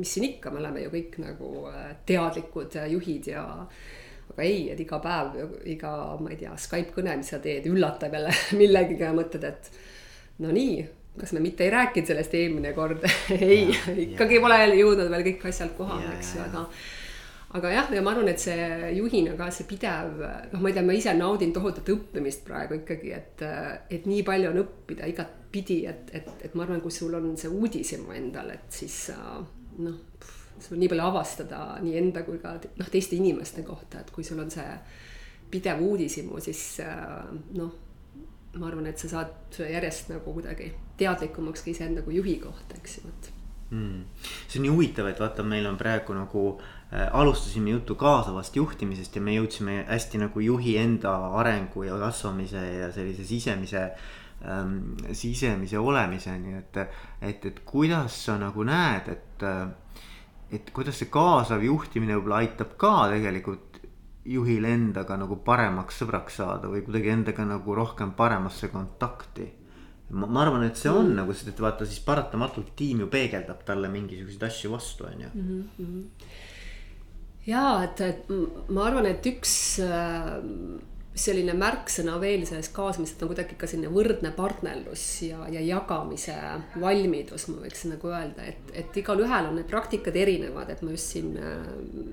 mis 0.00 0.14
siin 0.14 0.30
ikka, 0.30 0.52
me 0.52 0.62
oleme 0.62 0.84
ju 0.86 0.92
kõik 0.94 1.18
nagu 1.22 1.50
äh, 1.70 1.90
teadlikud 2.08 2.78
juhid 2.94 3.32
ja 3.32 3.44
aga 4.30 4.46
ei, 4.46 4.62
et 4.72 4.80
iga 4.80 5.00
päev, 5.02 5.36
iga, 5.68 5.92
ma 6.22 6.32
ei 6.32 6.38
tea, 6.40 6.54
Skype 6.60 6.94
kõne, 6.94 7.16
mis 7.20 7.32
sa 7.32 7.40
teed, 7.42 7.66
üllatab 7.70 8.14
jälle 8.16 8.32
millegagi 8.60 9.02
ja 9.02 9.12
mõtled, 9.16 9.44
et 9.48 9.70
no 10.44 10.54
nii, 10.54 10.80
kas 11.18 11.34
me 11.36 11.42
mitte 11.44 11.66
ei 11.66 11.74
rääkinud 11.74 12.08
sellest 12.12 12.34
eelmine 12.38 12.72
kord? 12.76 13.04
Ei, 13.34 13.66
ikkagi 14.06 14.40
pole 14.42 14.60
jõudnud 14.78 15.10
veel 15.10 15.26
kõik 15.32 15.46
asjad 15.50 15.74
kohale, 15.76 16.14
eks 16.16 16.36
ju, 16.36 16.44
aga 16.46 16.66
aga 17.50 17.70
jah, 17.72 17.88
ja 17.90 18.02
ma 18.02 18.12
arvan, 18.14 18.28
et 18.30 18.42
see 18.42 18.90
juhina 18.94 19.34
ka 19.38 19.48
see 19.54 19.66
pidev, 19.66 20.20
noh, 20.52 20.60
ma 20.62 20.70
ei 20.70 20.76
tea, 20.76 20.84
ma 20.86 20.94
ise 20.94 21.14
naudin 21.18 21.52
tohutut 21.54 21.88
õppimist 21.96 22.44
praegu 22.46 22.78
ikkagi, 22.78 23.10
et, 23.16 23.44
et 23.90 24.06
nii 24.06 24.22
palju 24.26 24.52
on 24.52 24.60
õppida 24.62 25.08
igatpidi, 25.10 25.80
et, 25.90 26.12
et, 26.14 26.30
et 26.46 26.54
ma 26.54 26.66
arvan, 26.66 26.82
kui 26.84 26.94
sul 26.94 27.16
on 27.18 27.32
see 27.40 27.50
uudishimu 27.50 28.14
endal, 28.14 28.52
et 28.54 28.80
siis 28.80 29.00
noh, 29.82 29.98
sul 30.60 30.76
on 30.76 30.82
nii 30.84 30.92
palju 30.92 31.08
avastada 31.08 31.64
nii 31.82 31.98
enda 32.04 32.22
kui 32.26 32.38
ka 32.42 32.54
noh, 32.60 32.92
teiste 32.92 33.18
inimeste 33.18 33.66
kohta, 33.66 34.04
et 34.04 34.14
kui 34.14 34.26
sul 34.26 34.42
on 34.42 34.52
see 34.52 34.68
pidev 35.50 35.82
uudishimu, 35.82 36.38
siis 36.44 36.64
noh, 37.58 37.74
ma 38.60 38.70
arvan, 38.70 38.86
et 38.90 39.02
sa 39.02 39.10
saad 39.10 39.58
järjest 39.66 40.14
nagu 40.14 40.38
kuidagi 40.38 40.70
teadlikumaks 41.00 41.66
ka 41.66 41.74
iseenda 41.74 42.06
kui 42.06 42.20
juhi 42.20 42.38
kohta, 42.42 42.78
eks 42.78 43.00
ju, 43.00 43.10
et 43.10 43.32
mm.. 43.74 44.02
see 44.46 44.60
on 44.60 44.68
nii 44.68 44.76
huvitav, 44.76 45.10
et 45.10 45.22
vaata, 45.22 45.42
meil 45.46 45.66
on 45.66 45.78
praegu 45.78 46.14
nagu 46.14 46.44
äh, 46.54 46.76
alustasime 46.90 47.70
juttu 47.70 47.94
kaasavast 47.94 48.56
juhtimisest 48.56 49.16
ja 49.16 49.22
me 49.22 49.36
jõudsime 49.36 49.84
hästi 49.86 50.18
nagu 50.24 50.42
juhi 50.42 50.74
enda 50.80 51.12
arengu 51.38 51.84
ja 51.86 51.98
kasvamise 52.00 52.64
ja 52.80 52.88
sellise 52.92 53.24
sisemise 53.24 53.84
ähm,, 54.42 54.96
sisemise 55.12 55.78
olemiseni, 55.78 56.56
et. 56.58 56.80
et, 57.22 57.46
et 57.46 57.60
kuidas 57.64 58.24
sa 58.24 58.38
nagu 58.38 58.64
näed, 58.66 59.08
et, 59.12 59.46
et 60.50 60.74
kuidas 60.74 60.98
see 60.98 61.12
kaasav 61.14 61.62
juhtimine 61.62 62.18
võib-olla 62.18 62.42
aitab 62.42 62.74
ka 62.80 62.94
tegelikult 63.14 63.78
juhil 64.26 64.66
endaga 64.68 65.16
nagu 65.16 65.38
paremaks 65.46 66.02
sõbraks 66.02 66.42
saada 66.42 66.68
või 66.68 66.82
kuidagi 66.84 67.14
endaga 67.14 67.46
nagu 67.48 67.74
rohkem 67.74 68.12
paremasse 68.18 68.68
kontakti 68.68 69.46
ma, 70.10 70.26
ma 70.26 70.42
arvan, 70.44 70.64
et 70.66 70.78
see 70.78 70.90
on 70.90 71.06
mm. 71.06 71.16
nagu, 71.22 71.34
sest 71.34 71.52
et 71.52 71.62
vaata 71.62 71.86
siis 71.88 72.02
paratamatult 72.04 72.74
tiim 72.78 73.04
ju 73.04 73.08
peegeldab 73.12 73.62
talle 73.66 73.90
mingisuguseid 73.92 74.46
asju 74.50 74.72
vastu, 74.74 75.06
on 75.06 75.24
ju. 75.24 75.30
Ja 77.48 77.80
et, 77.86 78.00
et 78.04 78.30
ma 78.68 78.84
arvan, 78.88 79.06
et 79.08 79.24
üks 79.30 79.52
äh, 79.80 80.34
selline 81.20 81.54
märksõna 81.58 82.18
veel 82.22 82.44
selles 82.48 82.68
kaasamises 82.74 83.18
on 83.20 83.30
kuidagi 83.32 83.56
ka 83.58 83.68
selline 83.68 83.90
võrdne 83.92 84.30
partnerlus 84.36 85.04
ja, 85.26 85.42
ja 85.52 85.62
jagamise 85.64 86.36
valmidus, 86.80 87.48
ma 87.50 87.64
võiks 87.64 87.86
nagu 87.90 88.12
öelda, 88.12 88.46
et, 88.52 88.74
et 88.76 89.00
igalühel 89.02 89.50
on 89.50 89.58
need 89.58 89.68
praktikad 89.70 90.16
erinevad, 90.16 90.70
et 90.70 90.84
ma 90.84 90.94
just 90.94 91.16
siin, 91.16 91.32
äh, 91.40 91.70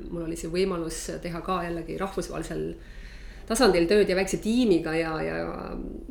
mul 0.10 0.26
oli 0.26 0.40
see 0.40 0.52
võimalus 0.54 1.04
teha 1.24 1.44
ka 1.46 1.62
jällegi 1.68 2.00
rahvusvahelisel 2.02 2.70
tasandil 3.48 3.88
tööd 3.88 4.10
ja 4.10 4.16
väikse 4.18 4.40
tiimiga 4.44 4.94
ja, 4.98 5.14
ja, 5.24 5.38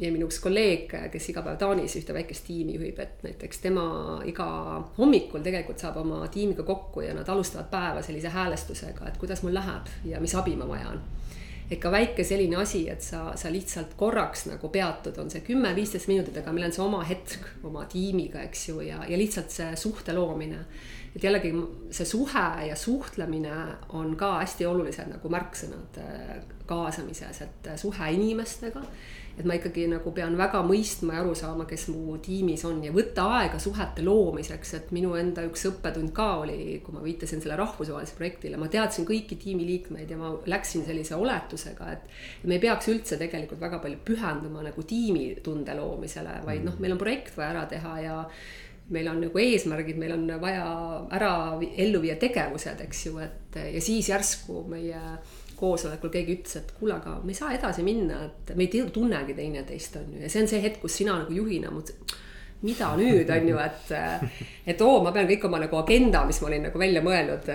ja 0.01 0.13
minu 0.13 0.29
üks 0.31 0.39
kolleeg, 0.45 0.89
kes 1.13 1.29
iga 1.33 1.45
päev 1.45 1.59
Taanis 1.61 1.99
ühte 2.01 2.17
väikest 2.17 2.47
tiimi 2.49 2.79
juhib, 2.79 3.01
et 3.03 3.21
näiteks 3.27 3.61
tema 3.67 3.87
iga 4.29 4.49
hommikul 4.97 5.45
tegelikult 5.45 5.83
saab 5.83 6.01
oma 6.01 6.23
tiimiga 6.33 6.65
kokku 6.67 7.05
ja 7.05 7.15
nad 7.17 7.29
alustavad 7.29 7.69
päeva 7.73 8.05
sellise 8.07 8.33
häälestusega, 8.33 9.11
et 9.11 9.21
kuidas 9.21 9.45
mul 9.45 9.57
läheb 9.57 9.93
ja 10.09 10.23
mis 10.23 10.35
abi 10.39 10.57
ma 10.57 10.69
vajan. 10.69 11.03
Et 11.67 11.81
ka 11.83 11.91
väike 11.91 12.23
selline 12.23 12.61
asi, 12.63 12.85
et 12.89 13.03
sa, 13.03 13.33
sa 13.35 13.51
lihtsalt 13.51 13.97
korraks 13.99 14.45
nagu 14.47 14.69
peatud, 14.71 15.17
on 15.19 15.33
see 15.33 15.43
kümme-viisteist 15.49 16.07
minutit, 16.07 16.37
aga 16.39 16.53
meil 16.55 16.69
on 16.69 16.75
see 16.77 16.85
oma 16.85 17.01
hetk 17.05 17.65
oma 17.67 17.83
tiimiga, 17.91 18.45
eks 18.47 18.69
ju, 18.69 18.79
ja, 18.87 19.01
ja 19.03 19.19
lihtsalt 19.19 19.51
see 19.51 19.73
suhte 19.77 20.15
loomine. 20.15 20.63
Et 21.17 21.25
jällegi 21.25 21.51
see 21.91 22.07
suhe 22.07 22.47
ja 22.69 22.77
suhtlemine 22.79 23.57
on 23.99 24.15
ka 24.21 24.37
hästi 24.45 24.69
olulised 24.69 25.11
nagu 25.11 25.33
märksõnad 25.33 25.99
kaasamises, 26.69 27.45
et 27.47 27.71
äh, 27.73 27.79
suhe 27.81 28.11
inimestega. 28.17 28.83
Et 29.37 29.45
ma 29.45 29.53
ikkagi 29.53 29.83
nagu 29.91 30.09
pean 30.17 30.33
väga 30.39 30.63
mõistma 30.65 31.13
ja 31.13 31.21
aru 31.21 31.35
saama, 31.37 31.67
kes 31.69 31.91
mu 31.93 32.15
tiimis 32.25 32.63
on 32.65 32.79
ja 32.87 32.93
võtta 32.95 33.27
aega 33.37 33.59
suhete 33.61 34.01
loomiseks, 34.01 34.71
et 34.79 34.95
minu 34.97 35.11
enda 35.21 35.45
üks 35.45 35.67
õppetund 35.69 36.15
ka 36.17 36.31
oli, 36.47 36.79
kui 36.81 36.97
ma 36.97 37.03
viitasin 37.05 37.45
selle 37.45 37.59
rahvusvahelisele 37.61 38.17
projektile, 38.17 38.57
ma 38.57 38.71
teadsin 38.73 39.05
kõiki 39.05 39.37
tiimiliikmeid 39.43 40.15
ja 40.15 40.17
ma 40.17 40.33
läksin 40.49 40.87
sellise 40.89 41.19
oletusega, 41.21 41.91
et 41.93 42.49
me 42.49 42.57
ei 42.57 42.65
peaks 42.65 42.89
üldse 42.89 43.21
tegelikult 43.21 43.61
väga 43.61 43.83
palju 43.85 44.01
pühenduma 44.09 44.65
nagu 44.65 44.87
tiimitunde 44.89 45.77
loomisele, 45.83 46.39
vaid 46.49 46.65
noh, 46.65 46.81
meil 46.81 46.97
on 46.97 47.05
projekt 47.05 47.37
vaja 47.37 47.53
ära 47.53 47.67
teha 47.69 47.99
ja 48.07 48.23
meil 48.89 49.09
on 49.11 49.21
nagu 49.21 49.41
eesmärgid, 49.43 49.99
meil 49.99 50.15
on 50.15 50.29
vaja 50.41 50.67
ära 51.15 51.33
ellu 51.77 52.01
viia 52.03 52.17
tegevused, 52.21 52.81
eks 52.87 53.07
ju, 53.09 53.19
et 53.23 53.59
ja 53.75 53.83
siis 53.83 54.11
järsku 54.13 54.63
meie 54.71 55.01
koosolekul 55.57 56.13
keegi 56.13 56.39
ütles, 56.39 56.59
et 56.61 56.73
kuule, 56.79 56.99
aga 56.99 57.19
me 57.25 57.33
ei 57.35 57.39
saa 57.39 57.55
edasi 57.57 57.85
minna, 57.87 58.23
et 58.27 58.55
me 58.57 58.67
ei 58.67 58.85
tunnegi 58.93 59.35
teineteist, 59.35 59.99
on 60.01 60.15
ju, 60.15 60.23
ja 60.25 60.31
see 60.33 60.45
on 60.45 60.51
see 60.53 60.63
hetk, 60.63 60.81
kus 60.85 61.01
sina 61.03 61.19
nagu 61.23 61.37
juhina 61.37 61.73
mõtlesid 61.75 62.23
mida 62.65 62.89
nüüd 62.97 63.29
on 63.31 63.49
ju, 63.51 63.57
et, 63.61 63.91
et 64.73 64.83
oo, 64.85 65.01
ma 65.05 65.13
pean 65.15 65.29
kõik 65.29 65.45
oma 65.49 65.59
nagu 65.61 65.77
agenda, 65.79 66.23
mis 66.29 66.39
ma 66.41 66.49
olin 66.49 66.65
nagu 66.69 66.81
välja 66.81 67.03
mõelnud, 67.05 67.51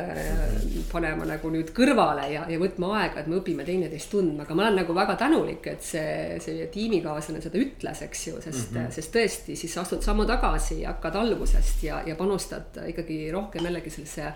panema 0.91 1.25
nagu 1.27 1.51
nüüd 1.53 1.71
kõrvale 1.75 2.27
ja, 2.31 2.43
ja 2.51 2.59
võtma 2.61 2.91
aega, 2.99 3.23
et 3.23 3.31
me 3.31 3.39
õpime 3.39 3.65
teineteist 3.67 4.11
tundma, 4.13 4.45
aga 4.45 4.57
ma 4.57 4.67
olen 4.67 4.81
nagu 4.83 4.95
väga 4.95 5.17
tänulik, 5.23 5.71
et 5.73 5.85
see, 5.85 6.37
see 6.43 6.67
tiimikaaslane 6.73 7.41
seda 7.43 7.61
ütles, 7.61 8.03
eks 8.05 8.27
ju, 8.27 8.35
sest 8.43 8.69
mm, 8.69 8.77
-hmm. 8.77 8.91
sest 8.97 9.15
tõesti, 9.15 9.57
siis 9.57 9.77
astud 9.81 10.05
sammu 10.05 10.27
tagasi 10.29 10.83
ja 10.83 10.93
hakkad 10.93 11.17
algusest 11.23 11.83
ja, 11.87 12.03
ja 12.05 12.15
panustad 12.19 12.83
ikkagi 12.93 13.23
rohkem 13.33 13.65
jällegi 13.65 13.89
sellesse 13.89 14.33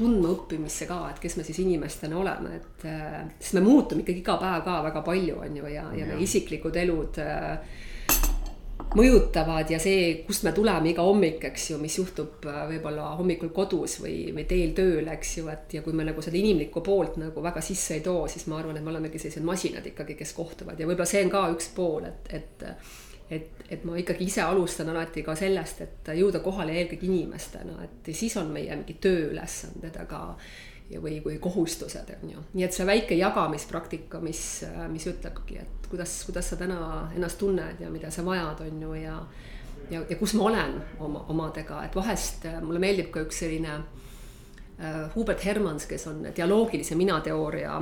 tundmaõppimisse 0.00 0.88
ka, 0.88 1.02
et 1.12 1.20
kes 1.22 1.36
me 1.38 1.44
siis 1.46 1.60
inimestena 1.62 2.18
oleme, 2.20 2.56
et 2.60 2.88
äh, 2.88 3.20
sest 3.38 3.58
me 3.58 3.64
muutume 3.66 4.04
ikkagi 4.04 4.24
iga 4.24 4.38
päev 4.40 4.64
ka 4.66 4.80
väga 4.88 5.04
palju, 5.06 5.38
on 5.44 5.60
ju, 5.60 5.70
ja, 5.70 5.86
ja 5.96 6.08
meie 6.08 6.24
isiklikud 6.24 6.76
elud 6.80 7.20
äh, 7.22 7.86
mõjutavad 8.96 9.70
ja 9.70 9.78
see, 9.82 10.24
kust 10.26 10.42
me 10.46 10.52
tuleme 10.56 10.90
iga 10.90 11.04
hommik, 11.06 11.44
eks 11.50 11.68
ju, 11.72 11.78
mis 11.82 11.98
juhtub 12.00 12.48
äh, 12.48 12.62
võib-olla 12.72 13.12
hommikul 13.20 13.52
kodus 13.54 14.00
või, 14.02 14.16
või 14.34 14.46
teel 14.50 14.72
tööle, 14.76 15.14
eks 15.14 15.36
ju, 15.38 15.46
et 15.52 15.76
ja 15.78 15.84
kui 15.84 15.94
me 15.96 16.08
nagu 16.08 16.24
seda 16.24 16.40
inimlikku 16.40 16.82
poolt 16.86 17.20
nagu 17.20 17.44
väga 17.44 17.62
sisse 17.64 17.98
ei 17.98 18.06
too, 18.06 18.24
siis 18.30 18.48
ma 18.50 18.58
arvan, 18.58 18.80
et 18.80 18.86
me 18.86 18.94
olemegi 18.94 19.20
sellised 19.20 19.46
masinad 19.46 19.86
ikkagi, 19.92 20.18
kes 20.18 20.34
kohtuvad. 20.36 20.80
Ja 20.80 20.88
võib-olla 20.88 21.08
see 21.10 21.22
on 21.26 21.32
ka 21.32 21.46
üks 21.54 21.70
pool, 21.76 22.08
et, 22.10 22.34
et 22.40 22.68
et, 23.30 23.59
et 23.70 23.84
ma 23.84 23.96
ikkagi 23.96 24.26
ise 24.26 24.42
alustan 24.42 24.88
alati 24.90 25.22
ka 25.22 25.36
sellest, 25.38 25.80
et 25.84 26.10
jõuda 26.18 26.40
kohale 26.42 26.74
eelkõige 26.80 27.06
inimestena, 27.06 27.76
et 27.84 28.10
siis 28.16 28.34
on 28.40 28.50
meie 28.50 28.74
mingid 28.76 28.98
tööülesanded, 29.04 30.00
aga 30.02 30.24
või, 30.98 31.20
või 31.22 31.38
kohustused, 31.38 32.10
on 32.22 32.34
ju. 32.34 32.42
nii 32.52 32.66
et 32.66 32.74
see 32.74 32.86
väike 32.86 33.14
jagamispraktika, 33.14 34.18
mis, 34.24 34.42
mis 34.90 35.06
ütlebki, 35.06 35.60
et 35.62 35.88
kuidas, 35.90 36.16
kuidas 36.26 36.50
sa 36.50 36.58
täna 36.58 36.80
ennast 37.14 37.38
tunned 37.38 37.80
ja 37.80 37.90
mida 37.90 38.10
sa 38.10 38.26
vajad, 38.26 38.66
on 38.66 38.82
ju, 38.82 38.94
ja 39.04 39.16
ja, 39.90 40.02
ja 40.08 40.16
kus 40.16 40.34
ma 40.34 40.44
olen 40.50 40.76
oma, 40.98 41.24
omadega, 41.28 41.84
et 41.84 41.96
vahest 41.96 42.46
mulle 42.62 42.82
meeldib 42.82 43.10
ka 43.14 43.24
üks 43.26 43.42
selline 43.42 43.76
uh, 43.80 45.04
Hubert 45.16 45.44
Hermans, 45.44 45.86
kes 45.90 46.06
on 46.10 46.22
dialoogilise 46.36 46.98
mina 46.98 47.20
teooria 47.24 47.80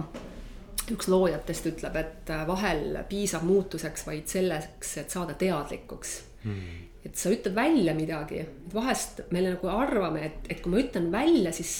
üks 0.94 1.08
loojatest 1.10 1.70
ütleb, 1.72 1.96
et 2.00 2.30
äh, 2.34 2.44
vahel 2.48 3.00
piisab 3.08 3.46
muutuseks 3.48 4.06
vaid 4.06 4.28
selleks, 4.30 4.96
et 5.02 5.14
saada 5.14 5.36
teadlikuks. 5.38 6.22
Mm. 6.46 6.84
et 7.02 7.18
sa 7.18 7.32
ütled 7.34 7.54
välja 7.56 7.90
midagi, 7.98 8.44
vahest 8.70 9.24
me 9.34 9.40
nagu 9.42 9.68
arvame, 9.72 10.20
et, 10.26 10.46
et 10.52 10.60
kui 10.62 10.70
ma 10.70 10.78
ütlen 10.78 11.08
välja, 11.10 11.50
siis, 11.52 11.72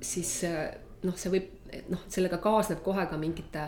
siis 0.00 0.30
noh, 1.04 1.16
see 1.18 1.32
võib, 1.34 1.50
noh, 1.92 2.06
sellega 2.08 2.38
kaasneb 2.40 2.80
kohe 2.84 3.04
ka 3.10 3.18
mingite 3.20 3.66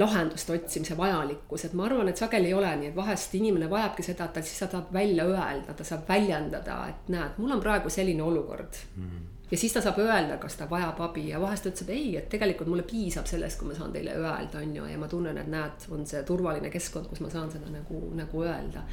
lahenduste 0.00 0.54
otsimise 0.56 0.96
vajalikkus, 0.96 1.66
et 1.66 1.76
ma 1.76 1.84
arvan, 1.84 2.08
et 2.08 2.22
sageli 2.22 2.48
ei 2.48 2.56
ole 2.56 2.70
nii, 2.80 2.94
et 2.94 2.96
vahest 2.96 3.36
inimene 3.36 3.68
vajabki 3.70 4.06
seda, 4.06 4.30
et 4.30 4.38
ta 4.38 4.44
siis 4.46 4.64
saab 4.64 4.88
välja 4.94 5.28
öelda, 5.28 5.76
ta 5.76 5.84
saab 5.84 6.08
väljendada, 6.08 6.78
et 6.88 7.12
näed, 7.12 7.36
mul 7.36 7.52
on 7.58 7.60
praegu 7.60 7.92
selline 7.92 8.24
olukord. 8.24 8.80
Mm 8.96 9.31
ja 9.52 9.58
siis 9.58 9.72
ta 9.72 9.82
saab 9.84 9.98
öelda, 10.00 10.38
kas 10.40 10.54
ta 10.56 10.66
vajab 10.70 11.00
abi. 11.04 11.26
Ja 11.28 11.40
vahest 11.40 11.66
ta 11.66 11.70
ütleb 11.72 11.90
ei, 11.92 12.06
et 12.16 12.28
tegelikult 12.32 12.70
mulle 12.72 12.86
piisab 12.88 13.26
sellest, 13.28 13.58
kui 13.60 13.68
ma 13.68 13.74
saan 13.76 13.92
teile 13.92 14.14
öelda, 14.16 14.62
on 14.62 14.76
ju, 14.76 14.86
ja 14.88 15.00
ma 15.00 15.08
tunnen, 15.12 15.36
et 15.38 15.50
näed, 15.52 15.84
on 15.92 16.06
see 16.08 16.22
turvaline 16.28 16.70
keskkond, 16.72 17.10
kus 17.10 17.20
ma 17.20 17.28
saan 17.32 17.50
seda 17.52 17.68
nagu, 17.72 18.00
nagu 18.16 18.44
öelda. 18.46 18.86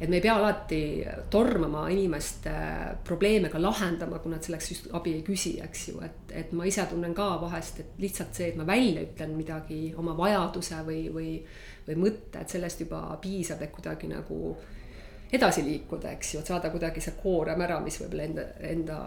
et 0.00 0.08
me 0.08 0.20
ei 0.20 0.22
pea 0.22 0.36
alati 0.36 0.80
tormama 1.30 1.88
inimeste 1.90 2.52
probleeme 3.04 3.48
ka 3.50 3.58
lahendama, 3.62 4.20
kui 4.22 4.30
nad 4.30 4.46
selleks 4.46 4.70
just 4.70 4.86
abi 4.94 5.16
ei 5.16 5.24
küsi, 5.26 5.56
eks 5.64 5.88
ju, 5.88 5.98
et, 6.06 6.34
et 6.44 6.52
ma 6.52 6.68
ise 6.68 6.84
tunnen 6.90 7.14
ka 7.16 7.26
vahest, 7.42 7.80
et 7.80 7.98
lihtsalt 7.98 8.36
see, 8.36 8.52
et 8.52 8.60
ma 8.60 8.66
välja 8.68 9.02
ütlen 9.02 9.32
midagi, 9.34 9.80
oma 9.98 10.14
vajaduse 10.18 10.84
või, 10.86 11.00
või, 11.14 11.32
või 11.88 11.98
mõtte, 12.04 12.44
et 12.44 12.54
sellest 12.54 12.84
juba 12.84 13.02
piisab, 13.22 13.64
et 13.64 13.74
kuidagi 13.74 14.12
nagu 14.12 14.54
edasi 15.32 15.64
liikuda, 15.66 16.12
eks 16.14 16.34
ju, 16.34 16.44
et 16.44 16.52
saada 16.52 16.70
kuidagi 16.70 17.02
see 17.02 17.16
koorem 17.18 17.66
ära, 17.66 17.80
mis 17.82 17.98
võib-olla 17.98 18.28
enda, 18.28 18.46
enda 18.70 19.00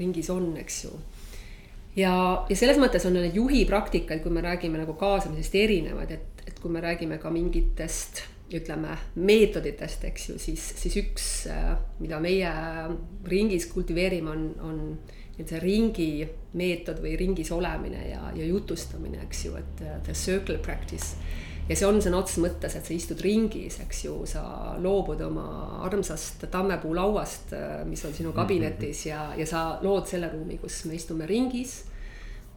ringis 0.00 0.30
on, 0.34 0.50
eks 0.60 0.82
ju. 0.84 0.94
ja, 1.98 2.14
ja 2.48 2.56
selles 2.56 2.80
mõttes 2.80 3.06
on 3.08 3.18
need 3.18 3.36
juhi 3.36 3.64
praktikaid, 3.68 4.22
kui 4.24 4.34
me 4.34 4.44
räägime 4.44 4.80
nagu 4.80 4.96
kaasamisest 4.98 5.54
erinevad, 5.58 6.12
et, 6.14 6.42
et 6.46 6.58
kui 6.62 6.72
me 6.72 6.82
räägime 6.84 7.20
ka 7.22 7.32
mingitest 7.34 8.24
ütleme 8.54 8.94
meetoditest, 9.20 10.04
eks 10.08 10.28
ju, 10.30 10.38
siis, 10.40 10.62
siis 10.80 10.94
üks, 11.02 11.24
mida 12.00 12.20
meie 12.24 12.50
ringis 13.28 13.68
kultiveerime, 13.68 14.30
on, 14.32 14.46
on 14.64 14.78
see 15.38 15.60
ringi 15.62 16.10
meetod 16.58 17.02
või 17.02 17.12
ringis 17.20 17.52
olemine 17.54 18.08
ja, 18.08 18.30
ja 18.34 18.46
jutustamine, 18.48 19.20
eks 19.26 19.44
ju, 19.44 19.58
et 19.60 19.84
the 20.06 20.16
circle 20.16 20.58
practice 20.64 21.18
ja 21.68 21.76
see 21.76 21.88
on 21.88 22.00
sõna 22.02 22.20
otseses 22.22 22.42
mõttes, 22.42 22.76
et 22.78 22.86
sa 22.86 22.94
istud 22.94 23.20
ringis, 23.24 23.78
eks 23.84 24.04
ju, 24.06 24.14
sa 24.28 24.42
loobud 24.80 25.20
oma 25.26 25.46
armsast 25.86 26.46
tammepuulauast, 26.50 27.54
mis 27.88 28.04
on 28.08 28.14
sinu 28.16 28.32
kabinetis 28.36 29.06
ja, 29.10 29.28
ja 29.36 29.46
sa 29.48 29.64
lood 29.84 30.08
selle 30.08 30.30
ruumi, 30.32 30.58
kus 30.62 30.82
me 30.88 30.96
istume 30.96 31.28
ringis. 31.28 31.82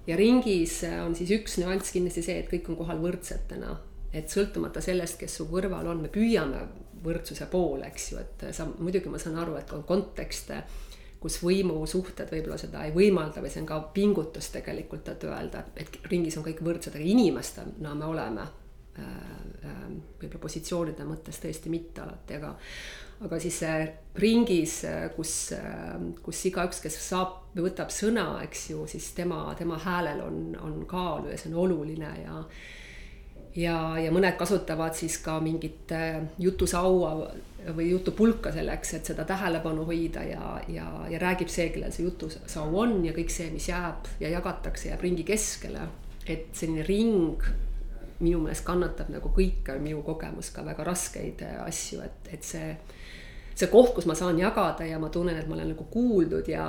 ja 0.08 0.16
ringis 0.18 0.82
on 1.06 1.16
siis 1.16 1.34
üks 1.38 1.60
nüanss 1.62 1.92
kindlasti 1.94 2.24
see, 2.26 2.38
et 2.42 2.52
kõik 2.52 2.72
on 2.72 2.80
kohal 2.80 3.02
võrdsetena, 3.04 3.76
et 4.14 4.32
sõltumata 4.32 4.84
sellest, 4.84 5.20
kes 5.20 5.36
su 5.40 5.50
kõrval 5.52 5.92
on, 5.92 6.02
me 6.02 6.14
püüame 6.14 6.64
võrdsuse 7.04 7.48
poole, 7.52 7.88
eks 7.90 8.12
ju, 8.12 8.22
et 8.22 8.48
sa 8.56 8.68
muidugi 8.70 9.10
ma 9.10 9.20
saan 9.20 9.40
aru, 9.42 9.58
et 9.60 9.76
on 9.76 9.84
kontekste 9.84 10.64
kus 11.22 11.38
võimusuhted 11.44 12.32
võib-olla 12.34 12.58
seda 12.58 12.82
ei 12.88 12.94
võimalda 12.96 13.44
või 13.44 13.52
see 13.54 13.62
on 13.62 13.68
ka 13.70 13.78
pingutus 13.94 14.50
tegelikult, 14.56 15.06
et 15.12 15.24
öelda, 15.30 15.62
et 15.78 16.00
ringis 16.10 16.38
on 16.40 16.46
kõik 16.48 16.64
võrdsed, 16.66 16.98
aga 16.98 17.06
inimestena 17.06 17.94
me 17.94 18.08
oleme. 18.10 18.42
Äh, 18.42 18.50
äh, 18.50 18.61
võib-olla 18.98 20.42
positsioonide 20.42 21.06
mõttes 21.08 21.40
tõesti 21.42 21.72
mitte 21.72 22.04
alati, 22.04 22.36
aga 22.38 22.56
aga 23.22 23.38
siis 23.40 23.60
ringis, 24.18 24.80
kus, 25.16 25.34
kus 26.26 26.44
igaüks, 26.50 26.82
kes 26.82 26.98
saab 27.06 27.54
või 27.54 27.68
võtab 27.68 27.92
sõna, 27.94 28.26
eks 28.48 28.70
ju, 28.74 28.86
siis 28.90 29.12
tema, 29.18 29.44
tema 29.58 29.78
häälel 29.82 30.24
on, 30.26 30.40
on 30.58 30.80
kaalu 30.90 31.30
ja 31.30 31.38
see 31.38 31.52
on 31.54 31.60
oluline 31.68 32.14
ja 32.24 32.44
ja, 33.56 33.76
ja 34.00 34.12
mõned 34.16 34.38
kasutavad 34.40 34.96
siis 34.96 35.18
ka 35.24 35.38
mingit 35.44 35.92
jutusaua 36.40 37.14
või 37.76 37.90
jutupulka 37.92 38.52
selleks, 38.56 38.94
et 38.98 39.10
seda 39.12 39.26
tähelepanu 39.28 39.84
hoida 39.86 40.24
ja, 40.26 40.54
ja, 40.72 40.88
ja 41.12 41.20
räägib 41.22 41.52
see, 41.52 41.70
kellel 41.74 41.92
see 41.94 42.08
jutusau 42.08 42.70
on 42.80 43.02
ja 43.06 43.14
kõik 43.14 43.34
see, 43.34 43.52
mis 43.54 43.68
jääb 43.70 44.08
ja 44.24 44.32
jagatakse, 44.34 44.90
jääb 44.90 45.04
ringi 45.06 45.28
keskele. 45.28 45.90
et 46.28 46.54
selline 46.54 46.84
ring 46.88 47.44
minu 48.22 48.42
meelest 48.44 48.66
kannatab 48.68 49.12
nagu 49.14 49.32
kõik 49.36 49.70
minu 49.82 50.04
kogemus 50.06 50.52
ka 50.56 50.66
väga 50.66 50.86
raskeid 50.88 51.44
äh, 51.48 51.60
asju, 51.66 52.02
et, 52.06 52.32
et 52.34 52.48
see, 52.48 52.72
see 53.56 53.70
koht, 53.72 53.94
kus 53.96 54.08
ma 54.10 54.18
saan 54.18 54.40
jagada 54.40 54.88
ja 54.88 55.00
ma 55.02 55.12
tunnen, 55.14 55.38
et 55.38 55.50
ma 55.50 55.58
olen 55.58 55.74
nagu 55.74 55.88
kuuldud 55.92 56.48
ja, 56.50 56.68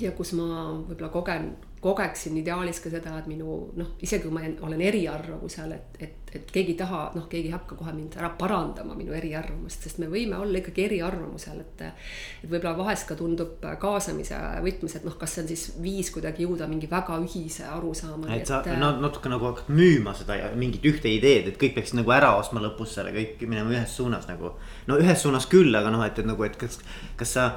ja 0.00 0.14
kus 0.16 0.34
ma 0.38 0.48
võib-olla 0.88 1.12
kogen 1.14 1.52
kogeksin 1.84 2.36
ideaalis 2.40 2.80
ka 2.80 2.90
seda, 2.92 3.12
et 3.20 3.26
minu 3.28 3.56
noh, 3.76 3.90
isegi 4.04 4.24
kui 4.24 4.32
ma 4.32 4.44
olen 4.64 4.80
eriarvamusel, 4.80 5.74
et, 5.76 5.98
et, 6.00 6.30
et 6.38 6.52
keegi 6.54 6.72
ei 6.72 6.78
taha, 6.78 7.00
noh, 7.16 7.26
keegi 7.28 7.50
ei 7.50 7.52
hakka 7.52 7.76
kohe 7.76 7.92
mind 7.92 8.16
ära 8.16 8.30
parandama, 8.40 8.96
minu 8.96 9.12
eriarvamust, 9.16 9.84
sest 9.84 10.00
me 10.00 10.08
võime 10.08 10.38
olla 10.40 10.62
ikkagi 10.62 10.86
eriarvamusel, 10.86 11.60
et. 11.60 11.84
et 11.84 12.48
võib-olla 12.48 12.72
vahest 12.78 13.08
ka 13.10 13.18
tundub 13.18 13.68
kaasamise 13.82 14.40
võtmes, 14.64 14.96
et 14.96 15.04
noh, 15.04 15.18
kas 15.20 15.36
see 15.36 15.44
on 15.44 15.52
siis 15.52 15.66
viis 15.84 16.10
kuidagi 16.14 16.48
jõuda 16.48 16.70
mingi 16.70 16.88
väga 16.90 17.20
ühise 17.20 17.68
arusaamani. 17.68 18.40
et 18.40 18.48
sa 18.48 18.62
et, 18.64 18.72
no, 18.80 18.94
natuke 19.04 19.32
nagu 19.32 19.50
hakkad 19.50 19.68
müüma 19.74 20.16
seda 20.16 20.40
mingit 20.56 20.88
ühte 20.88 21.12
ideed, 21.12 21.52
et 21.52 21.60
kõik 21.60 21.76
peaksid 21.76 22.00
nagu 22.00 22.16
ära 22.16 22.32
ostma 22.40 22.64
lõpus 22.64 22.96
selle 22.96 23.12
kõik 23.12 23.44
minema 23.44 23.76
ühes 23.76 23.96
suunas 24.00 24.28
nagu. 24.30 24.56
no 24.88 25.00
ühes 25.04 25.20
suunas 25.20 25.50
küll, 25.52 25.74
aga 25.76 25.92
noh, 25.92 26.04
et, 26.08 26.18
et 26.18 26.32
nagu, 26.32 26.48
et 26.48 26.56
kas, 26.60 26.80
kas 27.20 27.36
sa 27.36 27.48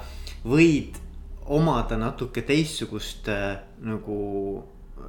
võid 0.48 1.07
omada 1.54 1.98
natuke 1.98 2.42
teistsugust 2.48 3.30
äh, 3.32 3.60
nagu 3.86 4.18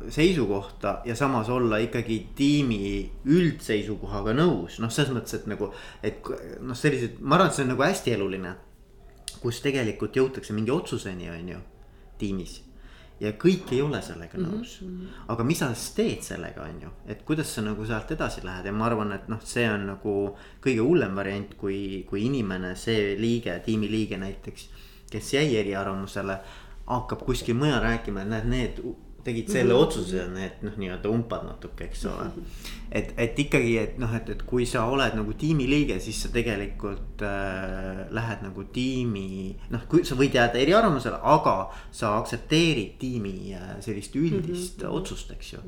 seisukohta 0.09 1.01
ja 1.05 1.16
samas 1.16 1.48
olla 1.48 1.79
ikkagi 1.83 2.20
tiimi 2.37 3.11
üldseisukohaga 3.27 4.35
nõus, 4.37 4.79
noh, 4.83 4.92
selles 4.92 5.14
mõttes, 5.16 5.35
et 5.40 5.48
nagu, 5.51 5.72
et 6.05 6.22
noh, 6.61 6.77
sellised, 6.79 7.18
ma 7.20 7.38
arvan, 7.38 7.51
et 7.51 7.59
see 7.59 7.66
on 7.66 7.72
nagu 7.74 7.87
hästi 7.87 8.16
eluline. 8.16 8.55
kus 9.38 9.61
tegelikult 9.62 10.16
jõutakse 10.16 10.53
mingi 10.53 10.72
otsuseni, 10.74 11.29
on 11.31 11.48
ju. 11.48 11.59
tiimis 12.18 12.57
ja 13.20 13.33
kõik 13.38 13.72
ei 13.74 13.81
ole 13.83 14.01
sellega 14.03 14.38
mhm, 14.38 14.46
nõus 14.46 14.79
mm. 14.83 14.88
-hmm. 14.88 15.22
aga 15.35 15.44
mis 15.44 15.59
sa 15.59 15.68
siis 15.74 15.94
teed 15.94 16.22
sellega, 16.22 16.62
on 16.62 16.83
ju, 16.83 16.90
et 17.07 17.22
kuidas 17.27 17.55
sa 17.55 17.62
nagu 17.62 17.87
sealt 17.87 18.11
edasi 18.14 18.44
lähed 18.46 18.66
ja 18.66 18.72
ma 18.72 18.87
arvan, 18.87 19.12
et 19.12 19.29
noh, 19.29 19.40
see 19.44 19.66
on 19.70 19.87
nagu 19.87 20.14
kõige 20.64 20.85
hullem 20.87 21.16
variant, 21.16 21.55
kui, 21.59 22.05
kui 22.09 22.24
inimene, 22.27 22.74
see 22.77 23.16
liige, 23.18 23.59
tiimiliige 23.64 24.18
näiteks, 24.18 24.68
kes 25.10 25.34
jäi 25.34 25.56
eriarvamusele, 25.56 26.38
hakkab 26.86 27.24
kuskil 27.26 27.54
mujal 27.54 27.82
rääkima, 27.84 28.22
et 28.22 28.28
näed, 28.28 28.48
need 28.48 28.80
tegid 29.28 29.48
selle 29.48 29.72
mm 29.74 29.78
-hmm. 29.78 29.82
otsuse, 29.82 30.28
need 30.28 30.62
noh, 30.62 30.76
nii-öelda 30.76 31.08
umpad 31.08 31.42
natuke, 31.44 31.84
eks 31.84 32.04
ole. 32.06 32.26
et, 32.92 33.14
et 33.16 33.38
ikkagi, 33.38 33.78
et 33.78 33.98
noh, 33.98 34.14
et, 34.16 34.28
et 34.28 34.42
kui 34.42 34.66
sa 34.66 34.84
oled 34.84 35.16
nagu 35.18 35.32
tiimiliige, 35.32 35.98
siis 36.00 36.22
sa 36.22 36.28
tegelikult 36.32 37.22
äh, 37.22 38.06
lähed 38.10 38.42
nagu 38.42 38.64
tiimi. 38.64 39.56
noh, 39.70 39.84
kui 39.88 40.04
sa 40.04 40.14
võid 40.14 40.34
jääda 40.38 40.58
eriarvamusele, 40.62 41.18
aga 41.22 41.56
sa 41.90 42.16
aktsepteerid 42.18 42.96
tiimi 42.98 43.54
äh, 43.54 43.76
sellist 43.80 44.16
üldist 44.16 44.78
mm 44.78 44.86
-hmm. 44.86 44.96
otsust, 44.96 45.30
eks 45.30 45.52
ju. 45.52 45.58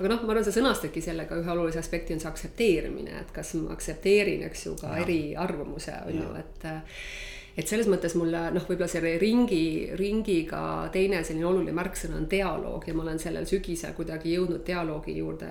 aga 0.00 0.08
noh, 0.08 0.22
ma 0.22 0.30
arvan, 0.30 0.44
sa 0.44 0.60
sõnastadki 0.60 1.00
sellega 1.00 1.40
ühe 1.40 1.50
olulise 1.50 1.78
aspekti 1.78 2.14
on 2.14 2.20
see 2.20 2.30
aktsepteerimine, 2.30 3.20
et 3.20 3.30
kas 3.32 3.54
ma 3.54 3.72
aktsepteerin, 3.72 4.42
eks 4.42 4.66
ju, 4.66 4.76
ka 4.80 4.96
eriarvamuse 4.96 5.94
on 6.06 6.22
ju, 6.22 6.34
et 6.44 6.64
äh, 6.64 6.82
et 7.60 7.68
selles 7.68 7.88
mõttes 7.90 8.14
mulle 8.16 8.46
noh, 8.54 8.64
võib-olla 8.64 8.88
selle 8.88 9.16
ringi, 9.20 9.90
ringiga 9.98 10.62
teine 10.94 11.20
selline 11.26 11.48
oluline 11.50 11.74
märksõna 11.76 12.16
on 12.20 12.28
dialoog 12.30 12.86
ja 12.88 12.94
ma 12.96 13.04
olen 13.04 13.20
sellel 13.20 13.48
sügisel 13.48 13.92
kuidagi 13.96 14.32
jõudnud 14.36 14.64
dialoogi 14.66 15.18
juurde 15.18 15.50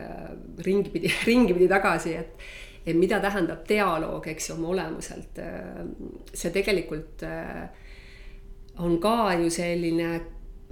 ringi 0.65 0.93
pidi, 0.93 1.11
ringi 1.29 1.55
pidi 1.57 1.69
tagasi, 1.71 2.15
et 2.17 2.49
et 2.89 2.95
mida 2.95 3.19
tähendab 3.21 3.65
dialoog, 3.67 4.25
eks 4.31 4.49
ju, 4.49 4.55
oma 4.55 4.71
olemuselt. 4.71 5.39
see 6.33 6.51
tegelikult 6.55 7.23
äh, 7.27 7.67
on 8.79 8.95
ka 9.03 9.33
ju 9.37 9.49
selline 9.53 10.13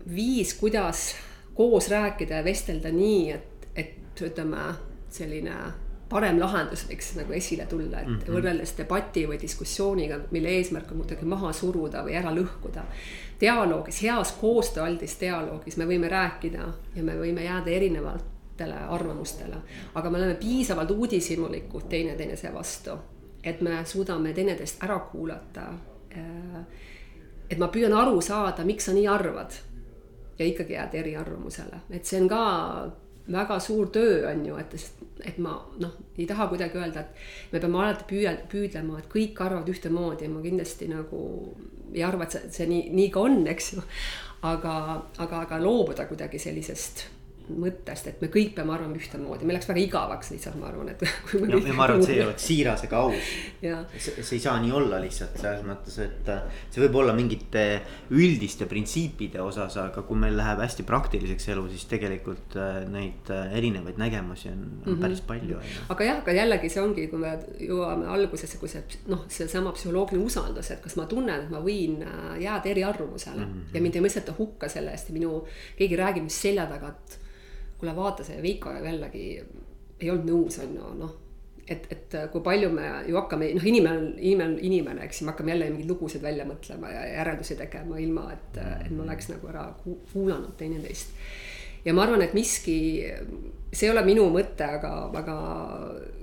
viis, 0.08 0.56
kuidas 0.58 1.12
koos 1.54 1.89
rääkida 1.91 2.39
ja 2.39 2.45
vestelda 2.45 2.89
nii, 2.95 3.32
et, 3.36 3.67
et 3.76 4.23
ütleme, 4.23 4.71
selline 5.13 5.58
parem 6.09 6.39
lahendus 6.39 6.85
võiks 6.87 7.11
nagu 7.17 7.33
esile 7.35 7.65
tulla, 7.65 8.01
et 8.01 8.07
mm 8.07 8.17
-hmm. 8.17 8.33
võrreldes 8.33 8.73
debati 8.77 9.25
või 9.27 9.39
diskussiooniga, 9.41 10.19
mille 10.31 10.49
eesmärk 10.59 10.91
on 10.91 11.03
kuidagi 11.03 11.25
maha 11.25 11.53
suruda 11.53 12.03
või 12.03 12.15
ära 12.15 12.31
lõhkuda. 12.35 12.83
dialoogis, 13.41 14.01
heas 14.03 14.31
koostööaldis 14.31 15.19
dialoogis 15.19 15.77
me 15.77 15.85
võime 15.85 16.09
rääkida 16.09 16.73
ja 16.95 17.03
me 17.03 17.15
võime 17.15 17.43
jääda 17.43 17.69
erinevatele 17.69 18.75
arvamustele, 18.89 19.55
aga 19.95 20.09
me 20.09 20.17
oleme 20.17 20.35
piisavalt 20.35 20.91
uudishimulikud 20.91 21.89
teineteineteise 21.89 22.53
vastu, 22.53 22.91
et 23.43 23.61
me 23.61 23.85
suudame 23.85 24.33
teineteist 24.33 24.83
ära 24.83 24.99
kuulata. 24.99 25.73
Äh, 26.17 26.65
et 27.49 27.57
ma 27.57 27.67
püüan 27.67 27.93
aru 27.93 28.21
saada, 28.21 28.65
miks 28.65 28.85
sa 28.85 28.93
nii 28.93 29.07
arvad 29.07 29.51
ja 30.39 30.45
ikkagi 30.45 30.73
jääd 30.73 30.95
eriarvamusele, 30.95 31.79
et 31.89 32.05
see 32.05 32.21
on 32.21 32.29
ka 32.29 32.41
väga 33.31 33.59
suur 33.59 33.89
töö 33.93 34.21
on 34.29 34.45
ju, 34.45 34.57
et, 34.61 34.75
et 35.25 35.39
ma 35.43 35.57
noh, 35.81 35.97
ei 36.17 36.27
taha 36.29 36.47
kuidagi 36.51 36.79
öelda, 36.79 37.03
et 37.03 37.51
me 37.53 37.61
peame 37.63 37.81
alati 37.83 38.07
püüa, 38.09 38.33
püüdlema, 38.51 39.01
et 39.01 39.09
kõik 39.11 39.41
arvavad 39.43 39.69
ühtemoodi 39.73 40.27
ja 40.27 40.31
ma 40.31 40.43
kindlasti 40.45 40.89
nagu 40.91 41.21
ei 41.93 42.03
arva, 42.03 42.27
et 42.27 42.37
see, 42.37 42.53
see 42.59 42.71
nii, 42.71 42.87
nii 42.95 43.11
ka 43.13 43.27
on, 43.27 43.43
eks 43.51 43.73
ju. 43.75 43.83
aga, 44.47 44.73
aga, 45.17 45.43
aga 45.47 45.57
loobuda 45.61 46.05
kuidagi 46.09 46.39
sellisest 46.39 47.07
mõttest, 47.47 48.10
et 48.12 48.21
me 48.21 48.27
kõik 48.31 48.53
peame 48.57 48.73
arvama 48.75 48.97
ühtemoodi, 48.99 49.45
meil 49.47 49.57
läks 49.57 49.69
väga 49.69 49.81
igavaks 49.83 50.31
lihtsalt, 50.33 50.57
ma 50.60 50.67
arvan, 50.69 50.89
et. 50.91 51.03
ja, 51.51 51.60
ja 51.60 51.75
ma 51.75 51.86
arvan, 51.86 52.01
et 52.01 52.07
see 52.07 52.17
ei 52.17 52.23
oleks 52.25 52.47
siiras 52.49 52.83
ega 52.88 53.01
aus. 53.05 53.29
see, 53.62 54.15
see 54.21 54.38
ei 54.38 54.43
saa 54.43 54.57
nii 54.63 54.73
olla 54.75 54.99
lihtsalt 55.03 55.38
selles 55.39 55.63
mõttes, 55.67 55.97
et 56.03 56.31
äh, 56.33 56.60
see 56.73 56.83
võib 56.83 56.97
olla 57.01 57.15
mingite 57.17 57.63
üldiste 58.15 58.67
printsiipide 58.69 59.41
osas, 59.43 59.77
aga 59.81 60.03
kui 60.07 60.19
meil 60.19 60.36
läheb 60.38 60.62
hästi 60.63 60.86
praktiliseks 60.88 61.49
elu, 61.53 61.65
siis 61.73 61.88
tegelikult 61.91 62.57
äh, 62.60 62.81
neid 62.91 63.31
äh, 63.33 63.55
erinevaid 63.60 63.99
nägemusi 64.01 64.51
on, 64.51 64.63
mm 64.63 64.81
-hmm. 64.86 65.01
päris 65.05 65.23
palju. 65.31 65.62
aga 65.89 66.10
jah, 66.10 66.21
aga 66.23 66.38
jällegi 66.39 66.71
see 66.73 66.83
ongi, 66.83 67.07
kui 67.07 67.19
me 67.23 67.38
jõuame 67.63 68.10
algusesse, 68.17 68.60
kui 68.62 68.69
see 68.69 68.83
noh, 69.07 69.25
seesama 69.27 69.71
psühholoogiline 69.77 70.25
usaldus, 70.25 70.71
et 70.71 70.83
kas 70.83 70.97
ma 70.99 71.05
tunnen, 71.05 71.47
et 71.47 71.49
ma 71.49 71.63
võin 71.63 72.03
jääda 72.39 72.69
eriarvamusele 72.69 73.45
mm 73.45 73.53
-hmm. 73.53 73.75
ja 73.75 73.81
mind 73.81 73.95
ei 73.95 74.01
mõisteta 74.01 74.36
hukka 74.38 74.69
selle 74.69 74.91
eest 74.91 75.10
ja 75.10 75.13
minu, 75.13 75.45
keegi 75.77 75.95
räägib 75.95 76.27
mis 76.27 76.41
selja 76.41 76.65
tagant 76.67 77.17
kuule 77.79 77.95
vaata 77.95 78.25
see 78.25 78.41
Veiko 78.41 78.73
jällegi 78.73 79.23
ei 80.01 80.11
olnud 80.11 80.29
nõus, 80.29 80.59
on 80.61 80.75
ju, 80.77 80.91
noh. 80.99 81.15
et, 81.67 81.87
et 81.93 82.15
kui 82.31 82.43
palju 82.45 82.69
me 82.73 82.85
ju 83.07 83.17
hakkame, 83.17 83.49
noh, 83.57 83.65
inimene 83.71 83.97
on, 84.01 84.07
inimene 84.17 84.53
on 84.53 84.63
inimene, 84.69 85.03
eks 85.07 85.21
ju, 85.21 85.27
me 85.27 85.33
hakkame 85.33 85.53
jälle 85.53 85.69
mingeid 85.73 85.91
lugusid 85.91 86.23
välja 86.23 86.45
mõtlema 86.47 86.93
ja 86.93 87.03
järeldusi 87.15 87.57
tegema 87.59 87.99
ilma, 88.01 88.29
et, 88.33 88.61
et 88.85 88.93
me 88.93 89.03
oleks 89.05 89.29
nagu 89.33 89.51
ära 89.51 89.67
kuulanud 90.13 90.53
teineteist. 90.59 91.13
ja 91.85 91.93
ma 91.97 92.05
arvan, 92.05 92.21
et 92.25 92.37
miski, 92.37 92.77
see 93.71 93.89
ei 93.89 93.93
ole 93.93 94.05
minu 94.05 94.27
mõte, 94.33 94.69
aga, 94.77 94.93
aga 95.21 95.37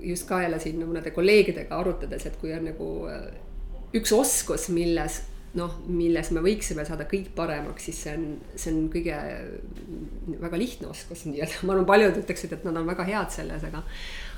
just 0.03 0.27
ka 0.29 0.41
jälle 0.45 0.59
siin 0.63 0.81
mõnede 0.83 1.11
kolleegidega 1.15 1.79
arutades, 1.79 2.27
et 2.27 2.39
kui 2.41 2.55
on 2.55 2.67
nagu 2.71 2.89
üks 3.95 4.11
oskus, 4.15 4.69
milles 4.75 5.21
noh, 5.55 5.77
milles 5.87 6.31
me 6.35 6.43
võiksime 6.43 6.85
saada 6.87 7.07
kõik 7.09 7.31
paremaks, 7.35 7.87
siis 7.87 8.01
see 8.05 8.15
on, 8.17 8.25
see 8.59 8.73
on 8.73 8.87
kõige 8.93 9.17
väga 10.41 10.59
lihtne 10.59 10.89
oskus 10.91 11.25
nii-öelda, 11.29 11.63
ma 11.63 11.75
arvan, 11.75 11.87
paljud 11.89 12.21
ütleksid, 12.23 12.55
et 12.57 12.67
nad 12.67 12.79
on 12.81 12.89
väga 12.89 13.07
head 13.07 13.33
selles, 13.35 13.63
aga 13.67 13.83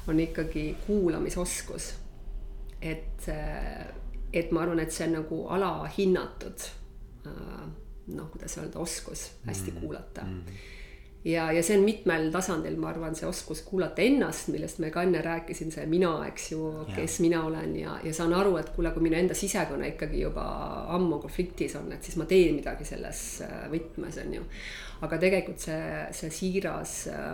on 0.08 0.22
ikkagi 0.24 0.70
kuulamisoskus. 0.86 1.94
et, 2.82 3.30
et 4.34 4.52
ma 4.52 4.62
arvan, 4.62 4.80
et 4.80 4.94
see 4.94 5.08
on 5.08 5.18
nagu 5.18 5.44
alahinnatud 5.58 6.68
noh, 8.08 8.28
kuidas 8.32 8.58
öelda, 8.62 8.80
oskus 8.80 9.32
hästi 9.46 9.72
mm 9.72 9.78
-hmm. 9.78 9.82
kuulata 9.82 10.24
mm. 10.24 10.42
-hmm 10.42 10.76
ja, 11.26 11.52
ja 11.52 11.64
see 11.64 11.78
on 11.78 11.86
mitmel 11.86 12.30
tasandil, 12.32 12.78
ma 12.80 12.92
arvan, 12.92 13.16
see 13.18 13.28
oskus 13.28 13.62
kuulata 13.68 14.04
ennast, 14.06 14.52
millest 14.54 14.82
me 14.84 14.92
ka 14.94 15.04
enne 15.06 15.22
rääkisin, 15.26 15.72
see 15.74 15.86
mina, 15.90 16.12
eks 16.30 16.52
ju, 16.54 16.72
kes 16.94 17.20
ja. 17.20 17.26
mina 17.26 17.44
olen 17.48 17.76
ja, 17.80 17.98
ja 18.04 18.14
saan 18.16 18.36
aru, 18.38 18.56
et 18.62 18.72
kuule, 18.76 18.92
kui 18.96 19.06
minu 19.08 19.20
enda 19.20 19.38
sisekonna 19.38 19.90
ikkagi 19.94 20.22
juba 20.24 20.48
ammu 20.96 21.22
konfliktis 21.24 21.76
on, 21.80 21.92
et 21.96 22.04
siis 22.04 22.18
ma 22.20 22.28
teen 22.30 22.58
midagi 22.60 22.88
selles 22.88 23.24
äh, 23.46 23.64
võtmes, 23.74 24.20
on 24.24 24.36
ju. 24.40 24.50
aga 25.08 25.22
tegelikult 25.22 25.62
see, 25.62 26.04
see 26.22 26.34
siiras 26.34 26.98
äh, 27.14 27.32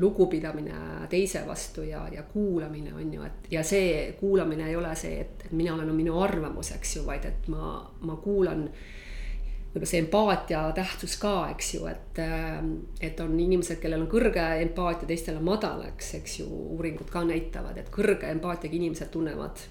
lugupidamine 0.00 1.06
teise 1.10 1.44
vastu 1.46 1.84
ja, 1.86 2.04
ja 2.12 2.24
kuulamine 2.26 2.94
on 2.94 3.12
ju, 3.14 3.22
et 3.22 3.52
ja 3.52 3.62
see 3.66 4.12
kuulamine 4.20 4.68
ei 4.68 4.76
ole 4.76 4.94
see, 4.98 5.20
et, 5.22 5.46
et 5.46 5.54
mina 5.54 5.74
olen 5.74 5.94
minu 5.94 6.18
arvamus, 6.22 6.74
eks 6.76 6.98
ju, 6.98 7.06
vaid 7.06 7.26
et 7.30 7.48
ma, 7.52 7.76
ma 8.02 8.16
kuulan 8.22 8.68
võib-olla 9.74 9.90
see 9.90 10.00
empaatia 10.04 10.60
tähtsus 10.74 11.16
ka, 11.18 11.32
eks 11.50 11.72
ju, 11.74 11.86
et, 11.90 12.18
ähm, 12.22 12.74
et 13.02 13.18
on 13.20 13.32
inimesed, 13.40 13.80
kellel 13.82 14.04
on 14.04 14.10
kõrge 14.10 14.42
empaatia, 14.62 15.08
teistel 15.08 15.40
on 15.40 15.48
madal, 15.48 15.82
eks, 15.88 16.12
eks 16.20 16.36
ju, 16.40 16.46
uuringud 16.76 17.10
ka 17.10 17.24
näitavad, 17.26 17.80
et 17.82 17.90
kõrge 17.90 18.30
empaatiaga 18.30 18.78
inimesed 18.78 19.10
tunnevad 19.10 19.64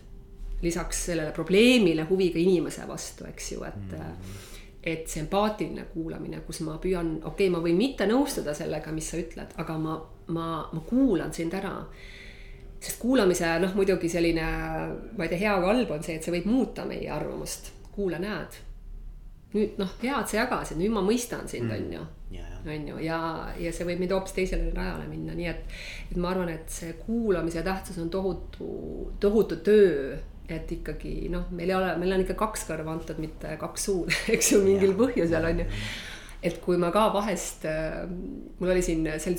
lisaks 0.63 1.05
sellele 1.05 1.31
probleemile 1.35 2.03
huvi 2.09 2.29
ka 2.35 2.39
inimese 2.39 2.87
vastu, 2.87 3.27
eks 3.29 3.51
ju, 3.51 3.63
et 3.63 3.79
mm. 3.91 4.01
-hmm. 4.01 4.49
et 4.83 5.07
see 5.07 5.21
empaatiline 5.23 5.85
kuulamine, 5.93 6.41
kus 6.41 6.59
ma 6.67 6.75
püüan, 6.77 7.15
okei 7.23 7.47
okay,, 7.47 7.49
ma 7.49 7.63
võin 7.63 7.79
mitte 7.79 8.07
nõustuda 8.07 8.53
sellega, 8.53 8.91
mis 8.91 9.09
sa 9.09 9.17
ütled, 9.17 9.55
aga 9.57 9.77
ma, 9.77 9.95
ma, 10.27 10.49
ma 10.73 10.83
kuulan 10.89 11.33
sind 11.33 11.53
ära 11.53 11.77
sest 12.79 12.99
kuulamise 12.99 13.47
noh, 13.59 13.71
muidugi 13.75 14.09
selline, 14.09 14.43
ma 15.17 15.23
ei 15.23 15.29
tea, 15.29 15.39
hea 15.39 15.55
või 15.59 15.71
halb 15.71 15.91
on 15.91 16.03
see, 16.03 16.15
et 16.15 16.23
see 16.23 16.35
võib 16.35 16.45
muuta 16.51 16.85
meie 16.85 17.09
arvamust. 17.09 17.71
kuula, 17.95 18.19
näed 18.19 18.72
nüüd 19.53 19.79
noh, 19.81 19.95
hea, 20.01 20.17
et 20.19 20.31
sa 20.31 20.41
jagasid, 20.41 20.79
nüüd 20.81 20.93
ma 20.93 21.03
mõistan 21.05 21.47
sind 21.49 21.69
mm., 21.69 21.77
on 21.77 21.95
ju. 21.97 22.03
on 22.63 22.85
ju, 22.87 22.99
ja, 23.03 23.19
ja 23.59 23.71
see 23.75 23.87
võib 23.87 23.99
mind 24.01 24.13
hoopis 24.15 24.35
teisele 24.37 24.71
rajale 24.75 25.07
minna, 25.09 25.35
nii 25.37 25.49
et, 25.51 25.73
et 26.09 26.19
ma 26.19 26.31
arvan, 26.31 26.51
et 26.53 26.69
see 26.71 26.93
kuulamise 27.03 27.63
tähtsus 27.65 27.99
on 28.01 28.11
tohutu, 28.13 28.69
tohutu 29.19 29.59
töö 29.65 30.13
et 30.51 30.71
ikkagi 30.75 31.29
noh, 31.31 31.47
meil 31.55 31.71
ei 31.71 31.75
ole, 31.77 31.91
meil 32.01 32.15
on 32.15 32.23
ikka 32.23 32.35
kaks 32.39 32.65
kõrva 32.67 32.95
antud, 32.95 33.19
mitte 33.23 33.55
kaks 33.59 33.85
suud, 33.89 34.15
eks 34.35 34.53
ju, 34.53 34.63
mingil 34.65 34.95
põhjusel 34.99 35.47
on 35.49 35.63
ju. 35.63 35.67
et 36.43 36.57
kui 36.63 36.79
ma 36.79 36.91
ka 36.91 37.07
vahest, 37.13 37.67
äh, 37.69 38.03
mul 38.59 38.73
oli 38.73 38.83
siin 38.83 39.07
sel, 39.23 39.37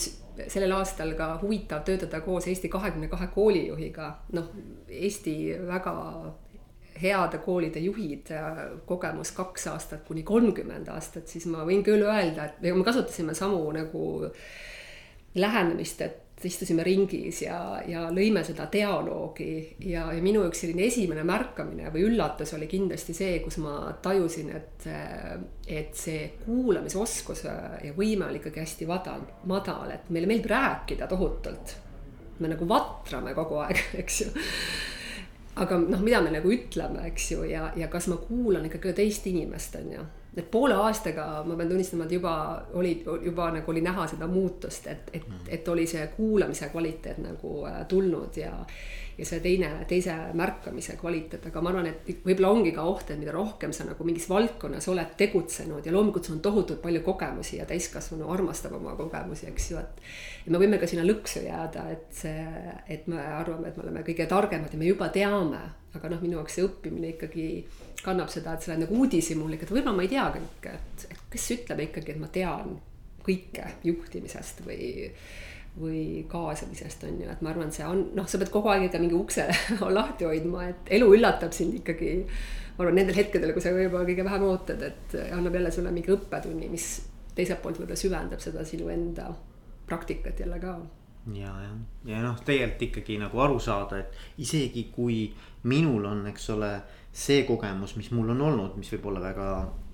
sellel 0.48 0.72
aastal 0.79 1.12
ka 1.18 1.35
huvitav 1.42 1.85
töötada 1.87 2.22
koos 2.24 2.48
Eesti 2.50 2.70
kahekümne 2.72 3.11
kahe 3.12 3.29
koolijuhiga, 3.35 4.09
noh, 4.37 4.48
Eesti 4.88 5.37
väga 5.68 5.94
heade 7.02 7.40
koolide 7.44 7.80
juhid, 7.83 8.30
kogemus 8.87 9.33
kaks 9.35 9.66
aastat 9.72 10.04
kuni 10.07 10.22
kolmkümmend 10.22 10.88
aastat, 10.94 11.26
siis 11.28 11.46
ma 11.50 11.64
võin 11.66 11.83
küll 11.87 12.04
öelda, 12.07 12.50
et 12.50 12.61
me 12.62 12.85
kasutasime 12.87 13.35
samu 13.35 13.64
nagu 13.74 14.04
lähenemist, 15.35 16.04
et 16.07 16.20
istusime 16.44 16.83
ringis 16.85 17.42
ja, 17.42 17.59
ja 17.88 18.04
lõime 18.12 18.42
seda 18.44 18.66
dialoogi 18.72 19.76
ja, 19.87 20.09
ja 20.12 20.22
minu 20.22 20.42
üks 20.48 20.64
selline 20.64 20.87
esimene 20.88 21.22
märkamine 21.26 21.92
või 21.94 22.04
üllatus 22.09 22.52
oli 22.57 22.68
kindlasti 22.70 23.14
see, 23.16 23.38
kus 23.44 23.59
ma 23.62 23.94
tajusin, 24.02 24.50
et, 24.59 24.88
et 25.66 25.94
see 25.96 26.26
kuulamisoskus 26.44 27.46
ja 27.46 27.94
võime 27.96 28.28
oli 28.28 28.42
ikkagi 28.42 28.62
hästi 28.64 28.90
madal, 28.90 29.24
madal, 29.50 29.94
et 29.94 30.11
meile 30.14 30.30
meeldib 30.30 30.50
rääkida 30.52 31.09
tohutult. 31.11 31.76
me 32.38 32.50
nagu 32.50 32.68
vatrame 32.68 33.35
kogu 33.35 33.62
aeg, 33.62 33.80
eks 34.02 34.20
ju 34.24 34.35
aga 35.55 35.79
noh, 35.79 36.03
mida 36.03 36.21
me 36.25 36.33
nagu 36.35 36.51
ütleme, 36.51 37.05
eks 37.11 37.31
ju, 37.33 37.45
ja, 37.49 37.69
ja 37.79 37.88
kas 37.93 38.09
ma 38.11 38.19
kuulan 38.21 38.67
ikkagi 38.69 38.95
teist 38.97 39.27
inimest, 39.31 39.77
on 39.81 39.93
ju. 39.93 40.07
Et 40.37 40.51
poole 40.51 40.75
aastaga 40.75 41.44
ma 41.47 41.57
pean 41.57 41.70
tunnistama, 41.70 42.09
et 42.09 42.16
juba 42.16 42.35
oli, 42.75 42.97
juba 43.23 43.51
nagu 43.55 43.70
oli 43.70 43.85
näha 43.85 44.09
seda 44.11 44.27
muutust, 44.31 44.87
et, 44.90 45.11
et, 45.14 45.31
et 45.59 45.68
oli 45.68 45.87
see 45.87 46.07
kuulamise 46.16 46.68
kvaliteet 46.73 47.23
nagu 47.23 47.57
äh, 47.70 47.85
tulnud 47.88 48.37
ja 48.42 48.53
ja 49.18 49.27
see 49.27 49.38
teine, 49.40 49.68
teise 49.87 50.14
märkamise 50.35 50.97
kvaliteet, 50.99 51.47
aga 51.47 51.61
ma 51.62 51.70
arvan, 51.70 51.87
et 51.87 52.25
võib-olla 52.27 52.51
ongi 52.51 52.73
ka 52.75 52.83
oht, 52.90 53.12
et 53.12 53.20
mida 53.20 53.31
rohkem 53.35 53.73
sa 53.75 53.87
nagu 53.87 54.07
mingis 54.07 54.27
valdkonnas 54.31 54.88
oled 54.90 55.14
tegutsenud 55.20 55.87
ja 55.87 55.94
loomulikult 55.94 56.27
sul 56.27 56.37
on 56.38 56.42
tohutult 56.42 56.83
palju 56.83 57.05
kogemusi 57.07 57.61
ja 57.61 57.68
täiskasvanu 57.70 58.27
armastab 58.35 58.75
oma 58.81 58.97
kogemusi, 58.99 59.47
eks 59.53 59.70
ju, 59.70 59.79
et. 59.79 60.03
et 60.42 60.51
me 60.51 60.59
võime 60.59 60.81
ka 60.83 60.90
sinna 60.90 61.07
lõksu 61.07 61.44
jääda, 61.47 61.87
et 61.94 62.11
see, 62.25 62.44
et 62.90 63.07
me 63.11 63.23
arvame, 63.23 63.70
et 63.70 63.79
me 63.79 63.87
oleme 63.87 64.03
kõige 64.07 64.27
targemad 64.31 64.75
ja 64.75 64.83
me 64.83 64.90
juba 64.90 65.11
teame, 65.14 65.62
aga 65.94 66.11
noh, 66.11 66.23
minu 66.25 66.40
jaoks 66.40 66.59
see 66.59 66.66
õppimine 66.66 67.14
ikkagi 67.14 67.49
kannab 68.05 68.29
seda, 68.33 68.55
et 68.55 68.64
sa 68.64 68.73
oled 68.73 68.85
nagu 68.85 69.01
uudishimulik, 69.01 69.64
et 69.64 69.73
võib-olla 69.73 69.97
ma 69.97 70.05
ei 70.05 70.12
tea 70.12 70.27
kõike, 70.37 70.75
et, 70.77 71.07
et 71.11 71.25
kes 71.33 71.49
ütleb 71.57 71.87
ikkagi, 71.88 72.14
et 72.14 72.21
ma 72.21 72.31
tean 72.33 72.77
kõike 73.25 73.71
juhtimisest 73.87 74.64
või 74.67 74.93
või 75.75 76.25
kaasamisest 76.31 77.03
on 77.09 77.17
ju, 77.19 77.31
et 77.31 77.40
ma 77.43 77.51
arvan, 77.51 77.73
see 77.75 77.87
on 77.87 78.05
noh, 78.14 78.27
sa 78.31 78.38
pead 78.38 78.53
kogu 78.55 78.71
aeg 78.71 78.87
ikka 78.87 79.01
mingi 79.03 79.17
ukse 79.19 79.49
lahti 79.97 80.27
hoidma, 80.29 80.69
et 80.71 80.93
elu 80.99 81.09
üllatab 81.17 81.55
sind 81.57 81.75
ikkagi. 81.81 82.12
ma 82.77 82.85
arvan 82.85 83.01
nendel 83.01 83.19
hetkedel, 83.19 83.53
kui 83.55 83.62
sa 83.62 83.73
võib-olla 83.75 84.07
kõige 84.07 84.27
vähem 84.27 84.45
ootad, 84.47 84.85
et 84.87 85.17
annab 85.35 85.59
jälle 85.59 85.73
sulle 85.75 85.90
mingi 85.95 86.14
õppetunni, 86.14 86.71
mis 86.71 86.88
teiselt 87.35 87.62
poolt 87.62 87.81
võib-olla 87.81 87.99
süvendab 87.99 88.43
seda 88.43 88.62
sinu 88.67 88.90
enda 88.95 89.33
praktikat 89.87 90.40
jälle 90.40 90.61
ka. 90.62 90.77
ja, 91.35 91.51
ja, 91.67 91.73
ja 92.12 92.23
noh, 92.23 92.38
tegelikult 92.47 92.87
ikkagi 92.88 93.19
nagu 93.19 93.43
aru 93.43 93.59
saada, 93.59 93.99
et 93.99 94.43
isegi 94.47 94.88
kui 94.95 95.27
minul 95.71 96.07
on, 96.07 96.27
eks 96.31 96.51
ole, 96.55 96.71
see 97.14 97.44
kogemus, 97.46 97.94
mis 97.96 98.11
mul 98.11 98.33
on 98.35 98.40
olnud, 98.42 98.74
mis 98.81 98.90
võib 98.96 99.12
olla 99.12 99.22
väga 99.22 99.50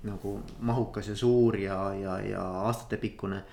nagu 0.07 0.39
mahukas 0.65 1.11
ja 1.11 1.15
suur 1.15 1.57
ja, 1.61 1.77
ja, 1.93 2.17
ja 2.25 2.41
aastatepikkune 2.65 3.43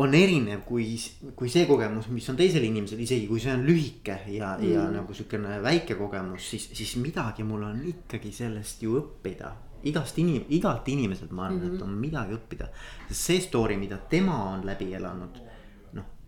on 0.00 0.14
erinev 0.14 0.62
kui, 0.66 0.92
kui 1.36 1.50
see 1.50 1.66
kogemus, 1.66 2.08
mis 2.14 2.28
on 2.30 2.38
teisel 2.38 2.64
inimesel, 2.66 3.00
isegi 3.02 3.26
kui 3.30 3.42
see 3.42 3.54
on 3.54 3.64
lühike 3.66 4.20
ja 4.34 4.52
mm., 4.56 4.68
ja 4.70 4.84
nagu 4.94 5.14
sihukene 5.14 5.58
väike 5.64 5.96
kogemus, 5.98 6.46
siis, 6.52 6.68
siis 6.78 6.94
midagi 7.02 7.46
mul 7.46 7.66
on 7.66 7.82
ikkagi 7.90 8.32
sellest 8.34 8.86
ju 8.86 8.98
õppida. 9.00 9.54
igast 9.88 10.18
inim-, 10.20 10.44
igalt 10.52 10.88
inimeselt 10.92 11.30
ma 11.32 11.46
arvan 11.46 11.58
mm, 11.58 11.70
-hmm. 11.70 11.76
et 11.76 11.82
on 11.82 11.94
midagi 11.98 12.34
õppida. 12.36 12.68
sest 13.08 13.20
see 13.20 13.40
story, 13.40 13.76
mida 13.76 13.98
tema 13.98 14.36
on 14.52 14.66
läbi 14.66 14.92
elanud, 14.94 15.40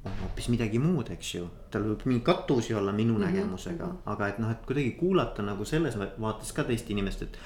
hoopis 0.04 0.48
midagi 0.50 0.78
muud, 0.82 1.10
eks 1.14 1.34
ju. 1.34 1.48
tal 1.70 1.84
võib 1.86 2.06
mingeid 2.08 2.24
kattuvusi 2.26 2.74
olla 2.74 2.92
minu 2.92 3.14
mm 3.14 3.22
-hmm. 3.22 3.26
nägemusega, 3.26 3.86
mhm. 3.86 3.96
aga 4.06 4.28
et 4.28 4.38
noh, 4.38 4.50
et 4.50 4.66
kuidagi 4.66 4.92
kuulata 4.98 5.42
nagu 5.42 5.64
selles 5.64 5.98
vaates 5.98 6.52
ka 6.52 6.64
teist 6.64 6.90
inimest, 6.90 7.22
et. 7.22 7.38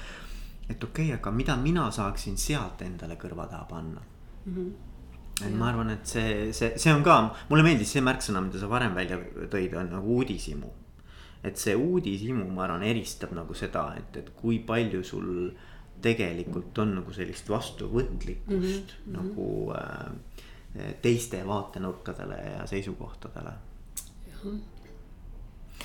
et 0.69 0.83
okei 0.83 1.05
okay,, 1.05 1.19
aga 1.19 1.31
mida 1.31 1.55
mina 1.55 1.91
saaksin 1.91 2.37
sealt 2.37 2.81
endale 2.81 3.15
kõrva 3.15 3.47
taha 3.49 3.65
panna 3.69 4.01
mm. 4.45 4.53
-hmm 4.55 4.71
et 5.45 5.53
ma 5.53 5.69
arvan, 5.69 5.91
et 5.93 6.05
see, 6.07 6.51
see, 6.51 6.73
see 6.81 6.93
on 6.93 7.03
ka, 7.05 7.17
mulle 7.49 7.63
meeldis 7.63 7.91
see 7.91 8.01
märksõna, 8.01 8.41
mida 8.41 8.59
sa 8.59 8.69
varem 8.71 8.95
välja 8.97 9.19
tõid, 9.51 9.75
on 9.77 9.91
nagu 9.91 10.17
uudishimu. 10.19 10.71
et 11.43 11.57
see 11.57 11.75
uudishimu, 11.75 12.47
ma 12.51 12.63
arvan, 12.63 12.83
eristab 12.83 13.31
nagu 13.37 13.53
seda, 13.53 13.93
et, 13.99 14.17
et 14.17 14.29
kui 14.35 14.57
palju 14.59 15.03
sul 15.03 15.51
tegelikult 16.01 16.77
on 16.81 16.95
nagu 16.99 17.13
sellist 17.13 17.49
vastuvõtlikkust 17.49 18.93
mm 19.05 19.05
-hmm. 19.05 19.17
nagu 19.17 19.73
äh, 19.77 20.11
teiste 21.01 21.43
vaatenurkadele 21.47 22.41
ja 22.57 22.65
seisukohtadele. 22.67 23.53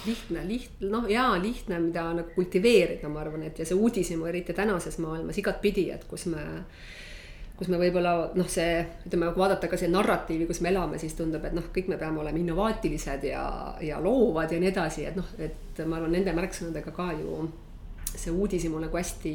lihtne, 0.06 0.48
lihtne, 0.48 0.88
noh 0.88 1.10
jaa, 1.10 1.42
lihtne, 1.42 1.78
mida 1.80 2.08
nagu 2.14 2.34
kultiveerida, 2.34 3.08
ma 3.08 3.20
arvan, 3.20 3.42
et 3.46 3.58
ja 3.58 3.66
see 3.68 3.78
uudishimu 3.78 4.26
eriti 4.26 4.54
tänases 4.56 4.98
maailmas 4.98 5.38
igatpidi, 5.38 5.90
et 5.90 6.04
kus 6.10 6.26
me 6.32 6.42
kus 7.56 7.68
me 7.70 7.78
võib-olla 7.78 8.32
noh, 8.34 8.48
see 8.50 8.80
ütleme, 9.06 9.28
kui 9.30 9.42
vaadata 9.44 9.68
ka 9.70 9.78
see 9.78 9.90
narratiivi, 9.92 10.48
kus 10.48 10.62
me 10.64 10.72
elame, 10.72 10.98
siis 10.98 11.14
tundub, 11.14 11.44
et 11.46 11.54
noh, 11.54 11.68
kõik 11.74 11.90
me 11.92 11.98
peame 12.00 12.18
olema 12.18 12.40
innovaatilised 12.40 13.26
ja, 13.28 13.44
ja 13.84 14.00
loovad 14.02 14.50
ja 14.50 14.58
nii 14.58 14.70
edasi, 14.72 15.04
et 15.06 15.18
noh, 15.18 15.28
et 15.38 15.82
ma 15.86 16.00
arvan, 16.00 16.16
nende 16.16 16.34
märksõnadega 16.34 16.94
ka 16.96 17.12
ju 17.20 17.44
see 18.12 18.32
uudishimu 18.32 18.80
nagu 18.82 18.96
hästi 18.96 19.34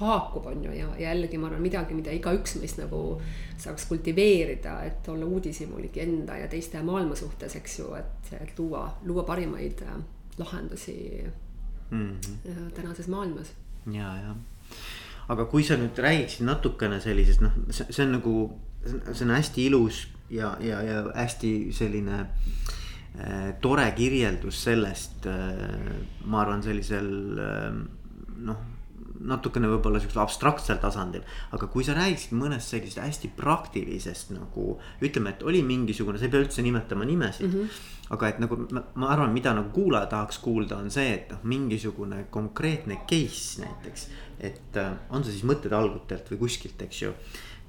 haakub, 0.00 0.46
on 0.46 0.64
ju, 0.64 0.72
ja, 0.72 0.88
jällegi 0.98 1.38
ma 1.38 1.50
arvan 1.50 1.62
midagi, 1.62 1.94
mida 1.94 2.14
igaüks 2.16 2.56
meist 2.60 2.80
nagu 2.80 3.20
saaks 3.60 3.86
kultiveerida, 3.90 4.78
et 4.88 5.08
olla 5.12 5.26
uudishimulik 5.26 5.96
enda 6.02 6.38
ja 6.40 6.48
teiste 6.48 6.82
maailma 6.82 7.16
suhtes, 7.16 7.56
eks 7.60 7.78
ju, 7.78 7.94
et, 7.98 8.32
et 8.40 8.58
luua, 8.58 8.86
luua 9.04 9.24
parimaid 9.28 9.84
lahendusi 10.38 11.24
mm 11.90 12.16
-hmm. 12.20 12.72
tänases 12.74 13.08
maailmas. 13.08 13.52
ja, 13.92 14.16
ja 14.16 14.34
aga 15.28 15.44
kui 15.44 15.64
sa 15.66 15.76
nüüd 15.76 15.98
räägiksid 15.98 16.46
natukene 16.46 17.00
sellisest 17.00 17.42
noh, 17.42 17.52
see 17.70 18.04
on 18.04 18.12
nagu, 18.12 18.34
see 18.86 19.24
on 19.26 19.34
hästi 19.34 19.66
ilus 19.66 20.06
ja, 20.30 20.56
ja, 20.62 20.82
ja 20.82 21.02
hästi 21.14 21.52
selline 21.74 22.20
äh, 22.22 23.54
tore 23.62 23.90
kirjeldus 23.96 24.62
sellest 24.68 25.26
äh,, 25.26 25.96
ma 26.24 26.42
arvan, 26.44 26.62
sellisel 26.62 27.10
äh, 27.42 27.80
noh 28.36 28.76
natukene 29.26 29.68
võib-olla 29.70 30.00
siuksel 30.00 30.22
abstraktsel 30.22 30.78
tasandil. 30.82 31.24
aga 31.56 31.68
kui 31.72 31.84
sa 31.84 31.94
räägiksid 31.96 32.34
mõnest 32.36 32.72
sellisest 32.72 33.02
hästi 33.02 33.30
praktilisest 33.36 34.32
nagu 34.34 34.76
ütleme, 35.04 35.32
et 35.34 35.42
oli 35.46 35.62
mingisugune, 35.66 36.18
sa 36.18 36.26
ei 36.26 36.32
pea 36.32 36.44
üldse 36.44 36.64
nimetama 36.64 37.04
nimesid 37.08 37.46
mm. 37.46 37.54
-hmm. 37.54 38.12
aga 38.16 38.28
et 38.28 38.38
nagu 38.42 38.60
ma, 38.70 38.84
ma 38.94 39.08
arvan, 39.14 39.32
mida 39.32 39.54
nagu 39.54 39.70
kuulaja 39.72 40.06
tahaks 40.12 40.38
kuulda, 40.38 40.76
on 40.76 40.90
see, 40.90 41.14
et 41.14 41.30
noh, 41.30 41.42
mingisugune 41.42 42.26
konkreetne 42.30 43.00
case 43.08 43.62
näiteks. 43.64 44.08
et 44.40 44.76
äh, 44.76 44.92
on 45.10 45.24
see 45.24 45.32
siis 45.32 45.44
mõtted 45.44 45.72
algutelt 45.72 46.30
või 46.30 46.38
kuskilt, 46.38 46.82
eks 46.82 47.02
ju. 47.02 47.12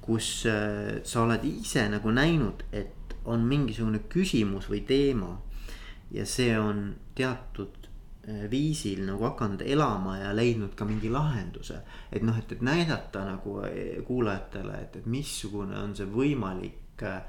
kus 0.00 0.46
äh, 0.46 1.00
sa 1.04 1.22
oled 1.22 1.44
ise 1.44 1.88
nagu 1.88 2.10
näinud, 2.10 2.64
et 2.72 3.16
on 3.24 3.40
mingisugune 3.40 4.00
küsimus 4.08 4.70
või 4.70 4.80
teema. 4.86 5.38
ja 6.10 6.24
see 6.26 6.58
on 6.58 6.96
teatud 7.14 7.77
viisil 8.50 9.04
nagu 9.06 9.24
hakanud 9.24 9.62
elama 9.64 10.18
ja 10.18 10.32
leidnud 10.36 10.74
ka 10.76 10.84
mingi 10.84 11.10
lahenduse. 11.10 11.80
et 12.12 12.22
noh, 12.22 12.38
et, 12.38 12.52
et 12.52 12.62
näidata 12.62 13.24
nagu 13.24 13.60
äh, 13.64 14.02
kuulajatele, 14.04 14.82
et, 14.82 14.96
et 14.96 15.06
missugune 15.06 15.78
on 15.78 15.94
see 15.96 16.06
võimalik 16.06 17.02
äh, 17.02 17.22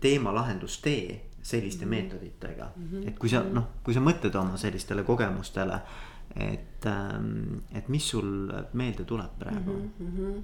teema 0.00 0.34
lahendustee 0.34 1.20
selliste 1.42 1.84
mm 1.84 1.92
-hmm. 1.92 1.94
meetoditega 1.94 2.70
mm. 2.76 2.88
-hmm. 2.92 3.08
et 3.08 3.18
kui 3.18 3.28
sa 3.28 3.42
noh, 3.42 3.64
kui 3.84 3.94
sa 3.94 4.00
mõtled 4.00 4.36
oma 4.36 4.56
sellistele 4.56 5.02
kogemustele, 5.02 5.80
et, 6.36 6.86
ähm, 6.86 7.58
et 7.74 7.88
mis 7.88 8.10
sul 8.10 8.52
meelde 8.72 9.04
tuleb 9.04 9.38
praegu 9.38 9.72
mm? 9.72 9.90
-hmm 9.98 10.42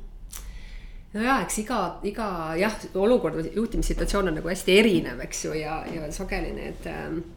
no 1.14 1.22
ja, 1.22 1.40
eks 1.42 1.58
iga, 1.58 2.00
iga 2.02 2.56
jah, 2.56 2.74
olukord, 2.94 3.54
juhtimissituatsioon 3.54 4.28
on 4.28 4.34
nagu 4.34 4.48
hästi 4.48 4.78
erinev, 4.78 5.20
eks 5.20 5.44
ju, 5.44 5.52
ja, 5.52 5.84
ja 5.94 6.12
sageli 6.12 6.52
need 6.52 6.86
äh, 6.86 7.22
Äh, 7.22 7.35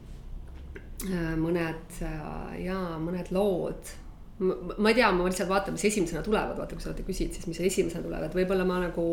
mõned 1.08 2.02
äh, 2.04 2.60
jaa, 2.66 2.98
mõned 3.00 3.32
lood. 3.32 3.96
ma 4.40 4.92
ei 4.92 4.96
tea, 4.96 5.12
ma 5.12 5.28
lihtsalt 5.28 5.50
vaatan, 5.50 5.76
mis 5.76 5.86
esimesena 5.88 6.24
tulevad, 6.24 6.58
vaata, 6.58 6.76
kui 6.76 6.84
sa 6.84 6.92
alati 6.92 7.06
küsid, 7.08 7.34
siis 7.36 7.48
mis 7.48 7.60
esimesena 7.60 8.04
tulevad, 8.04 8.36
võib-olla 8.36 8.66
ma 8.68 8.80
nagu 8.86 9.06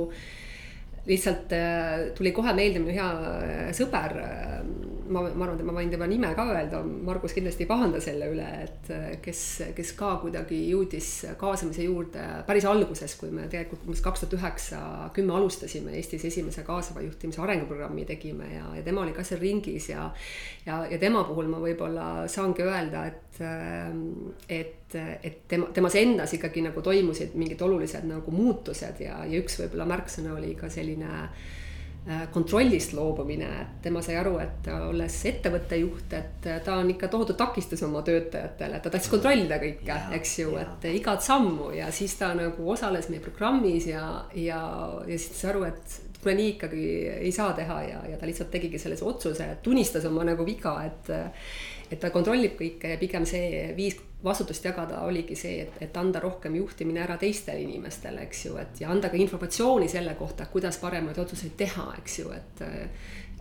lihtsalt 1.06 1.54
äh, 1.54 2.08
tuli 2.14 2.32
kohe 2.34 2.54
meelde 2.54 2.82
minu 2.82 2.94
hea 2.94 3.70
sõber 3.74 4.16
ma, 5.08 5.22
ma 5.26 5.46
arvan, 5.46 5.58
et 5.60 5.66
ma 5.66 5.74
võin 5.76 5.90
tema 5.92 6.06
nime 6.10 6.30
ka 6.36 6.44
öelda, 6.50 6.80
Margus 7.06 7.34
kindlasti 7.36 7.64
ei 7.64 7.70
pahanda 7.70 8.00
selle 8.02 8.28
üle, 8.32 8.46
et 8.64 8.90
kes, 9.24 9.42
kes 9.76 9.92
ka 9.98 10.14
kuidagi 10.22 10.58
jõudis 10.70 11.10
kaasamise 11.40 11.86
juurde 11.86 12.24
päris 12.48 12.66
alguses, 12.68 13.16
kui 13.20 13.32
me 13.34 13.46
tegelikult 13.52 13.86
umbes 13.86 14.02
kaks 14.04 14.24
tuhat 14.24 14.36
üheksa, 14.38 14.80
kümme 15.16 15.36
alustasime 15.38 15.96
Eestis 15.98 16.26
esimese 16.30 16.64
kaasava 16.66 17.04
juhtimise 17.04 17.42
arenguprogrammi 17.44 18.06
tegime 18.08 18.48
ja, 18.54 18.70
ja 18.78 18.84
tema 18.86 19.04
oli 19.04 19.14
ka 19.16 19.24
seal 19.26 19.42
ringis 19.42 19.90
ja. 19.92 20.08
ja, 20.66 20.80
ja 20.90 21.00
tema 21.02 21.24
puhul 21.28 21.50
ma 21.52 21.60
võib-olla 21.62 22.08
saangi 22.30 22.66
öelda, 22.66 23.06
et, 23.10 23.42
et, 24.48 24.98
et 25.22 25.44
tema, 25.48 25.70
temas 25.76 25.98
endas 26.00 26.34
ikkagi 26.38 26.64
nagu 26.66 26.82
toimusid 26.84 27.36
mingid 27.38 27.62
olulised 27.62 28.08
nagu 28.08 28.34
muutused 28.34 29.04
ja, 29.04 29.22
ja 29.26 29.44
üks 29.44 29.60
võib-olla 29.62 29.88
märksõna 29.96 30.36
oli 30.38 30.54
ka 30.58 30.70
selline 30.72 31.14
Äh, 31.16 31.65
kontrollist 32.32 32.92
loobumine, 32.94 33.48
et 33.62 33.78
tema 33.82 33.98
sai 34.04 34.14
aru, 34.20 34.36
et 34.38 34.68
olles 34.70 35.16
ettevõtte 35.26 35.78
juht, 35.80 36.12
et 36.14 36.48
ta 36.64 36.76
on 36.78 36.90
ikka 36.92 37.08
tohutu 37.10 37.34
takistus 37.38 37.82
oma 37.82 38.04
töötajatele, 38.06 38.78
ta 38.78 38.92
tahtis 38.94 39.10
kontrollida 39.10 39.58
kõike, 39.62 39.96
eks 40.14 40.38
ju, 40.38 40.54
et 40.60 40.86
igat 40.92 41.24
sammu 41.26 41.72
ja 41.74 41.90
siis 41.94 42.14
ta 42.20 42.30
nagu 42.38 42.70
osales 42.70 43.10
meie 43.10 43.24
programmis 43.24 43.88
ja, 43.90 44.04
ja, 44.38 44.60
ja 45.02 45.18
siis 45.18 45.32
ta 45.34 45.40
sai 45.40 45.54
aru, 45.54 45.64
et 45.72 45.96
kuule 46.20 46.36
nii 46.38 46.52
ikkagi 46.54 46.84
ei 47.16 47.32
saa 47.34 47.52
teha 47.58 47.80
ja, 47.86 48.04
ja 48.12 48.18
ta 48.18 48.26
lihtsalt 48.26 48.50
tegigi 48.54 48.78
selles 48.82 49.02
otsuse, 49.02 49.48
tunnistas 49.62 50.06
oma 50.06 50.24
nagu 50.26 50.46
viga, 50.46 50.78
et 50.86 51.10
et 51.90 52.00
ta 52.00 52.10
kontrollib 52.10 52.56
kõike 52.58 52.94
ja 52.94 52.98
pigem 53.00 53.26
see 53.28 53.72
viis 53.76 53.98
vastutust 54.24 54.64
jagada 54.64 55.02
oligi 55.06 55.36
see, 55.38 55.60
et, 55.66 55.76
et 55.86 55.96
anda 56.00 56.20
rohkem 56.22 56.56
juhtimine 56.58 57.02
ära 57.04 57.18
teistele 57.20 57.62
inimestele, 57.62 58.24
eks 58.26 58.46
ju, 58.46 58.56
et 58.62 58.80
ja 58.82 58.90
anda 58.90 59.10
ka 59.12 59.20
informatsiooni 59.20 59.88
selle 59.92 60.16
kohta, 60.18 60.48
kuidas 60.50 60.80
paremaid 60.82 61.18
otsuseid 61.22 61.54
teha, 61.58 61.90
eks 62.00 62.18
ju, 62.22 62.32
et 62.34 62.64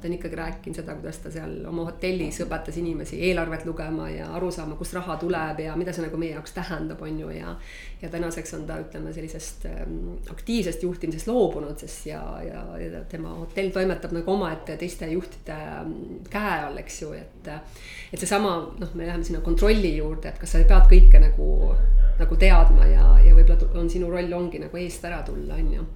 ta 0.06 0.10
on 0.10 0.14
ikkagi 0.14 0.36
rääkinud 0.36 0.78
seda, 0.78 0.94
kuidas 0.94 1.18
ta 1.18 1.32
seal 1.34 1.54
oma 1.66 1.88
hotellis 1.88 2.38
õpetas 2.44 2.76
inimesi 2.78 3.18
eelarvet 3.26 3.64
lugema 3.66 4.06
ja 4.12 4.28
aru 4.38 4.52
saama, 4.54 4.78
kust 4.78 4.94
raha 4.94 5.16
tuleb 5.18 5.64
ja 5.64 5.74
mida 5.80 5.94
see 5.96 6.06
nagu 6.06 6.20
meie 6.22 6.36
jaoks 6.36 6.54
tähendab, 6.54 7.02
on 7.02 7.18
ju, 7.20 7.32
ja 7.34 7.56
ja 8.02 8.12
tänaseks 8.14 8.54
on 8.54 8.68
ta, 8.70 8.78
ütleme, 8.84 9.14
sellisest 9.16 9.66
ähm, 9.66 9.98
aktiivsest 10.30 10.84
juhtimisest 10.84 11.28
loobunud, 11.32 11.80
sest 11.82 12.06
ja, 12.12 12.22
ja, 12.46 12.62
ja 12.78 13.02
tema 13.10 13.34
hotell 13.40 13.74
toimetab 13.74 14.14
nagu 14.14 14.34
omaette 14.36 14.78
teiste 14.78 15.10
juhtide 15.10 15.58
ähm, 15.58 15.98
käe 16.30 16.62
all, 16.68 16.78
eks 16.84 17.02
ju, 17.02 17.12
et 17.18 17.50
et 17.50 18.20
seesama, 18.20 18.56
noh, 18.80 18.94
me 18.94 19.10
läheme 19.10 19.26
sinna 19.26 19.42
kontrolli 19.42 19.96
juurde, 19.98 20.30
et 20.30 20.42
kas 20.42 20.54
sa 20.54 20.62
pead 20.70 20.90
kõike 20.92 21.22
nagu, 21.24 21.52
nagu 22.22 22.42
teadma 22.46 22.94
ja, 22.94 23.12
ja 23.26 23.34
võib-olla 23.34 23.82
on 23.82 23.90
sinu 23.90 24.14
roll 24.14 24.38
ongi 24.38 24.62
nagu 24.62 24.86
eest 24.86 25.06
ära 25.10 25.24
tulla, 25.26 25.58
on 25.58 25.78
ju 25.80 25.92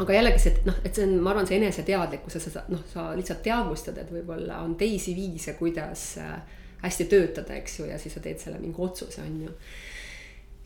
aga 0.00 0.16
jällegi 0.16 0.42
see, 0.42 0.54
et 0.56 0.66
noh, 0.68 0.80
et 0.84 0.96
see 0.96 1.06
on, 1.06 1.14
ma 1.22 1.32
arvan, 1.32 1.48
see 1.48 1.58
eneseteadlikkus 1.60 2.38
ja 2.38 2.42
sa 2.42 2.64
noh, 2.72 2.82
sa 2.92 3.10
lihtsalt 3.16 3.42
teadvustad, 3.44 3.98
et 4.00 4.12
võib-olla 4.12 4.62
on 4.64 4.76
teisi 4.80 5.14
viise, 5.16 5.56
kuidas 5.58 6.06
äh, 6.22 6.36
hästi 6.82 7.08
töötada, 7.10 7.56
eks 7.60 7.80
ju, 7.80 7.88
ja 7.90 7.98
siis 8.00 8.16
sa 8.16 8.22
teed 8.24 8.40
selle 8.42 8.60
mingi 8.62 8.80
otsuse, 8.82 9.22
on 9.24 9.42
ju. 9.46 9.52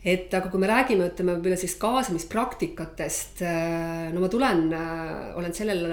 Et 0.07 0.31
aga 0.37 0.47
kui 0.53 0.61
me 0.61 0.69
räägime, 0.69 1.09
ütleme 1.11 1.35
võib-olla 1.35 1.57
siis 1.59 1.75
kaasamispraktikatest, 1.81 3.43
äh, 3.43 4.07
no 4.15 4.23
ma 4.23 4.31
tulen, 4.31 4.67
äh, 4.71 5.13
olen 5.37 5.55
sellel 5.57 5.85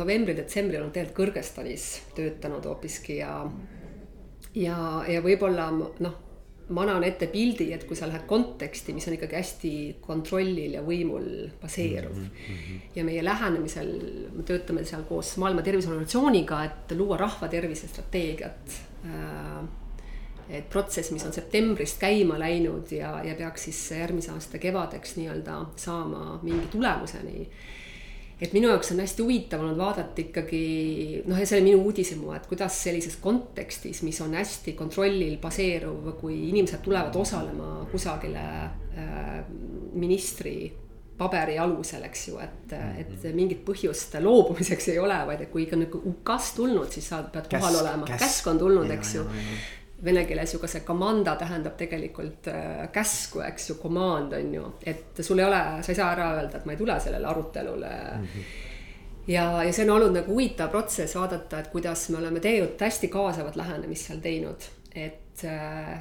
novembri-detsembril 0.00 0.80
olen 0.80 0.92
tegelikult 0.94 1.20
Kõrgõzstanis 1.20 1.88
töötanud 2.16 2.66
hoopiski 2.70 3.20
ja 3.20 3.36
ja, 4.54 4.76
ja 5.10 5.22
võib-olla 5.22 5.68
noh, 5.74 6.14
ma 6.68 6.84
annan 6.84 7.04
ette 7.04 7.26
pildi, 7.28 7.68
et 7.74 7.84
kui 7.84 7.96
sa 7.98 8.08
lähed 8.08 8.24
konteksti, 8.28 8.94
mis 8.96 9.06
on 9.08 9.16
ikkagi 9.18 9.36
hästi 9.36 9.72
kontrollil 10.04 10.78
ja 10.78 10.82
võimul 10.86 11.26
baseeruv 11.60 12.16
mm. 12.16 12.30
-hmm. 12.48 12.80
ja 12.96 13.04
meie 13.04 13.24
lähenemisel, 13.24 13.92
me 14.32 14.42
töötame 14.42 14.84
seal 14.84 15.04
koos 15.08 15.36
Maailma 15.36 15.62
Terviseorganisatsiooniga, 15.62 16.64
et 16.64 16.96
luua 16.96 17.16
rahva 17.20 17.48
tervise 17.48 17.88
strateegiat. 17.88 18.80
Äh, 19.04 19.64
et 20.48 20.68
protsess, 20.70 21.10
mis 21.10 21.24
on 21.24 21.32
septembrist 21.32 21.98
käima 22.00 22.38
läinud 22.38 22.92
ja, 22.92 23.24
ja 23.24 23.34
peaks 23.34 23.64
siis 23.64 23.90
järgmise 23.90 24.30
aasta 24.32 24.58
kevadeks 24.58 25.16
nii-öelda 25.16 25.64
saama 25.76 26.38
mingi 26.42 26.66
tulemuseni 26.72 27.48
et 28.40 28.52
minu 28.52 28.68
jaoks 28.68 28.92
on 28.94 29.02
hästi 29.02 29.22
huvitav 29.22 29.62
olnud 29.62 29.78
vaadata 29.78 30.22
ikkagi 30.24 30.62
noh, 31.28 31.38
ja 31.38 31.46
see 31.46 31.58
oli 31.60 31.70
minu 31.70 31.82
uudishimu, 31.88 32.32
et 32.36 32.46
kuidas 32.50 32.76
sellises 32.86 33.16
kontekstis, 33.22 34.02
mis 34.06 34.20
on 34.24 34.34
hästi 34.34 34.74
kontrollil 34.78 35.36
baseeruv, 35.42 36.14
kui 36.20 36.38
inimesed 36.50 36.82
tulevad 36.84 37.14
osalema 37.16 37.84
kusagile 37.92 38.46
äh, 38.64 39.36
ministri 39.94 40.56
paberi 41.18 41.54
alusel, 41.62 42.02
eks 42.08 42.26
ju, 42.28 42.40
et, 42.42 42.72
et 42.74 43.12
mhm. 43.12 43.36
mingit 43.38 43.62
põhjust 43.66 44.16
loobumiseks 44.22 44.90
ei 44.90 44.98
ole, 44.98 45.20
vaid 45.28 45.44
et 45.46 45.52
kui 45.52 45.62
ikka 45.68 45.78
nihuke 45.78 46.02
ukas 46.10 46.52
tulnud, 46.56 46.90
siis 46.90 47.06
sa 47.12 47.22
pead 47.30 47.46
kohal 47.52 47.78
olema, 47.84 48.08
käsk. 48.10 48.50
on 48.50 48.58
tulnud, 48.58 48.90
eks 48.96 49.14
ju 49.20 49.24
vene 50.04 50.24
keeles 50.28 50.54
ju 50.54 50.60
ka 50.60 50.68
see 50.70 50.84
komanda 50.86 51.36
tähendab 51.40 51.76
tegelikult 51.80 52.48
äh, 52.52 52.84
käsku, 52.92 53.40
eks 53.46 53.70
ju, 53.70 53.78
command 53.80 54.32
on 54.36 54.54
ju, 54.54 54.68
et 54.86 55.20
sul 55.24 55.40
ei 55.40 55.48
ole, 55.48 55.60
sa 55.82 55.92
ei 55.92 55.98
saa 55.98 56.12
ära 56.12 56.30
öelda, 56.38 56.60
et 56.60 56.68
ma 56.68 56.74
ei 56.74 56.80
tule 56.80 56.98
sellele 57.00 57.28
arutelule 57.30 57.90
mm. 57.90 58.24
-hmm. 58.24 58.48
ja, 59.32 59.46
ja 59.64 59.72
see 59.72 59.84
on 59.88 59.94
olnud 59.96 60.16
nagu 60.18 60.32
huvitav 60.32 60.70
protsess 60.70 61.16
vaadata, 61.16 61.58
et 61.58 61.70
kuidas 61.72 62.08
me 62.08 62.18
oleme 62.18 62.40
teinud 62.40 62.80
hästi 62.80 63.08
kaasavat 63.08 63.56
lähenemist 63.56 64.06
seal 64.06 64.20
teinud, 64.20 64.68
et 64.94 65.44
äh, 65.44 65.98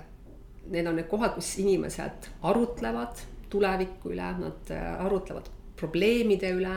need 0.69 0.87
on 0.87 0.95
need 0.95 1.07
kohad, 1.07 1.35
kus 1.35 1.57
inimesed 1.59 2.29
arutlevad 2.41 3.25
tuleviku 3.49 4.09
üle, 4.09 4.29
nad 4.39 4.71
äh, 4.71 5.05
arutlevad 5.05 5.49
probleemide 5.75 6.51
üle 6.51 6.75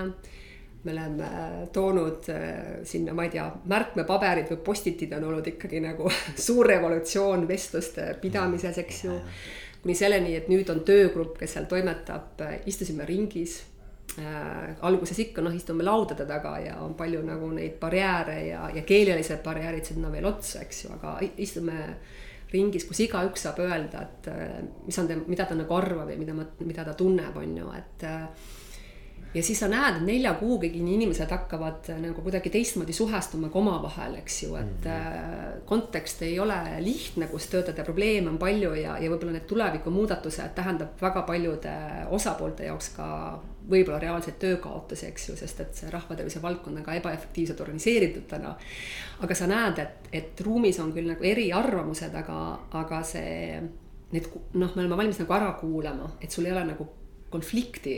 me 0.87 0.93
oleme 0.93 1.25
äh, 1.25 1.69
toonud 1.73 2.29
äh, 2.29 2.85
sinna, 2.85 3.15
ma 3.15 3.27
ei 3.27 3.33
tea, 3.35 3.45
märkmepaberid 3.67 4.51
või 4.53 4.63
postitid 4.69 5.15
on 5.19 5.29
olnud 5.31 5.47
ikkagi 5.51 5.81
nagu 5.83 6.11
suur 6.47 6.69
revolutsioon 6.71 7.47
vestluste 7.49 8.13
pidamises, 8.23 8.79
eks 8.85 9.05
ju. 9.05 9.17
kuni 9.83 9.95
selleni, 9.99 10.35
et 10.39 10.51
nüüd 10.51 10.71
on 10.71 10.85
töögrupp, 10.87 11.37
kes 11.41 11.57
seal 11.57 11.67
toimetab, 11.71 12.39
äh, 12.47 12.61
istusime 12.71 13.07
ringis 13.09 13.59
äh,. 14.21 14.77
alguses 14.87 15.19
ikka 15.27 15.43
noh, 15.43 15.55
istume 15.55 15.85
laudade 15.87 16.27
taga 16.27 16.59
ja 16.63 16.77
on 16.85 16.95
palju 16.95 17.25
nagu 17.27 17.51
neid 17.55 17.81
barjääre 17.83 18.39
ja, 18.47 18.69
ja 18.75 18.85
keelelised 18.87 19.43
barjäärid 19.45 19.91
sinna 19.91 20.13
veel 20.13 20.29
otsa, 20.31 20.63
eks 20.63 20.85
ju, 20.85 20.93
aga 20.95 21.17
istume 21.43 21.81
ringis, 22.53 22.87
kus 22.87 23.03
igaüks 23.03 23.43
saab 23.43 23.59
öelda, 23.65 24.05
et 24.07 24.29
mis 24.87 24.99
on, 25.03 25.11
mida 25.27 25.49
ta 25.49 25.59
nagu 25.59 25.75
arvab 25.75 26.13
ja 26.15 26.19
mida, 26.21 26.37
mida 26.63 26.85
ta 26.87 26.95
tunneb, 26.95 27.35
on 27.43 27.59
ju, 27.59 27.73
et 27.75 28.07
äh, 28.07 28.55
ja 29.37 29.43
siis 29.45 29.59
sa 29.61 29.69
näed, 29.69 29.99
et 29.99 30.05
nelja 30.07 30.33
kuugagi 30.41 30.81
inimesed 30.81 31.31
hakkavad 31.31 31.91
nagu 32.01 32.23
kuidagi 32.25 32.51
teistmoodi 32.55 32.95
suhestuma 32.97 33.51
ka 33.53 33.59
omavahel, 33.61 34.15
eks 34.23 34.43
ju, 34.43 34.57
et 34.57 34.85
mm 34.85 34.91
-hmm. 34.91 35.61
kontekst 35.69 36.23
ei 36.23 36.39
ole 36.41 36.57
lihtne, 36.81 37.27
kus 37.27 37.47
töötada, 37.53 37.85
probleeme 37.85 38.31
on 38.31 38.39
palju 38.39 38.73
ja, 38.75 38.99
ja 38.99 39.11
võib-olla 39.11 39.37
need 39.37 39.47
tulevikumuudatused 39.47 40.55
tähendab 40.55 41.03
väga 41.03 41.23
paljude 41.23 41.77
osapoolte 42.11 42.65
jaoks 42.65 42.89
ka 42.97 43.39
võib-olla 43.71 43.99
reaalseid 43.99 44.39
töökaotusi, 44.39 45.07
eks 45.07 45.29
ju, 45.29 45.37
sest 45.37 45.61
et 45.61 45.75
see 45.75 45.91
rahvatervise 45.91 46.43
valdkond 46.43 46.77
on 46.77 46.85
ka 46.85 46.95
ebaefektiivselt 46.95 47.61
organiseeritud 47.61 48.27
täna. 48.29 48.57
aga 49.21 49.35
sa 49.35 49.47
näed, 49.47 49.79
et, 49.79 50.09
et 50.13 50.41
ruumis 50.41 50.79
on 50.81 50.93
küll 50.93 51.09
nagu 51.09 51.25
eriarvamused, 51.25 52.15
aga, 52.15 52.59
aga 52.73 53.03
see, 53.03 53.63
need 54.13 54.29
noh, 54.53 54.75
me 54.75 54.83
oleme 54.83 54.97
valmis 54.97 55.19
nagu 55.19 55.33
ära 55.33 55.53
kuulama, 55.61 56.11
et 56.21 56.31
sul 56.31 56.47
ei 56.47 56.53
ole 56.53 56.65
nagu 56.65 56.89
konflikti 57.31 57.95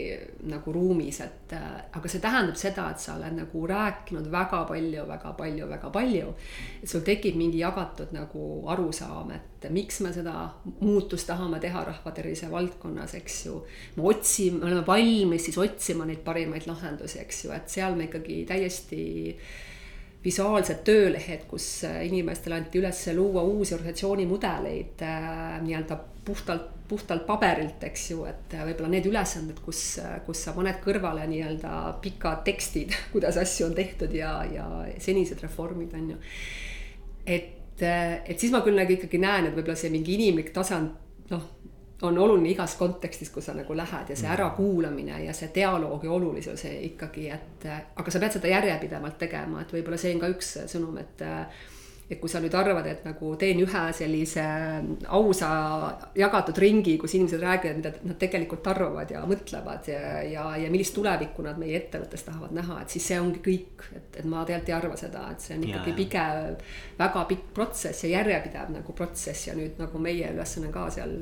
nagu 0.49 0.71
ruumis, 0.73 1.19
et 1.21 1.53
äh, 1.53 1.65
aga 1.93 2.09
see 2.09 2.21
tähendab 2.23 2.57
seda, 2.57 2.87
et 2.89 3.01
sa 3.03 3.13
oled 3.19 3.35
nagu 3.37 3.61
rääkinud 3.69 4.25
väga 4.31 4.63
palju, 4.69 5.05
väga 5.07 5.33
palju, 5.37 5.67
väga 5.69 5.91
palju. 5.93 6.33
et 6.81 6.89
sul 6.89 7.03
tekib 7.05 7.37
mingi 7.37 7.61
jagatud 7.61 8.13
nagu 8.15 8.45
arusaam, 8.73 9.31
et 9.35 9.69
miks 9.69 10.01
me 10.01 10.13
seda 10.15 10.49
muutust 10.79 11.27
tahame 11.29 11.59
teha 11.61 11.83
rahvatervise 11.91 12.49
valdkonnas, 12.51 13.13
eks 13.21 13.45
ju. 13.45 13.61
me 13.97 14.07
otsime, 14.09 14.59
me 14.59 14.71
oleme 14.71 14.85
valmis 14.87 15.45
siis 15.45 15.57
otsima 15.61 16.09
neid 16.09 16.23
parimaid 16.25 16.65
lahendusi, 16.67 17.21
eks 17.21 17.45
ju, 17.45 17.53
et 17.53 17.69
seal 17.69 17.95
me 17.95 18.09
ikkagi 18.09 18.43
täiesti 18.49 19.03
visuaalsed 20.23 20.81
töölehed, 20.83 21.45
kus 21.47 21.85
inimestele 21.85 22.57
anti 22.57 22.81
üles 22.81 23.05
luua 23.15 23.45
uusi 23.45 23.77
organisatsioonimudeleid 23.77 25.05
äh, 25.05 25.61
nii-öelda 25.63 26.01
puhtalt, 26.25 26.78
puhtalt 26.89 27.25
paberilt, 27.27 27.83
eks 27.85 28.05
ju, 28.11 28.23
et 28.29 28.55
võib-olla 28.57 28.89
need 28.95 29.05
ülesanded, 29.09 29.59
kus, 29.65 29.83
kus 30.25 30.43
sa 30.47 30.55
paned 30.55 30.81
kõrvale 30.83 31.27
nii-öelda 31.29 31.75
pikad 32.03 32.43
tekstid, 32.47 32.95
kuidas 33.13 33.37
asju 33.41 33.69
on 33.69 33.77
tehtud 33.77 34.15
ja, 34.15 34.39
ja 34.49 34.65
senised 35.01 35.41
reformid 35.45 35.93
on 35.97 36.09
ju. 36.15 36.19
et, 37.25 37.85
et 37.85 38.35
siis 38.35 38.51
ma 38.51 38.63
küll 38.65 38.79
nagu 38.79 38.95
ikkagi 38.95 39.21
näen, 39.21 39.49
et 39.49 39.55
võib-olla 39.55 39.77
see 39.79 39.93
mingi 39.93 40.17
inimlik 40.17 40.51
tasand, 40.55 40.97
noh, 41.29 41.47
on 42.01 42.17
oluline 42.17 42.49
igas 42.53 42.75
kontekstis, 42.79 43.29
kus 43.29 43.49
sa 43.49 43.53
nagu 43.57 43.75
lähed 43.75 44.09
ja 44.09 44.15
see 44.15 44.27
mm. 44.27 44.35
ärakuulamine 44.37 45.23
ja 45.25 45.33
see 45.35 45.49
dialoogi 45.55 46.07
olulisus 46.07 46.63
ikkagi, 46.69 47.27
et 47.35 47.67
aga 47.69 48.11
sa 48.11 48.21
pead 48.23 48.37
seda 48.37 48.53
järjepidevalt 48.53 49.17
tegema, 49.19 49.63
et 49.63 49.73
võib-olla 49.75 49.99
see 49.99 50.13
on 50.15 50.21
ka 50.23 50.31
üks 50.31 50.53
sõnum, 50.71 50.95
et 51.01 51.25
et 52.09 52.17
kui 52.17 52.29
sa 52.31 52.39
nüüd 52.41 52.55
arvad, 52.57 52.87
et 52.89 53.03
nagu 53.05 53.35
teen 53.37 53.59
ühe 53.61 53.81
sellise 53.93 54.43
ausa 55.13 55.49
jagatud 56.17 56.57
ringi, 56.57 56.95
kus 56.97 57.13
inimesed 57.19 57.43
räägivad, 57.43 57.77
mida 57.77 57.91
nad 58.01 58.17
tegelikult 58.21 58.65
arvavad 58.71 59.13
ja 59.13 59.21
mõtlevad 59.29 59.91
ja, 59.91 60.01
ja, 60.25 60.45
ja 60.57 60.71
millist 60.73 60.95
tulevikku 60.97 61.45
nad 61.45 61.61
meie 61.61 61.77
ettevõttes 61.77 62.25
tahavad 62.25 62.55
näha, 62.57 62.79
et 62.81 62.95
siis 62.95 63.11
see 63.11 63.21
ongi 63.21 63.43
kõik, 63.45 63.85
et, 63.93 64.09
et 64.23 64.25
ma 64.25 64.41
tegelikult 64.41 64.73
ei 64.73 64.77
arva 64.79 64.97
seda, 64.97 65.27
et 65.29 65.45
see 65.45 65.59
on 65.59 65.69
ikkagi 65.69 65.95
pigem 66.01 66.57
väga 66.97 67.25
pikk 67.29 67.53
protsess 67.61 68.07
ja 68.07 68.13
järjepidev 68.17 68.73
nagu 68.79 68.97
protsess 68.97 69.51
ja 69.51 69.57
nüüd 69.57 69.77
nagu 69.81 70.01
meie 70.01 70.33
ülesanne 70.33 70.73
ka 70.73 70.89
seal 70.97 71.15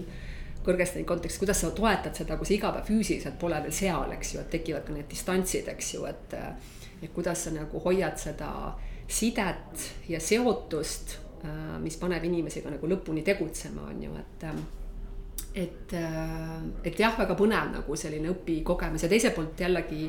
kõrgesteni 0.67 1.07
kontekstis, 1.07 1.39
kuidas 1.43 1.61
sa 1.63 1.75
toetad 1.75 2.15
seda, 2.15 2.39
kui 2.39 2.47
sa 2.47 2.55
iga 2.55 2.71
päev 2.75 2.87
füüsiliselt 2.87 3.35
pole 3.39 3.59
veel 3.63 3.75
seal, 3.75 4.11
eks 4.15 4.33
ju, 4.35 4.43
et 4.43 4.51
tekivad 4.55 4.87
ka 4.87 4.95
need 4.95 5.07
distantsid, 5.11 5.67
eks 5.75 5.95
ju, 5.97 6.07
et. 6.07 6.37
et 6.97 7.11
kuidas 7.13 7.43
sa 7.45 7.51
nagu 7.53 7.77
hoiad 7.83 8.15
seda 8.17 8.47
sidet 9.07 9.85
ja 10.09 10.19
seotust, 10.19 11.17
äh, 11.45 11.77
mis 11.83 11.97
paneb 11.99 12.25
inimesi 12.27 12.63
ka 12.63 12.73
nagu 12.73 12.89
lõpuni 12.89 13.23
tegutsema, 13.25 13.87
on 13.91 14.03
ju, 14.03 14.17
et 14.19 14.49
äh, 14.49 14.59
et, 15.57 15.93
äh, 15.97 16.59
et 16.85 16.99
jah, 16.99 17.15
väga 17.17 17.33
põnev 17.37 17.71
nagu 17.73 17.95
selline 17.97 18.29
õpikogemus. 18.29 19.05
Ja 19.05 19.09
teiselt 19.09 19.33
poolt 19.33 19.57
jällegi 19.59 20.03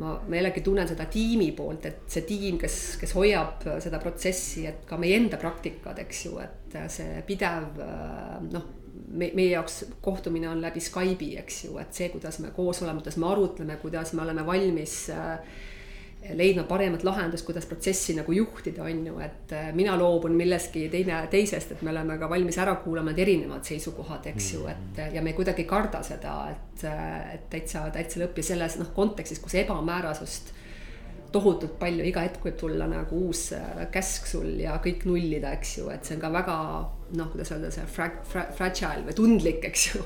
ma, 0.00 0.14
ma 0.16 0.38
jällegi 0.38 0.62
tunnen 0.64 0.88
seda 0.88 1.04
tiimi 1.12 1.50
poolt, 1.56 1.84
et 1.90 2.06
see 2.08 2.24
tiim, 2.28 2.56
kes, 2.60 2.78
kes 3.00 3.12
hoiab 3.18 3.66
seda 3.84 4.00
protsessi, 4.00 4.64
et 4.70 4.86
ka 4.88 4.96
meie 5.00 5.18
enda 5.18 5.36
praktikad, 5.40 5.98
eks 6.06 6.24
ju, 6.28 6.38
et 6.40 6.78
see 6.92 7.20
pidev 7.28 7.82
noh, 8.48 8.66
me, 9.08 9.30
meie 9.34 9.50
jaoks 9.52 9.82
kohtumine 10.04 10.48
on 10.50 10.60
läbi 10.62 10.80
Skype'i, 10.82 11.36
eks 11.42 11.64
ju, 11.66 11.76
et 11.82 11.96
see, 11.96 12.08
kuidas 12.12 12.40
me 12.42 12.52
koos 12.56 12.82
oleme, 12.84 13.02
kuidas 13.02 13.18
me 13.20 13.30
arutleme, 13.30 13.78
kuidas 13.82 14.12
me 14.16 14.24
oleme 14.24 14.46
valmis 14.46 14.98
äh, 15.14 15.36
leidma 16.34 16.64
paremat 16.68 17.04
lahendust, 17.06 17.46
kuidas 17.46 17.66
protsessi 17.68 18.16
nagu 18.16 18.32
juhtida, 18.32 18.84
on 18.84 19.06
ju, 19.06 19.18
et 19.24 19.54
äh, 19.54 19.70
mina 19.76 19.96
loobun 19.98 20.36
millestki 20.38 20.86
teine, 20.92 21.20
teisest, 21.30 21.76
et 21.76 21.84
me 21.86 21.92
oleme 21.92 22.18
ka 22.18 22.28
valmis 22.30 22.58
ära 22.62 22.76
kuulama 22.82 23.12
need 23.12 23.22
erinevad 23.26 23.66
seisukohad, 23.68 24.26
eks 24.32 24.52
ju, 24.54 24.66
et 24.72 25.00
ja 25.14 25.22
me 25.22 25.34
kuidagi 25.36 25.64
ei 25.64 25.70
karda 25.70 26.02
seda, 26.06 26.36
et, 26.52 26.84
äh, 26.88 27.34
et 27.36 27.48
täitsa, 27.52 27.86
täitsa 27.94 28.22
lõpp 28.22 28.42
ja 28.42 28.50
selles 28.52 28.78
noh, 28.80 28.92
kontekstis, 28.96 29.42
kus 29.44 29.58
ebamäärasust 29.62 30.54
tohutult 31.32 31.78
palju, 31.80 32.04
iga 32.06 32.22
hetk 32.24 32.44
võib 32.46 32.60
tulla 32.60 32.86
nagu 32.90 33.26
uus 33.28 33.50
äh, 33.56 33.86
käsk 33.92 34.28
sul 34.30 34.54
ja 34.62 34.78
kõik 34.82 35.06
nullida, 35.08 35.52
eks 35.58 35.78
ju, 35.80 35.90
et 35.92 36.06
see 36.06 36.16
on 36.16 36.24
ka 36.24 36.32
väga 36.34 36.56
noh, 37.14 37.28
kuidas 37.32 37.52
öelda, 37.54 37.70
see 37.74 37.86
fra-, 37.90 38.22
fra-, 38.26 38.48
fragile 38.56 39.04
või 39.06 39.16
tundlik, 39.16 39.64
eks 39.68 39.86
ju. 39.92 40.02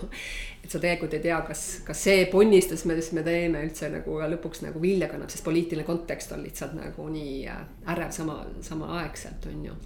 et 0.60 0.68
sa 0.68 0.80
tegelikult 0.82 1.14
ei 1.16 1.22
tea, 1.24 1.38
kas, 1.46 1.64
kas 1.86 2.02
see 2.04 2.26
ponnistus, 2.32 2.84
mis 2.88 3.10
me 3.16 3.24
teeme 3.26 3.62
üldse 3.64 3.88
nagu 3.92 4.18
lõpuks 4.34 4.64
nagu 4.66 4.82
vilja 4.82 5.08
kannab, 5.10 5.32
sest 5.32 5.46
poliitiline 5.46 5.86
kontekst 5.88 6.34
on 6.36 6.44
lihtsalt 6.44 6.76
nagu 6.76 7.08
nii 7.12 7.36
äh, 7.48 7.62
ärev 7.94 8.12
sama, 8.14 8.40
samaaegselt, 8.66 9.48
on 9.52 9.68
ju. 9.70 9.76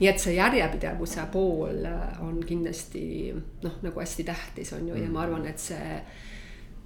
nii 0.00 0.10
et 0.10 0.22
see 0.22 0.36
järjepidevuse 0.38 1.26
pool 1.32 1.84
on 2.24 2.40
kindlasti 2.46 3.06
noh, 3.34 3.80
nagu 3.84 4.00
hästi 4.00 4.26
tähtis, 4.30 4.72
on 4.76 4.88
ju, 4.88 5.00
ja 5.00 5.10
ma 5.12 5.26
arvan, 5.26 5.46
et 5.50 5.60
see 5.62 5.98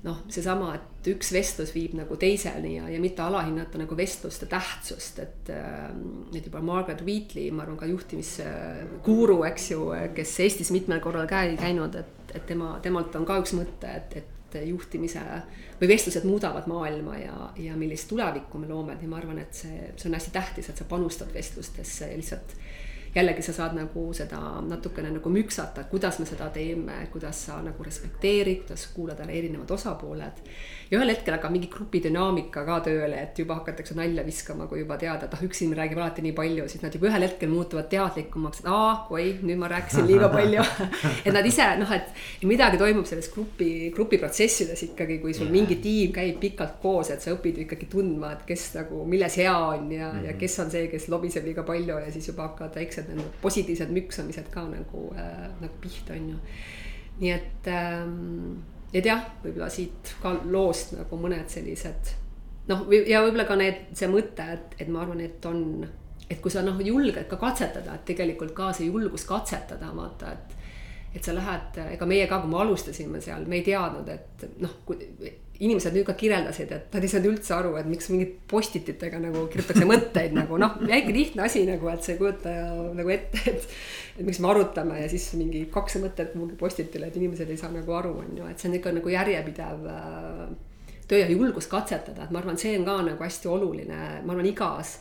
noh, 0.04 0.20
seesama, 0.30 0.70
et 0.78 1.08
üks 1.10 1.32
vestlus 1.34 1.72
viib 1.74 1.96
nagu 1.98 2.16
teiseni 2.20 2.76
ja, 2.76 2.86
ja 2.92 3.00
mitte 3.02 3.24
alahinnata 3.24 3.80
nagu 3.80 3.96
vestluste 3.98 4.46
tähtsust, 4.50 5.18
et 5.24 5.52
äh,. 5.54 5.90
et 6.34 6.46
juba 6.46 6.62
Margaret 6.62 7.02
Wheatley, 7.06 7.50
ma 7.50 7.64
arvan 7.64 7.78
ka 7.80 7.88
juhtimisguru, 7.90 9.42
eks 9.50 9.70
ju, 9.72 9.84
kes 10.14 10.34
Eestis 10.46 10.72
mitmel 10.74 11.02
korral 11.04 11.26
käi-, 11.30 11.56
käinud, 11.58 11.98
et, 11.98 12.34
et 12.34 12.46
tema, 12.46 12.76
temalt 12.82 13.16
on 13.18 13.26
ka 13.26 13.40
üks 13.42 13.56
mõte, 13.58 13.90
et, 13.90 14.20
et 14.22 14.34
juhtimise 14.64 15.20
või 15.80 15.90
vestlused 15.90 16.24
muudavad 16.24 16.68
maailma 16.70 17.18
ja, 17.20 17.50
ja 17.60 17.74
millist 17.76 18.08
tulevikku 18.08 18.60
me 18.62 18.70
loome, 18.70 18.94
et 18.94 19.04
ma 19.10 19.18
arvan, 19.20 19.42
et 19.42 19.52
see, 19.54 19.90
see 19.96 20.08
on 20.08 20.16
hästi 20.16 20.32
tähtis, 20.32 20.70
et 20.70 20.78
sa 20.78 20.86
panustad 20.88 21.34
vestlustesse 21.34 22.08
lihtsalt 22.16 22.54
jällegi 23.18 23.42
sa 23.42 23.52
saad 23.56 23.76
nagu 23.76 24.08
seda 24.16 24.40
natukene 24.64 25.10
nagu 25.14 25.32
müksata, 25.32 25.84
kuidas 25.90 26.18
me 26.22 26.26
seda 26.28 26.48
teeme, 26.54 27.00
kuidas 27.12 27.44
sa 27.48 27.60
nagu 27.64 27.84
respekteerid, 27.84 28.64
kuidas 28.64 28.88
kuulad 28.94 29.20
ära 29.24 29.34
erinevad 29.34 29.70
osapooled. 29.70 30.42
ja 30.90 30.96
ühel 30.96 31.10
hetkel 31.12 31.34
hakkab 31.36 31.52
mingi 31.52 31.68
grupi 31.68 32.00
dünaamika 32.00 32.62
ka 32.64 32.78
tööle, 32.86 33.18
et 33.20 33.38
juba 33.38 33.58
hakatakse 33.58 33.92
nalja 33.98 34.22
viskama, 34.24 34.66
kui 34.70 34.80
juba 34.80 34.96
teada, 34.96 35.26
et 35.26 35.34
ah, 35.36 35.42
üks 35.44 35.60
inimene 35.60 35.82
räägib 35.82 36.00
alati 36.00 36.24
nii 36.24 36.32
palju, 36.32 36.68
siis 36.72 36.84
nad 36.84 36.94
juba 36.96 37.10
ühel 37.10 37.26
hetkel 37.26 37.52
muutuvad 37.52 37.90
teadlikumaks, 37.92 38.62
et 38.62 38.70
aa, 38.72 38.94
oi, 39.12 39.26
nüüd 39.42 39.60
ma 39.60 39.68
rääkisin 39.68 40.08
liiga 40.08 40.30
palju 40.38 40.64
et 41.26 41.32
nad 41.34 41.46
ise 41.46 41.66
noh, 41.80 41.92
et 41.92 42.46
midagi 42.48 42.80
toimub 42.80 43.08
selles 43.08 43.28
grupi, 43.34 43.90
grupiprotsessides 43.94 44.86
ikkagi, 44.88 45.18
kui 45.20 45.36
sul 45.36 45.52
mingi 45.52 45.76
tiim 45.82 46.14
käib 46.16 46.40
pikalt 46.40 46.78
koos, 46.82 47.12
et 47.12 47.24
sa 47.24 47.34
õpid 47.36 47.60
ju 47.60 47.66
ikkagi 47.66 47.90
tundma, 47.92 48.32
et 48.38 48.48
kes 48.48 48.70
nagu 48.78 49.04
milles 49.08 49.36
hea 49.42 49.52
on 49.52 49.92
ja 49.92 50.08
mm, 50.08 50.18
-hmm. 50.18 50.24
ja 50.24 50.32
mhm. 50.32 50.40
kes 50.40 50.58
on 50.64 50.70
see, 50.70 50.86
kes 50.88 51.08
lobiseb 51.08 51.44
liiga 51.44 51.62
palju 51.68 51.98
ja 51.98 52.12
siis 52.12 52.28
juba 52.28 52.48
hakkavad 52.48 52.80
väiksed 52.80 53.07
need 53.08 53.20
nagu 53.22 53.42
positiivsed 53.42 53.92
müksamised 53.94 54.52
ka 54.54 54.64
nagu 54.70 55.08
äh,, 55.16 55.48
nagu 55.62 55.82
pihta, 55.82 56.14
on 56.14 56.32
ju. 56.34 56.40
nii 57.18 57.34
et 57.34 57.70
ähm,, 57.74 58.58
et 58.92 59.04
jah, 59.04 59.24
võib-olla 59.42 59.68
siit 59.72 60.16
ka 60.22 60.36
loost 60.44 60.94
nagu 60.96 61.20
mõned 61.20 61.48
sellised 61.52 62.14
noh, 62.68 62.84
ja 62.92 63.22
võib-olla 63.24 63.46
ka 63.48 63.56
need, 63.58 63.88
see 63.96 64.10
mõte, 64.12 64.44
et, 64.54 64.76
et 64.82 64.92
ma 64.92 65.02
arvan, 65.04 65.22
et 65.24 65.48
on, 65.48 65.82
et 66.28 66.38
kui 66.42 66.52
sa 66.52 66.62
noh, 66.66 66.78
julged 66.84 67.26
ka 67.30 67.40
katsetada, 67.40 67.96
et 67.96 68.06
tegelikult 68.08 68.54
ka 68.56 68.70
see 68.76 68.90
julgus 68.90 69.26
katsetada, 69.28 69.92
vaata, 69.96 70.36
et 70.36 70.56
et 71.16 71.24
sa 71.24 71.32
lähed, 71.32 71.78
ega 71.94 72.06
meie 72.06 72.26
ka, 72.28 72.36
kui 72.42 72.50
me 72.52 72.58
alustasime 72.60 73.18
seal, 73.24 73.46
me 73.48 73.56
ei 73.58 73.62
teadnud, 73.64 74.10
et 74.12 74.42
noh, 74.60 74.74
inimesed 75.58 75.94
nüüd 75.96 76.06
ka 76.06 76.14
kirjeldasid, 76.18 76.70
et 76.74 76.92
nad 76.94 77.02
ei 77.02 77.10
saanud 77.10 77.32
üldse 77.32 77.54
aru, 77.56 77.72
et 77.80 77.86
miks 77.90 78.06
mingid 78.12 78.36
postititega 78.50 79.18
nagu 79.22 79.42
kirjutatakse 79.50 79.88
mõtteid 79.90 80.36
nagu 80.36 80.58
noh, 80.60 80.76
väike 80.86 81.14
lihtne 81.14 81.42
asi 81.48 81.64
nagu, 81.66 81.88
et 81.90 82.04
sa 82.04 82.12
ei 82.14 82.20
kujuta 82.20 82.52
nagu 82.94 83.14
ette, 83.14 83.42
et. 83.50 83.66
et 84.18 84.26
miks 84.26 84.38
me 84.42 84.52
arutame 84.52 85.00
ja 85.00 85.08
siis 85.10 85.26
mingi 85.38 85.64
kaks 85.74 85.98
mõtet 86.02 86.30
kuhugi 86.34 86.58
postitile, 86.58 87.10
et 87.10 87.18
inimesed 87.18 87.50
ei 87.50 87.58
saa 87.58 87.72
nagu 87.74 87.96
aru, 87.98 88.14
on 88.22 88.38
ju, 88.38 88.46
et 88.50 88.58
see 88.58 88.70
on 88.70 88.78
ikka 88.78 88.94
nagu 89.00 89.14
järjepidev 89.14 89.88
äh, 89.94 90.44
töö 91.10 91.24
ja 91.24 91.30
julgus 91.32 91.66
katsetada, 91.70 92.26
et 92.28 92.34
ma 92.34 92.42
arvan, 92.42 92.58
see 92.60 92.76
on 92.78 92.86
ka 92.86 93.00
nagu 93.10 93.26
hästi 93.26 93.50
oluline, 93.50 93.98
ma 94.22 94.36
arvan, 94.36 94.46
igas 94.50 95.00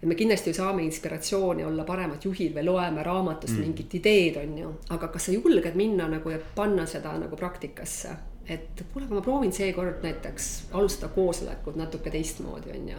et 0.00 0.08
me 0.08 0.16
kindlasti 0.16 0.54
ju 0.54 0.56
saame 0.56 0.80
inspiratsiooni 0.86 1.64
olla 1.68 1.84
paremad 1.84 2.24
juhid 2.24 2.54
või 2.56 2.64
loeme 2.70 3.04
raamatust 3.04 3.58
mm. 3.58 3.68
mingit 3.68 4.00
ideed, 4.00 4.40
on 4.40 4.58
ju, 4.64 4.74
aga 4.96 5.12
kas 5.12 5.28
sa 5.28 5.36
julged 5.36 5.76
minna 5.76 6.08
nagu 6.08 6.32
ja 6.32 6.40
panna 6.56 6.88
seda 6.88 7.12
nagu 7.20 7.36
praktikasse 7.36 8.16
et 8.48 8.84
kuule, 8.92 9.06
aga 9.06 9.14
ma 9.14 9.24
proovin 9.24 9.52
seekord 9.52 10.02
näiteks 10.02 10.50
alustada 10.72 11.12
koosolekut 11.14 11.76
natuke 11.76 12.10
teistmoodi, 12.10 12.72
on 12.76 12.88
ju. 12.88 12.98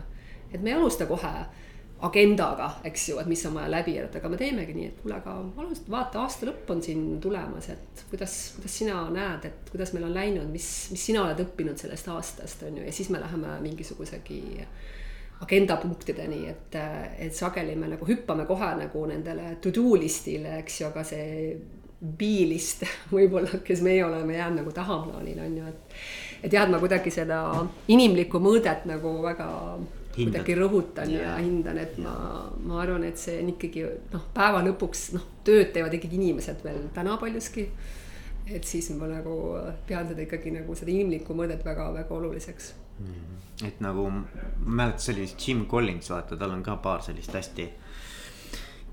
et 0.53 0.61
me 0.61 0.71
ei 0.71 0.75
alusta 0.75 1.05
kohe 1.05 1.33
agendaga, 2.01 2.69
eks 2.83 3.09
ju, 3.09 3.17
et 3.21 3.27
mis 3.29 3.43
on 3.45 3.53
vaja 3.53 3.69
läbi 3.69 3.93
elada, 3.99 4.17
aga 4.17 4.29
me 4.33 4.37
teemegi 4.39 4.73
nii, 4.73 4.87
et 4.89 5.01
kuule, 5.03 5.19
aga 5.19 5.35
alusta, 5.61 5.91
vaata, 5.93 6.23
aasta 6.25 6.47
lõpp 6.49 6.71
on 6.73 6.81
siin 6.81 7.03
tulemas, 7.21 7.69
et 7.69 8.05
kuidas, 8.09 8.37
kuidas 8.55 8.77
sina 8.81 9.03
näed, 9.13 9.45
et 9.45 9.69
kuidas 9.69 9.93
meil 9.93 10.07
on 10.07 10.15
läinud, 10.15 10.47
mis, 10.49 10.69
mis 10.93 11.05
sina 11.11 11.27
oled 11.27 11.43
õppinud 11.45 11.77
sellest 11.77 12.09
aastast, 12.09 12.65
on 12.65 12.79
ju, 12.79 12.87
ja 12.87 12.95
siis 12.95 13.11
me 13.13 13.21
läheme 13.21 13.53
mingisugusegi 13.61 14.41
agenda 15.41 15.77
punktideni, 15.81 16.41
et, 16.49 16.79
et 17.21 17.37
sageli 17.37 17.75
me 17.77 17.91
nagu 17.93 18.05
hüppame 18.05 18.47
kohe 18.49 18.73
nagu 18.81 19.05
nendele 19.09 19.55
to 19.61 19.73
do 19.73 19.93
list'ile, 19.97 20.57
eks 20.61 20.81
ju, 20.81 20.89
aga 20.89 21.05
see 21.05 21.29
biilist 22.01 22.83
võib-olla, 23.15 23.61
kes 23.65 23.81
meie 23.85 24.03
oleme, 24.05 24.35
jääb 24.37 24.57
nagu 24.57 24.73
tahaplaanile 24.75 25.45
on 25.45 25.57
ju, 25.59 25.71
et. 25.71 25.97
et 26.43 26.53
jah, 26.53 26.65
et 26.65 26.73
ma 26.73 26.81
kuidagi 26.81 27.13
seda 27.13 27.41
inimlikku 27.91 28.41
mõõdet 28.41 28.87
nagu 28.89 29.17
väga 29.23 29.49
Hindad. 30.11 30.41
kuidagi 30.41 30.55
rõhutan 30.59 31.11
ja. 31.13 31.21
ja 31.23 31.35
hindan, 31.39 31.77
et 31.79 31.97
ma, 32.01 32.13
ma 32.67 32.81
arvan, 32.83 33.05
et 33.07 33.19
see 33.21 33.37
on 33.39 33.53
ikkagi 33.53 33.85
noh, 34.11 34.25
päeva 34.35 34.59
lõpuks 34.65 35.11
noh, 35.15 35.27
tööd 35.47 35.71
teevad 35.75 35.93
ikkagi 35.95 36.17
inimesed 36.19 36.65
veel 36.65 36.89
täna 36.95 37.15
paljuski. 37.21 37.69
et 38.51 38.67
siis 38.67 38.89
ma 38.97 39.07
nagu 39.07 39.35
pean 39.87 40.09
seda 40.09 40.25
ikkagi 40.25 40.51
nagu 40.57 40.75
seda 40.75 40.91
inimlikku 40.91 41.37
mõõdet 41.37 41.63
väga-väga 41.63 42.17
oluliseks 42.17 42.73
mm. 42.99 43.05
-hmm. 43.05 43.67
et 43.67 43.79
nagu 43.79 44.09
ma 44.09 44.25
mäletan, 44.65 44.99
see 44.99 45.13
oli 45.13 45.29
Jim 45.37 45.65
Collins, 45.67 46.09
vaata, 46.09 46.35
tal 46.35 46.57
on 46.57 46.63
ka 46.63 46.75
paar 46.75 47.05
sellist 47.05 47.31
hästi 47.31 47.69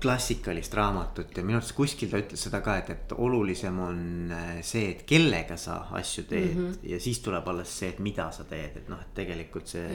klassikalist 0.01 0.73
raamatut 0.73 1.37
ja 1.37 1.43
minu 1.43 1.59
arust 1.59 1.75
kuskil 1.77 2.11
ta 2.11 2.21
ütles 2.21 2.43
seda 2.47 2.61
ka, 2.65 2.77
et, 2.79 2.89
et 2.93 3.15
olulisem 3.17 3.79
on 3.83 4.01
äh, 4.35 4.51
see, 4.65 4.93
et 4.93 5.03
kellega 5.09 5.57
sa 5.59 5.81
asju 5.99 6.23
teed 6.29 6.55
mm 6.55 6.67
-hmm. 6.67 6.91
ja 6.93 6.99
siis 6.99 7.19
tuleb 7.25 7.47
alles 7.47 7.77
see, 7.79 7.89
et 7.89 7.99
mida 7.99 8.31
sa 8.31 8.43
teed, 8.43 8.77
et 8.77 8.89
noh, 8.89 9.01
et 9.01 9.13
tegelikult 9.15 9.67
see, 9.67 9.87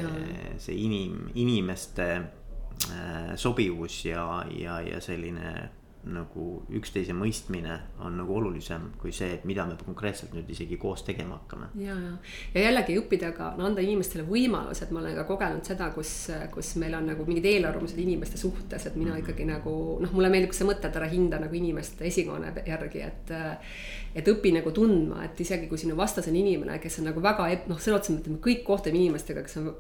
see 0.59 0.77
inim, 0.77 1.31
inimeste 1.35 2.09
äh, 2.15 3.37
sobivus 3.37 4.05
ja, 4.05 4.45
ja, 4.51 4.81
ja 4.81 5.01
selline 5.01 5.71
nagu 6.11 6.47
üksteise 6.75 7.15
mõistmine 7.17 7.79
on 8.05 8.19
nagu 8.19 8.37
olulisem 8.37 8.91
kui 9.01 9.13
see, 9.15 9.31
et 9.37 9.45
mida 9.49 9.65
me 9.69 9.77
konkreetselt 9.81 10.35
nüüd 10.37 10.51
isegi 10.53 10.77
koos 10.81 11.05
tegema 11.07 11.39
hakkame. 11.39 11.71
ja, 11.81 11.95
ja, 11.95 12.13
ja 12.55 12.65
jällegi 12.67 12.99
õppida 13.01 13.33
ka, 13.37 13.53
no 13.59 13.69
anda 13.69 13.85
inimestele 13.85 14.27
võimalused, 14.29 14.93
ma 14.93 15.01
olen 15.01 15.17
ka 15.19 15.25
kogenud 15.29 15.65
seda, 15.67 15.91
kus, 15.97 16.13
kus 16.55 16.75
meil 16.83 16.97
on 16.99 17.09
nagu 17.13 17.27
mingid 17.29 17.49
eelarvamused 17.53 17.99
inimeste 18.01 18.41
suhtes, 18.41 18.87
et 18.87 18.97
mina 18.97 19.11
mm 19.11 19.17
-hmm. 19.17 19.23
ikkagi 19.25 19.49
nagu 19.49 19.75
noh, 20.03 20.13
mulle 20.13 20.31
meeldib 20.31 20.53
see 20.53 20.69
mõte, 20.69 20.89
et 20.89 21.01
ära 21.01 21.09
hinda 21.09 21.41
nagu 21.41 21.55
inimest 21.55 22.03
esikohane 22.03 22.53
järgi, 22.67 23.01
et. 23.01 23.35
et 24.15 24.29
õpi 24.29 24.53
nagu 24.55 24.71
tundma, 24.71 25.25
et 25.25 25.41
isegi 25.41 25.67
kui 25.67 25.79
sinu 25.79 25.97
vastas 25.97 26.29
on 26.29 26.37
inimene, 26.37 26.79
kes 26.79 26.99
on 26.99 27.05
nagu 27.11 27.23
väga 27.23 27.49
noh, 27.67 27.79
sõna 27.79 27.97
otseses 27.97 28.17
mõttes 28.17 28.31
me 28.31 28.39
kõik 28.39 28.63
kohtume 28.65 28.99
inimestega, 28.99 29.43
kes 29.43 29.57
on 29.57 29.75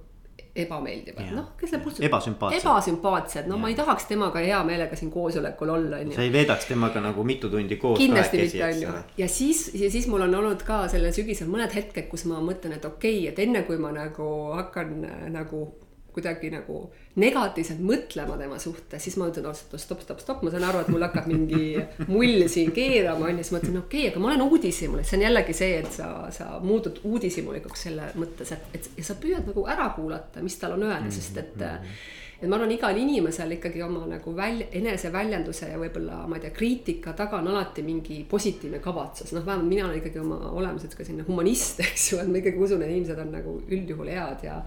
ebameeldivad, 0.54 1.30
noh, 1.34 1.46
kes 1.58 1.72
läheb 1.72 1.84
puhtalt. 1.84 2.04
ebasümpaatsed. 2.06 2.60
ebasümpaatsed, 2.60 3.46
no 3.50 3.56
ja. 3.56 3.60
ma 3.60 3.70
ei 3.72 3.74
tahaks 3.74 4.06
temaga 4.06 4.38
hea 4.38 4.60
meelega 4.64 4.96
siin 4.96 5.10
koosolekul 5.10 5.72
olla, 5.74 5.98
on 5.98 6.12
ju. 6.12 6.14
sa 6.14 6.22
ei 6.22 6.32
veedaks 6.32 6.68
temaga 6.70 7.02
nagu 7.02 7.24
mitu 7.26 7.50
tundi 7.50 7.76
koos. 7.76 7.98
kindlasti 7.98 8.42
mitte, 8.42 8.64
on 8.64 8.82
ju. 8.82 8.92
ja 9.18 9.28
siis, 9.28 9.64
ja 9.74 9.90
siis 9.90 10.06
mul 10.06 10.22
on 10.28 10.34
olnud 10.34 10.62
ka 10.62 10.84
sellel 10.92 11.12
sügisel 11.16 11.50
mõned 11.50 11.74
hetked, 11.74 12.06
kus 12.10 12.26
ma 12.30 12.38
mõtlen, 12.38 12.76
et 12.78 12.86
okei 12.86 13.18
okay,, 13.18 13.32
et 13.32 13.42
enne 13.46 13.64
kui 13.66 13.80
ma 13.82 13.90
nagu 13.94 14.28
hakkan 14.54 14.94
nagu 15.34 15.66
kuidagi 16.14 16.50
nagu 16.54 16.80
negatiivselt 17.20 17.82
mõtlema 17.84 18.38
tema 18.38 18.58
suhtes, 18.62 19.02
siis 19.02 19.18
ma 19.20 19.28
ütlen, 19.30 19.46
stopp, 19.58 19.80
stopp, 19.82 20.02
stopp, 20.06 20.22
stopp, 20.22 20.42
ma 20.46 20.52
saan 20.54 20.66
aru, 20.68 20.82
et 20.84 20.90
mul 20.94 21.04
hakkab 21.06 21.28
mingi 21.30 21.76
mull 22.14 22.48
siin 22.50 22.72
keerama, 22.74 23.28
on 23.28 23.38
ju, 23.38 23.46
siis 23.46 23.54
ma 23.54 23.62
ütlen, 23.62 23.78
okei 23.82 24.02
okay,, 24.06 24.12
aga 24.12 24.24
ma 24.24 24.32
olen 24.32 24.44
uudishimulik, 24.48 25.08
see 25.08 25.20
on 25.20 25.26
jällegi 25.28 25.56
see, 25.60 25.78
et 25.84 25.92
sa, 25.94 26.10
sa 26.34 26.50
muudud 26.64 27.00
uudishimulikuks 27.04 27.86
selle 27.88 28.10
mõttes, 28.18 28.54
et, 28.56 28.68
et 28.74 28.90
ja 28.98 29.06
sa 29.06 29.18
püüad 29.20 29.46
nagu 29.50 29.66
ära 29.70 29.90
kuulata, 29.96 30.42
mis 30.44 30.58
tal 30.60 30.78
on 30.78 30.86
öelda, 30.88 31.10
sest 31.14 31.42
et 31.42 31.56
mm. 31.56 31.88
-hmm 31.88 32.20
et 32.40 32.48
ma 32.48 32.56
arvan, 32.58 32.72
igal 32.74 32.96
inimesel 32.98 33.54
ikkagi 33.56 33.82
oma 33.84 34.04
nagu 34.08 34.34
välja, 34.36 34.66
eneseväljenduse 34.80 35.70
ja 35.70 35.78
võib-olla 35.80 36.22
ma 36.28 36.38
ei 36.38 36.44
tea, 36.44 36.54
kriitika 36.56 37.14
taga 37.16 37.40
on 37.40 37.50
alati 37.52 37.84
mingi 37.86 38.20
positiivne 38.30 38.80
kavatsus, 38.84 39.32
noh, 39.36 39.44
vähemalt 39.46 39.70
mina 39.70 39.86
olen 39.88 40.00
ikkagi 40.00 40.20
oma 40.22 40.38
olemuselt 40.52 40.96
ka 40.98 41.06
selline 41.06 41.26
humanist, 41.28 41.80
eks 41.86 42.06
ju, 42.12 42.20
et 42.22 42.30
ma 42.30 42.40
ikkagi 42.40 42.62
usun, 42.66 42.84
et 42.84 42.94
inimesed 42.94 43.22
on 43.24 43.34
nagu 43.34 43.56
üldjuhul 43.64 44.12
head 44.12 44.46
ja. 44.46 44.60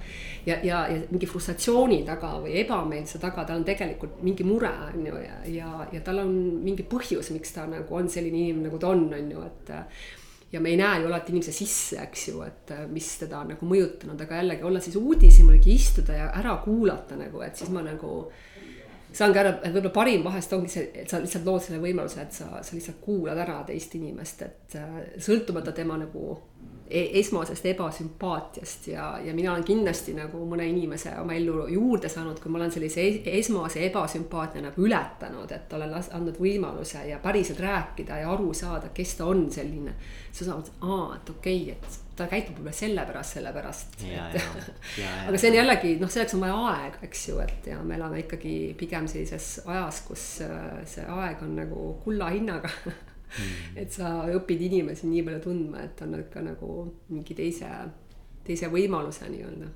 ja, 0.46 0.60
ja, 0.64 0.84
ja 0.92 1.02
mingi 1.12 1.30
frustratsiooni 1.30 2.04
taga 2.08 2.36
või 2.44 2.58
ebameelsuse 2.64 3.22
taga, 3.24 3.46
tal 3.48 3.62
on 3.62 3.68
tegelikult 3.68 4.22
mingi 4.26 4.48
mure, 4.48 4.72
on 4.92 5.10
ju, 5.12 5.18
ja, 5.24 5.42
ja, 5.52 5.74
ja 5.94 6.06
tal 6.06 6.24
on 6.24 6.38
mingi 6.64 6.88
põhjus, 6.88 7.34
miks 7.36 7.56
ta 7.56 7.68
nagu 7.70 8.00
on 8.00 8.10
selline 8.12 8.46
inimene, 8.46 8.70
nagu 8.70 8.80
ta 8.82 8.94
on, 8.94 9.08
on 9.18 9.36
ju, 9.36 9.44
et 9.48 9.76
ja 10.52 10.62
me 10.64 10.70
ei 10.72 10.78
näe 10.80 11.02
ju 11.02 11.10
alati 11.10 11.34
inimese 11.34 11.52
sisse, 11.56 12.00
eks 12.04 12.28
ju, 12.30 12.42
et 12.46 12.72
äh, 12.76 12.86
mis 12.92 13.10
teda 13.22 13.42
on 13.44 13.54
nagu 13.54 13.68
mõjutanud, 13.68 14.22
aga 14.24 14.42
jällegi 14.42 14.68
olla 14.68 14.82
siis 14.84 14.96
uudishimulik, 15.00 15.68
istuda 15.74 16.16
ja 16.16 16.28
ära 16.40 16.56
kuulata 16.64 17.18
nagu, 17.20 17.42
et 17.44 17.60
siis 17.60 17.72
ma 17.74 17.84
nagu 17.86 18.14
saangi 19.18 19.42
aru, 19.42 19.54
et 19.62 19.74
võib-olla 19.74 19.94
parim 19.96 20.24
vahest 20.28 20.54
ongi 20.56 20.72
see, 20.72 20.90
et 21.04 21.10
sa 21.12 21.20
lihtsalt 21.24 21.48
lood 21.48 21.64
selle 21.64 21.82
võimaluse, 21.84 22.22
et 22.24 22.36
sa, 22.36 22.50
sa 22.64 22.76
lihtsalt 22.76 23.00
kuulad 23.04 23.40
ära 23.44 23.60
teist 23.68 23.96
inimest, 24.00 24.46
et 24.48 24.78
äh, 24.80 25.02
sõltumata 25.24 25.74
tema 25.76 26.00
nagu 26.00 26.38
esmasest 26.90 27.66
ebasümpaatiast 27.66 28.88
ja, 28.88 29.20
ja 29.24 29.34
mina 29.36 29.52
olen 29.54 29.64
kindlasti 29.68 30.14
nagu 30.16 30.46
mõne 30.48 30.68
inimese 30.70 31.12
oma 31.20 31.36
ellu 31.36 31.68
juurde 31.72 32.10
saanud, 32.10 32.40
kui 32.40 32.52
ma 32.52 32.62
olen 32.62 32.72
sellise 32.72 33.04
esmase 33.34 33.84
ebasümpaatia 33.90 34.64
nagu 34.64 34.88
ületanud, 34.88 35.52
et 35.52 35.74
olen 35.76 35.96
andnud 36.00 36.40
võimaluse 36.40 37.04
ja 37.10 37.20
päriselt 37.24 37.60
rääkida 37.64 38.22
ja 38.24 38.32
aru 38.32 38.54
saada, 38.56 38.94
kes 38.94 39.16
ta 39.20 39.28
on 39.28 39.48
selline. 39.52 39.96
sa 40.32 40.46
saad, 40.46 40.70
aa, 40.82 41.16
et 41.16 41.30
okei 41.30 41.62
okay,, 41.62 41.76
et 41.76 42.00
ta 42.18 42.28
käitub 42.30 42.58
võib-olla 42.58 42.74
sellepärast, 42.74 43.36
sellepärast. 43.36 44.00
aga 45.28 45.38
see 45.38 45.52
on 45.52 45.58
jällegi 45.58 45.96
noh, 46.02 46.12
selleks 46.14 46.38
on 46.38 46.46
vaja 46.46 46.62
aega, 46.72 47.02
eks 47.08 47.28
ju, 47.30 47.40
et 47.44 47.68
ja 47.74 47.82
me 47.84 47.98
elame 47.98 48.24
ikkagi 48.24 48.56
pigem 48.80 49.10
sellises 49.12 49.60
ajas, 49.66 50.02
kus 50.08 50.26
äh, 50.46 50.80
see 50.90 51.06
aeg 51.18 51.44
on 51.46 51.56
nagu 51.62 51.92
kulla 52.06 52.32
hinnaga. 52.34 52.72
et 53.76 53.92
sa 53.94 54.12
õpid 54.34 54.62
inimesi 54.70 55.10
nii 55.10 55.24
palju 55.28 55.42
tundma, 55.44 55.84
et 55.86 56.02
on 56.06 56.16
ikka 56.20 56.44
nagu 56.46 56.70
mingi 57.10 57.36
teise, 57.38 57.72
teise 58.48 58.72
võimaluse 58.74 59.30
nii-öelda. 59.32 59.72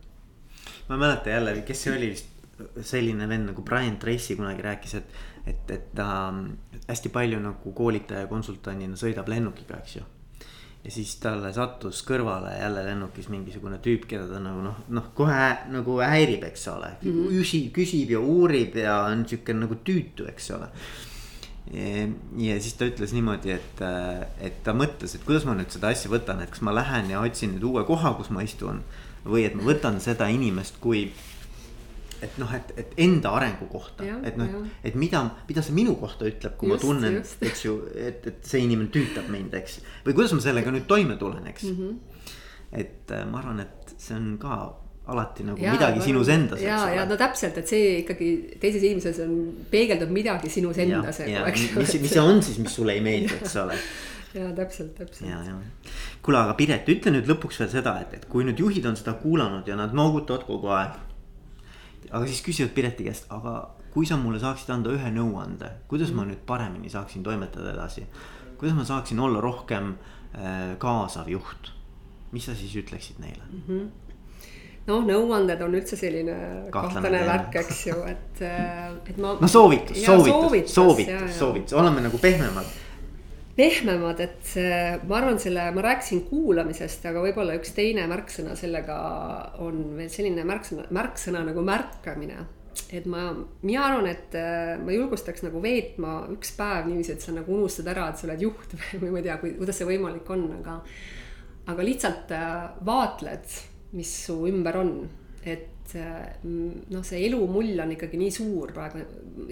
ma 0.88 0.96
ei 0.96 1.04
mäleta 1.04 1.36
jälle, 1.36 1.58
kes 1.68 1.84
see 1.84 1.98
oli 1.98 2.14
vist 2.14 2.30
selline 2.86 3.28
vend 3.30 3.50
nagu 3.50 3.64
Brian 3.66 3.98
Tracy 3.98 4.36
kunagi 4.38 4.62
rääkis, 4.62 4.96
et, 5.00 5.20
et, 5.50 5.72
et 5.74 5.94
ta 5.98 6.08
hästi 6.88 7.10
palju 7.10 7.40
nagu 7.42 7.74
koolitaja 7.74 8.28
konsultandina 8.30 9.00
sõidab 9.00 9.30
lennukiga, 9.32 9.80
eks 9.82 9.96
ju 9.98 10.08
ja 10.84 10.92
siis 10.92 11.14
talle 11.22 11.52
sattus 11.54 12.02
kõrvale 12.08 12.56
jälle 12.58 12.84
lennukis 12.86 13.30
mingisugune 13.30 13.78
tüüp, 13.84 14.08
keda 14.10 14.26
ta 14.30 14.42
nagu 14.42 14.64
noh, 14.66 14.82
noh 14.90 15.12
kohe 15.18 15.50
nagu 15.70 16.00
häirib, 16.02 16.44
eks 16.50 16.68
ole 16.74 16.96
mm. 16.96 17.12
-hmm. 17.12 17.38
küsib, 17.38 17.72
küsib 17.76 18.14
ja 18.16 18.20
uurib 18.20 18.76
ja 18.82 18.98
on 19.12 19.26
sihuke 19.30 19.54
nagu 19.54 19.78
tüütu, 19.86 20.28
eks 20.32 20.52
ole. 20.58 20.72
Ja 21.70 22.56
siis 22.60 22.74
ta 22.76 22.88
ütles 22.90 23.14
niimoodi, 23.16 23.54
et, 23.54 23.84
et 24.42 24.62
ta 24.66 24.74
mõtles, 24.76 25.16
et 25.16 25.26
kuidas 25.28 25.46
ma 25.48 25.56
nüüd 25.56 25.72
seda 25.74 25.92
asja 25.94 26.12
võtan, 26.12 26.42
et 26.44 26.52
kas 26.52 26.64
ma 26.66 26.74
lähen 26.76 27.12
ja 27.14 27.22
otsin 27.22 27.56
nüüd 27.56 27.68
uue 27.70 27.86
koha, 27.88 28.16
kus 28.18 28.32
ma 28.34 28.44
istun. 28.44 28.84
või 29.22 29.46
et 29.46 29.54
ma 29.54 29.68
võtan 29.68 30.00
seda 30.02 30.26
inimest 30.34 30.80
kui 30.82 31.12
et 32.22 32.38
noh, 32.42 32.50
et, 32.54 32.72
et 32.78 32.94
enda 33.02 33.34
arengu 33.38 33.68
kohta, 33.70 34.06
et 34.26 34.38
noh, 34.38 34.66
et 34.86 34.96
mida, 35.00 35.24
mida 35.50 35.64
see 35.66 35.74
minu 35.74 35.96
kohta 36.02 36.28
ütleb, 36.30 36.54
kui 36.58 36.70
just, 36.70 36.84
ma 36.84 36.88
tunnen, 36.88 37.18
eks 37.50 37.64
ju, 37.66 37.76
et, 37.98 38.28
et 38.30 38.46
see 38.46 38.62
inimene 38.66 38.92
tüütab 38.94 39.30
mind, 39.34 39.56
eks. 39.58 39.80
või 40.06 40.18
kuidas 40.18 40.36
ma 40.38 40.46
sellega 40.46 40.74
nüüd 40.74 40.86
toime 40.90 41.18
tulen, 41.22 41.48
eks 41.50 41.66
mm. 41.70 41.80
-hmm. 41.80 42.28
et 42.84 43.14
äh, 43.18 43.26
ma 43.30 43.42
arvan, 43.42 43.64
et 43.66 43.96
see 43.98 44.18
on 44.18 44.36
ka 44.42 44.60
alati 45.12 45.44
nagu 45.44 45.58
ja, 45.64 45.74
midagi 45.74 46.04
sinus 46.06 46.30
endas. 46.30 46.62
ja, 46.62 46.78
ja 46.94 47.06
no 47.10 47.18
täpselt, 47.18 47.58
et 47.58 47.68
see 47.68 48.00
ikkagi 48.04 48.32
teises 48.62 48.84
inimeses 48.86 49.20
on, 49.26 49.36
peegeldab 49.72 50.14
midagi 50.14 50.50
sinus 50.54 50.78
endas. 50.78 51.24
mis, 51.26 51.68
mis 51.76 52.14
see 52.14 52.22
on 52.22 52.42
siis, 52.46 52.60
mis 52.62 52.76
sulle 52.78 52.94
ei 52.98 53.02
meeldi, 53.06 53.34
eks 53.42 53.56
ole 53.64 53.78
ja 54.38 54.52
täpselt, 54.56 54.94
täpselt. 54.96 55.30
ja, 55.30 55.42
ja, 55.48 55.58
kuule, 56.22 56.44
aga 56.46 56.54
Piret, 56.60 56.90
ütle 56.94 57.16
nüüd 57.16 57.30
lõpuks 57.34 57.64
veel 57.64 57.72
seda, 57.74 57.98
et, 58.06 58.14
et 58.20 58.28
kui 58.32 58.46
nüüd 58.48 58.62
juhid 58.62 58.86
on 58.88 59.00
seda 59.00 59.18
kuulanud 59.20 59.68
ja 59.68 59.80
nad 59.80 59.96
noogutavad 59.98 60.46
kogu 60.48 60.72
aeg 60.78 61.00
aga 62.10 62.28
siis 62.28 62.44
küsivad 62.46 62.74
Pireti 62.76 63.08
käest, 63.08 63.28
aga 63.34 63.56
kui 63.92 64.08
sa 64.08 64.18
mulle 64.20 64.40
saaksid 64.42 64.72
anda 64.74 64.94
ühe 64.94 65.12
nõuande, 65.14 65.70
kuidas 65.92 66.14
ma 66.16 66.26
nüüd 66.28 66.46
paremini 66.48 66.92
saaksin 66.92 67.24
toimetada 67.26 67.74
edasi. 67.74 68.06
kuidas 68.58 68.78
ma 68.78 68.86
saaksin 68.86 69.20
olla 69.20 69.42
rohkem 69.42 69.96
äh, 70.36 70.78
kaasav 70.80 71.30
juht, 71.30 71.74
mis 72.32 72.46
sa 72.46 72.56
siis 72.56 72.76
ütleksid 72.76 73.20
neile 73.20 73.44
mm? 73.50 73.64
-hmm 73.68 73.90
noh, 74.88 75.04
nõuanded 75.06 75.62
on 75.62 75.76
üldse 75.78 76.00
selline 76.00 76.38
kahtlane, 76.74 76.94
kahtlane 76.94 77.26
värk, 77.28 77.60
eks 77.64 77.82
ju, 77.90 77.98
et, 78.10 78.46
äh, 78.46 78.88
et 79.06 79.20
ma. 79.22 79.36
no 79.42 79.52
soovitus, 79.52 80.00
soovitus, 80.06 80.74
soovitus, 80.74 81.36
soovitus, 81.38 81.78
oleme 81.78 82.06
nagu 82.08 82.22
pehmemad 82.22 82.80
pehmemad, 83.56 84.22
et 84.24 84.54
ma 85.08 85.20
arvan, 85.20 85.40
selle, 85.42 85.68
ma 85.76 85.84
rääkisin 85.86 86.24
kuulamisest, 86.30 87.06
aga 87.10 87.22
võib-olla 87.24 87.58
üks 87.60 87.74
teine 87.76 88.08
märksõna 88.10 88.56
sellega 88.60 88.98
on 89.64 89.84
veel 89.98 90.10
selline 90.12 90.46
märksõna, 90.48 90.88
märksõna 90.96 91.44
nagu 91.48 91.64
märkamine. 91.66 92.46
et 92.92 93.06
ma, 93.06 93.30
mina 93.62 93.84
arvan, 93.84 94.08
et 94.08 94.36
äh, 94.40 94.78
ma 94.80 94.94
julgustaks 94.96 95.44
nagu 95.44 95.60
veetma 95.64 96.22
üks 96.32 96.54
päev 96.56 96.88
niiviisi, 96.88 97.18
et 97.18 97.24
sa 97.24 97.34
nagu 97.36 97.52
unustad 97.56 97.88
ära, 97.92 98.08
et 98.10 98.20
sa 98.20 98.28
oled 98.30 98.46
juht 98.48 98.76
või 99.02 99.12
ma 99.12 99.20
ei 99.20 99.28
tea, 99.28 99.38
kuidas 99.44 99.82
see 99.82 99.90
võimalik 99.90 100.32
on, 100.32 100.46
aga. 100.62 100.78
aga 101.72 101.88
lihtsalt 101.88 102.32
äh, 102.36 102.56
vaatled, 102.88 103.60
mis 103.98 104.12
su 104.26 104.38
ümber 104.50 104.78
on, 104.82 104.96
et 105.44 105.72
et 105.98 106.44
noh, 106.92 107.04
see 107.06 107.22
elumull 107.28 107.80
on 107.84 107.94
ikkagi 107.96 108.20
nii 108.20 108.34
suur 108.34 108.72
praegu 108.76 109.02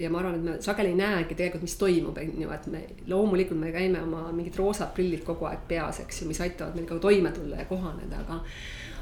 ja 0.00 0.10
ma 0.12 0.20
arvan, 0.22 0.38
et 0.38 0.44
me 0.46 0.54
sageli 0.64 0.92
ei 0.94 0.98
näegi 0.98 1.36
tegelikult, 1.36 1.66
mis 1.66 1.78
toimub, 1.80 2.20
on 2.20 2.44
ju, 2.44 2.52
et 2.54 2.68
me 2.72 2.82
loomulikult 3.10 3.60
me 3.60 3.72
käime 3.74 4.02
oma 4.04 4.28
mingid 4.36 4.56
roosad 4.60 4.94
prillid 4.96 5.24
kogu 5.26 5.48
aeg 5.50 5.66
peas, 5.68 6.02
eks 6.04 6.22
ju, 6.22 6.28
mis 6.30 6.40
aitavad 6.44 6.78
meil 6.78 6.88
ka 6.88 7.00
toime 7.02 7.32
tulla 7.36 7.60
ja 7.60 7.68
kohaneda, 7.68 8.22
aga 8.24 8.40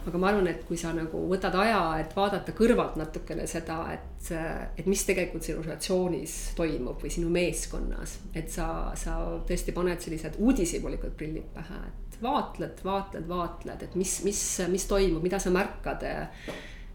aga 0.08 0.20
ma 0.22 0.30
arvan, 0.30 0.46
et 0.48 0.62
kui 0.64 0.78
sa 0.80 0.94
nagu 0.96 1.20
võtad 1.28 1.52
aja, 1.58 1.80
et 2.00 2.14
vaadata 2.16 2.54
kõrvalt 2.56 2.96
natukene 2.96 3.44
seda, 3.50 3.80
et, 3.92 4.30
et 4.78 4.86
mis 4.88 5.02
tegelikult 5.04 5.44
sinu 5.44 5.60
situatsioonis 5.64 6.36
toimub 6.56 7.02
või 7.02 7.12
sinu 7.12 7.32
meeskonnas, 7.34 8.18
et 8.38 8.48
sa, 8.52 8.68
sa 8.96 9.18
tõesti 9.48 9.74
paned 9.76 10.00
sellised 10.00 10.38
uudishimulikud 10.40 11.18
prillid 11.18 11.50
pähe, 11.52 11.82
et 11.90 12.07
vaatled, 12.22 12.80
vaatled, 12.84 13.28
vaatled, 13.28 13.82
et 13.86 13.94
mis, 13.98 14.18
mis, 14.26 14.42
mis 14.72 14.86
toimub, 14.90 15.22
mida 15.22 15.38
sa 15.42 15.52
märkad 15.54 16.04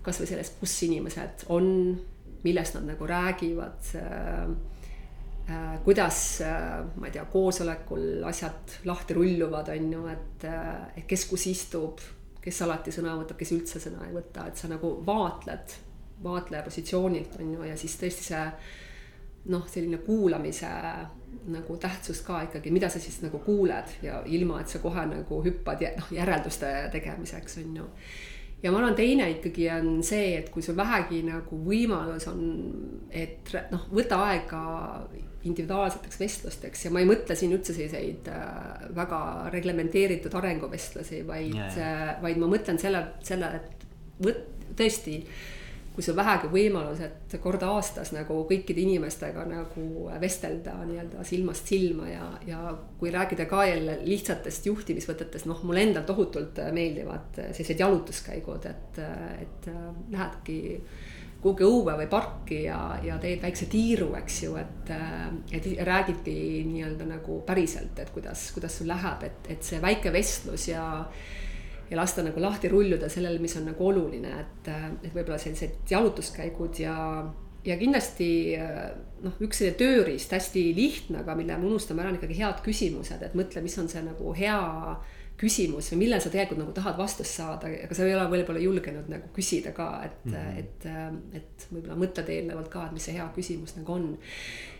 kasvõi 0.03 0.27
sellest, 0.27 0.59
kus 0.59 0.75
inimesed 0.87 1.47
on, 1.55 1.67
millest 2.43 2.77
nad 2.79 2.93
nagu 2.93 3.07
räägivad 3.09 3.95
äh,. 3.99 4.53
Äh, 5.43 5.73
kuidas 5.83 6.39
äh,, 6.41 6.85
ma 6.95 7.09
ei 7.09 7.11
tea, 7.11 7.25
koosolekul 7.27 8.23
asjad 8.23 8.77
lahti 8.87 9.17
rulluvad, 9.17 9.73
on 9.73 9.89
ju, 9.91 10.03
et, 10.07 10.45
äh, 10.47 11.01
kes 11.07 11.25
kus 11.27 11.43
istub, 11.51 11.99
kes 12.39 12.61
alati 12.63 12.93
sõna 12.95 13.17
võtab, 13.19 13.35
kes 13.41 13.51
üldse 13.51 13.81
sõna 13.83 14.05
ei 14.07 14.15
võta, 14.15 14.45
et 14.47 14.55
sa 14.55 14.69
nagu 14.71 14.93
vaatled, 15.03 15.75
vaatleja 16.23 16.63
positsioonilt 16.63 17.35
on 17.41 17.51
ju, 17.57 17.65
ja 17.67 17.75
siis 17.75 17.97
tõesti 17.99 18.23
see 18.29 18.45
noh, 19.51 19.67
selline 19.67 19.99
kuulamise 20.05 20.71
nagu 21.53 21.77
tähtsus 21.81 22.21
ka 22.25 22.43
ikkagi, 22.47 22.71
mida 22.73 22.89
sa 22.89 23.01
siis 23.01 23.19
nagu 23.23 23.39
kuuled 23.43 23.97
ja 24.05 24.21
ilma, 24.25 24.61
et 24.61 24.71
sa 24.71 24.81
kohe 24.83 25.05
nagu 25.09 25.41
hüppad 25.45 25.83
noh, 25.97 26.13
järelduste 26.15 26.71
tegemiseks 26.93 27.59
on 27.63 27.75
ju. 27.81 27.89
Ja 28.63 28.71
ma 28.71 28.79
arvan, 28.79 28.95
teine 28.95 29.25
ikkagi 29.33 29.67
on 29.75 29.97
see, 30.07 30.37
et 30.39 30.47
kui 30.53 30.63
sul 30.63 30.77
vähegi 30.79 31.19
nagu 31.27 31.57
võimalus 31.65 32.29
on, 32.31 32.43
et 33.11 33.51
noh, 33.73 33.89
võta 33.91 34.21
aega 34.29 34.61
individuaalseteks 35.43 36.19
vestlusteks 36.21 36.85
ja 36.85 36.91
ma 36.95 37.01
ei 37.03 37.07
mõtle 37.09 37.35
siin 37.35 37.51
üldse 37.55 37.75
selliseid 37.75 38.29
äh, 38.31 38.85
väga 38.95 39.19
reglementeeritud 39.51 40.35
arenguvestlusi, 40.39 41.19
vaid, 41.27 41.57
äh, 41.59 42.13
vaid 42.23 42.39
ma 42.39 42.47
mõtlen 42.53 42.79
selle, 42.79 43.03
selle, 43.27 43.49
et 43.59 43.83
võt-, 44.23 44.45
tõesti 44.79 45.17
kui 45.93 46.03
sul 46.05 46.15
vähegi 46.17 46.49
võimalus, 46.49 47.01
et 47.05 47.35
kord 47.41 47.61
aastas 47.67 48.13
nagu 48.15 48.39
kõikide 48.49 48.81
inimestega 48.81 49.45
nagu 49.45 50.07
vestelda 50.21 50.73
nii-öelda 50.87 51.25
silmast 51.27 51.69
silma 51.69 52.07
ja, 52.09 52.29
ja 52.49 52.73
kui 52.99 53.11
rääkida 53.13 53.45
ka 53.49 53.65
jälle 53.69 53.99
lihtsatest 54.01 54.65
juhtimisvõtetest, 54.71 55.45
noh, 55.49 55.61
mulle 55.67 55.85
endal 55.85 56.07
tohutult 56.09 56.57
meeldivad 56.73 57.37
sellised 57.43 57.83
jalutuskäigud, 57.85 58.65
et, 58.71 59.03
et 59.45 59.69
lähedki 60.15 60.57
kuhugi 61.43 61.65
õue 61.67 61.93
või 61.99 62.07
parki 62.09 62.61
ja, 62.63 62.79
ja 63.03 63.17
teed 63.21 63.41
väikse 63.43 63.67
tiiru, 63.71 64.13
eks 64.15 64.37
ju, 64.45 64.55
et, 64.61 64.91
et 65.53 65.69
räägidki 65.85 66.35
nii-öelda 66.69 67.07
nagu 67.09 67.41
päriselt, 67.45 67.99
et 67.99 68.13
kuidas, 68.15 68.47
kuidas 68.55 68.79
sul 68.79 68.89
läheb, 68.89 69.25
et, 69.27 69.49
et 69.57 69.67
see 69.67 69.81
väike 69.83 70.13
vestlus 70.15 70.69
ja 70.71 70.85
ja 71.89 71.99
lasta 71.99 72.23
nagu 72.25 72.41
lahti 72.41 72.71
rulluda 72.71 73.09
sellele, 73.11 73.39
mis 73.43 73.55
on 73.59 73.69
nagu 73.71 73.87
oluline, 73.87 74.33
et, 74.43 74.69
et 75.03 75.09
võib-olla 75.13 75.39
sellised 75.41 75.89
jalutuskäigud 75.89 76.79
ja, 76.83 76.95
ja 77.65 77.79
kindlasti 77.79 78.29
noh, 79.23 79.35
üks 79.43 79.61
selline 79.61 79.79
tööriist, 79.79 80.33
hästi 80.35 80.69
lihtne, 80.77 81.21
aga 81.23 81.35
mille 81.39 81.57
me 81.57 81.69
unustame 81.71 82.03
ära, 82.03 82.13
on 82.13 82.21
ikkagi 82.21 82.39
head 82.39 82.63
küsimused, 82.65 83.25
et 83.25 83.35
mõtle, 83.37 83.65
mis 83.65 83.77
on 83.81 83.91
see 83.91 84.03
nagu 84.05 84.33
hea 84.37 84.61
küsimus 85.39 85.89
või 85.91 86.03
millal 86.03 86.21
sa 86.21 86.29
tegelikult 86.31 86.61
nagu 86.61 86.73
tahad 86.75 86.97
vastust 86.97 87.39
saada, 87.39 87.69
aga 87.85 87.95
sa 87.97 88.05
ei 88.05 88.13
ole 88.15 88.25
võib-olla 88.31 88.61
julgenud 88.61 89.09
nagu 89.11 89.31
küsida 89.35 89.73
ka, 89.75 89.87
et 90.05 90.27
mm, 90.29 90.35
-hmm. 90.35 90.59
et, 90.59 91.39
et 91.39 91.65
võib-olla 91.71 91.97
mõtled 91.99 92.29
eelnevalt 92.29 92.69
ka, 92.71 92.85
et 92.85 92.93
mis 92.95 93.07
see 93.09 93.17
hea 93.17 93.25
küsimus 93.35 93.75
nagu 93.79 93.95
on. 93.95 94.05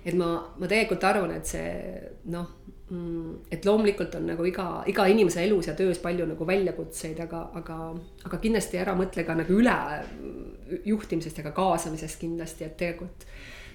et 0.05 0.13
ma, 0.13 0.29
ma 0.59 0.69
tegelikult 0.69 1.03
arvan, 1.09 1.33
et 1.35 1.49
see 1.49 1.73
noh 2.25 2.53
et 3.51 3.65
loomulikult 3.65 4.15
on 4.19 4.27
nagu 4.33 4.45
iga, 4.45 4.67
iga 4.89 5.07
inimese 5.09 5.43
elus 5.45 5.69
ja 5.69 5.75
töös 5.77 5.99
palju 6.03 6.27
nagu 6.29 6.47
väljakutseid, 6.47 7.19
aga, 7.25 7.45
aga, 7.59 7.79
aga 8.27 8.39
kindlasti 8.43 8.79
ära 8.81 8.95
mõtle 8.97 9.25
ka 9.27 9.35
nagu 9.39 9.57
üle 9.59 9.75
juhtimisest 10.85 11.39
ja 11.39 11.47
ka 11.47 11.53
kaasamisest 11.57 12.21
kindlasti, 12.21 12.67
et 12.67 12.77
tegelikult 12.79 13.27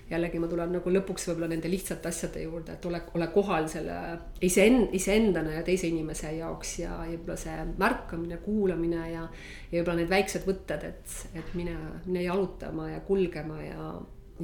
jällegi 0.08 0.40
ma 0.40 0.48
tulen 0.48 0.70
nagu 0.72 0.92
lõpuks 0.92 1.26
võib-olla 1.28 1.50
nende 1.52 1.68
lihtsate 1.70 2.08
asjade 2.08 2.42
juurde, 2.42 2.78
et 2.78 2.86
ole, 2.88 3.00
ole 3.18 3.28
kohal 3.32 3.68
selle 3.68 3.96
iseend-, 4.44 4.94
iseendana 4.96 5.58
ja 5.58 5.64
teise 5.66 5.90
inimese 5.90 6.32
jaoks 6.38 6.78
ja, 6.80 6.94
ja 7.04 7.12
võib-olla 7.12 7.36
see 7.40 7.66
märkamine, 7.82 8.40
kuulamine 8.44 9.04
ja. 9.12 9.26
ja 9.68 9.74
võib-olla 9.76 9.98
need 10.00 10.12
väiksed 10.12 10.48
võtted, 10.48 10.86
et, 10.88 11.18
et 11.36 11.54
mine, 11.58 11.76
mine 12.06 12.24
jalutama 12.24 12.88
ja 12.92 13.02
kulgema 13.04 13.60
ja, 13.60 13.90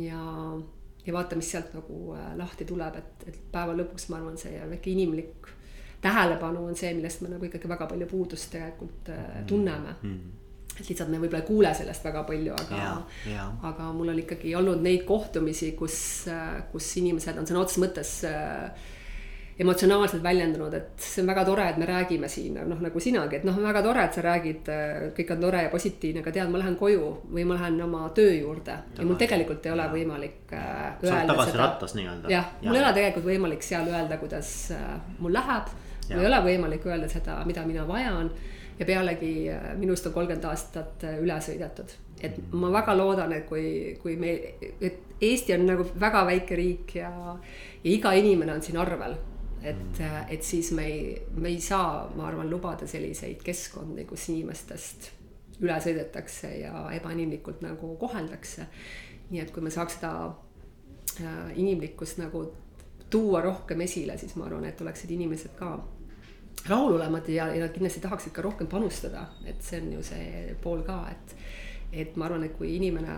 ja 0.04 0.24
ja 1.06 1.12
vaata, 1.12 1.36
mis 1.36 1.50
sealt 1.50 1.74
nagu 1.76 2.14
äh, 2.16 2.30
lahti 2.38 2.64
tuleb, 2.68 2.96
et, 3.00 3.28
et 3.28 3.42
päeva 3.52 3.76
lõpuks 3.76 4.08
ma 4.10 4.20
arvan, 4.20 4.38
see 4.40 4.56
väike 4.70 4.90
inimlik 4.92 5.50
tähelepanu 6.04 6.66
on 6.68 6.76
see, 6.76 6.92
millest 6.96 7.22
me 7.24 7.32
nagu 7.32 7.46
ikkagi 7.48 7.68
väga 7.68 7.88
palju 7.90 8.08
puudust 8.10 8.50
tegelikult 8.52 9.12
äh, 9.12 9.44
tunneme. 9.46 9.98
Mm. 10.02 10.16
-hmm 10.16 10.40
et 10.74 10.88
lihtsalt 10.88 11.10
me 11.10 11.20
võib-olla 11.22 11.38
ei 11.38 11.46
kuule 11.46 11.70
sellest 11.74 12.04
väga 12.04 12.24
palju, 12.26 12.54
aga, 12.54 12.78
aga 13.68 13.92
mul 13.94 14.08
on 14.10 14.18
ikkagi 14.18 14.54
olnud 14.58 14.80
neid 14.82 15.04
kohtumisi, 15.06 15.72
kus, 15.78 15.96
äh, 16.26 16.64
kus 16.72 16.88
inimesed 16.98 17.38
on 17.38 17.46
sõna 17.46 17.62
otseses 17.62 17.82
mõttes 17.84 18.10
äh, 18.26 18.88
emotsionaalselt 19.58 20.22
väljendunud, 20.22 20.74
et 20.74 21.02
see 21.02 21.22
on 21.22 21.28
väga 21.30 21.44
tore, 21.46 21.66
et 21.70 21.76
me 21.78 21.86
räägime 21.86 22.28
siin, 22.30 22.56
noh 22.66 22.80
nagu 22.82 23.00
sinagi, 23.00 23.38
et 23.38 23.44
noh, 23.46 23.54
väga 23.62 23.82
tore, 23.84 24.02
et 24.08 24.16
sa 24.16 24.22
räägid, 24.24 24.70
kõik 25.14 25.28
on 25.30 25.44
tore 25.44 25.60
ja 25.66 25.70
positiivne, 25.70 26.24
aga 26.24 26.32
tead, 26.34 26.50
ma 26.50 26.58
lähen 26.58 26.74
koju 26.78 27.10
või 27.30 27.44
ma 27.46 27.58
lähen 27.58 27.78
oma 27.84 28.08
töö 28.16 28.32
juurde 28.34 28.74
ja 28.98 29.06
mul 29.06 29.18
tegelikult 29.20 29.66
ei 29.66 29.74
ole 29.74 29.84
võimalik 29.92 30.54
äh, 30.58 30.96
öelda. 31.04 31.26
tagasi 31.30 31.58
rattas 31.60 31.94
nii-öelda. 31.94 32.32
jah, 32.32 32.48
mul 32.64 32.74
ei 32.74 32.82
ole 32.82 32.92
tegelikult 32.96 33.28
võimalik 33.28 33.62
seal 33.66 33.86
öelda, 33.92 34.18
kuidas 34.18 34.50
äh, 34.74 34.88
mul 35.20 35.36
läheb. 35.36 35.70
mul 36.08 36.24
ei 36.24 36.30
ole 36.32 36.40
võimalik 36.48 36.86
öelda 36.90 37.10
seda, 37.12 37.36
mida 37.46 37.62
mina 37.66 37.86
vajan 37.86 38.32
ja 38.78 38.88
pealegi 38.88 39.34
äh, 39.54 39.68
minust 39.78 40.08
on 40.10 40.16
kolmkümmend 40.16 40.48
aastat 40.50 41.06
üle 41.20 41.36
sõidetud. 41.38 41.94
et 42.20 42.40
mm. 42.40 42.58
ma 42.58 42.72
väga 42.80 42.96
loodan, 42.98 43.36
et 43.38 43.46
kui, 43.46 43.94
kui 44.02 44.16
me, 44.18 44.34
et 44.80 45.02
Eesti 45.24 45.54
on 45.54 45.62
nagu 45.68 45.86
väga 46.00 46.24
väike 46.26 46.56
riik 46.58 46.96
ja, 46.98 47.12
ja 47.84 47.90
iga 47.92 48.10
inimene 48.18 48.52
on 48.52 48.62
siin 48.66 48.76
arvel 48.82 49.14
et, 49.64 50.00
et 50.28 50.42
siis 50.44 50.70
me 50.76 50.84
ei, 50.86 51.22
me 51.36 51.48
ei 51.48 51.60
saa, 51.60 52.04
ma 52.16 52.28
arvan, 52.28 52.50
lubada 52.50 52.86
selliseid 52.86 53.42
keskkondi, 53.44 54.04
kus 54.08 54.28
inimestest 54.32 55.10
üle 55.62 55.76
sõidetakse 55.80 56.50
ja 56.60 56.86
ebainimlikult 56.96 57.62
nagu 57.64 57.94
koheldakse. 58.00 58.66
nii 59.30 59.40
et 59.40 59.50
kui 59.54 59.62
me 59.64 59.70
saaks 59.72 59.96
seda 59.96 60.12
äh, 60.28 61.52
inimlikkust 61.56 62.18
nagu 62.20 62.44
tuua 63.10 63.40
rohkem 63.40 63.80
esile, 63.80 64.18
siis 64.18 64.34
ma 64.36 64.48
arvan, 64.48 64.66
et 64.68 64.80
oleksid 64.80 65.10
inimesed 65.14 65.54
ka 65.58 65.76
rahulolemad 66.68 67.28
ja, 67.28 67.48
ja 67.54 67.64
nad 67.64 67.72
kindlasti 67.74 68.00
tahaksid 68.00 68.32
ka 68.32 68.42
rohkem 68.42 68.66
panustada, 68.70 69.26
et 69.46 69.62
see 69.62 69.80
on 69.80 69.92
ju 69.96 70.02
see 70.06 70.56
pool 70.62 70.82
ka, 70.86 70.98
et, 71.12 71.36
et 71.92 72.16
ma 72.16 72.28
arvan, 72.28 72.44
et 72.46 72.56
kui 72.58 72.74
inimene, 72.76 73.16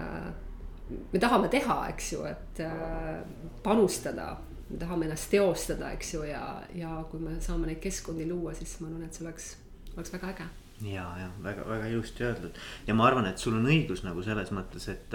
me 1.13 1.23
tahame 1.23 1.49
teha, 1.53 1.79
eks 1.95 2.13
ju, 2.13 2.25
et 2.29 2.63
äh, 2.67 3.23
panustada 3.63 4.35
me 4.71 4.79
tahame 4.79 5.07
ennast 5.07 5.31
teostada, 5.31 5.91
eks 5.95 6.15
ju, 6.15 6.23
ja, 6.27 6.43
ja 6.75 6.93
kui 7.11 7.21
me 7.23 7.37
saame 7.43 7.69
neid 7.71 7.81
keskkondi 7.83 8.27
luua, 8.29 8.55
siis 8.55 8.79
ma 8.81 8.89
arvan, 8.91 9.05
et 9.07 9.15
see 9.15 9.27
oleks, 9.27 9.51
oleks 9.95 10.15
väga 10.17 10.33
äge. 10.33 10.49
ja, 10.91 11.05
ja 11.21 11.29
väga-väga 11.43 11.87
ilusti 11.89 12.25
öeldud 12.27 12.59
ja 12.87 12.95
ma 12.95 13.07
arvan, 13.09 13.29
et 13.31 13.39
sul 13.41 13.55
on 13.57 13.69
õigus 13.71 14.03
nagu 14.05 14.23
selles 14.27 14.51
mõttes, 14.53 14.89
et, 14.93 15.15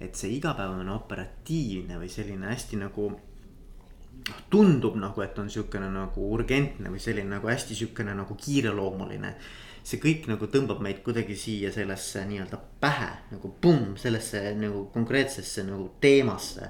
et 0.00 0.16
see 0.18 0.32
igapäevane 0.38 0.90
operatiivne 0.94 2.00
või 2.00 2.08
selline 2.10 2.48
hästi 2.50 2.80
nagu 2.80 3.10
noh, 3.12 4.40
tundub 4.50 4.96
nagu, 4.98 5.22
et 5.22 5.38
on 5.38 5.50
sihukene 5.50 5.90
nagu 5.92 6.30
urgentne 6.34 6.90
või 6.90 7.02
selline 7.02 7.36
nagu 7.36 7.50
hästi 7.50 7.76
sihukene 7.78 8.16
nagu 8.16 8.34
kiireloomuline. 8.38 9.36
see 9.82 9.98
kõik 9.98 10.28
nagu 10.30 10.46
tõmbab 10.46 10.78
meid 10.78 11.00
kuidagi 11.02 11.34
siia 11.36 11.72
sellesse 11.74 12.24
nii-öelda 12.26 12.58
pähe 12.80 13.08
nagu 13.32 13.48
pumm, 13.60 13.96
sellesse 13.98 14.54
nagu 14.54 14.84
konkreetsesse 14.94 15.64
nagu 15.66 15.88
teemasse 16.00 16.68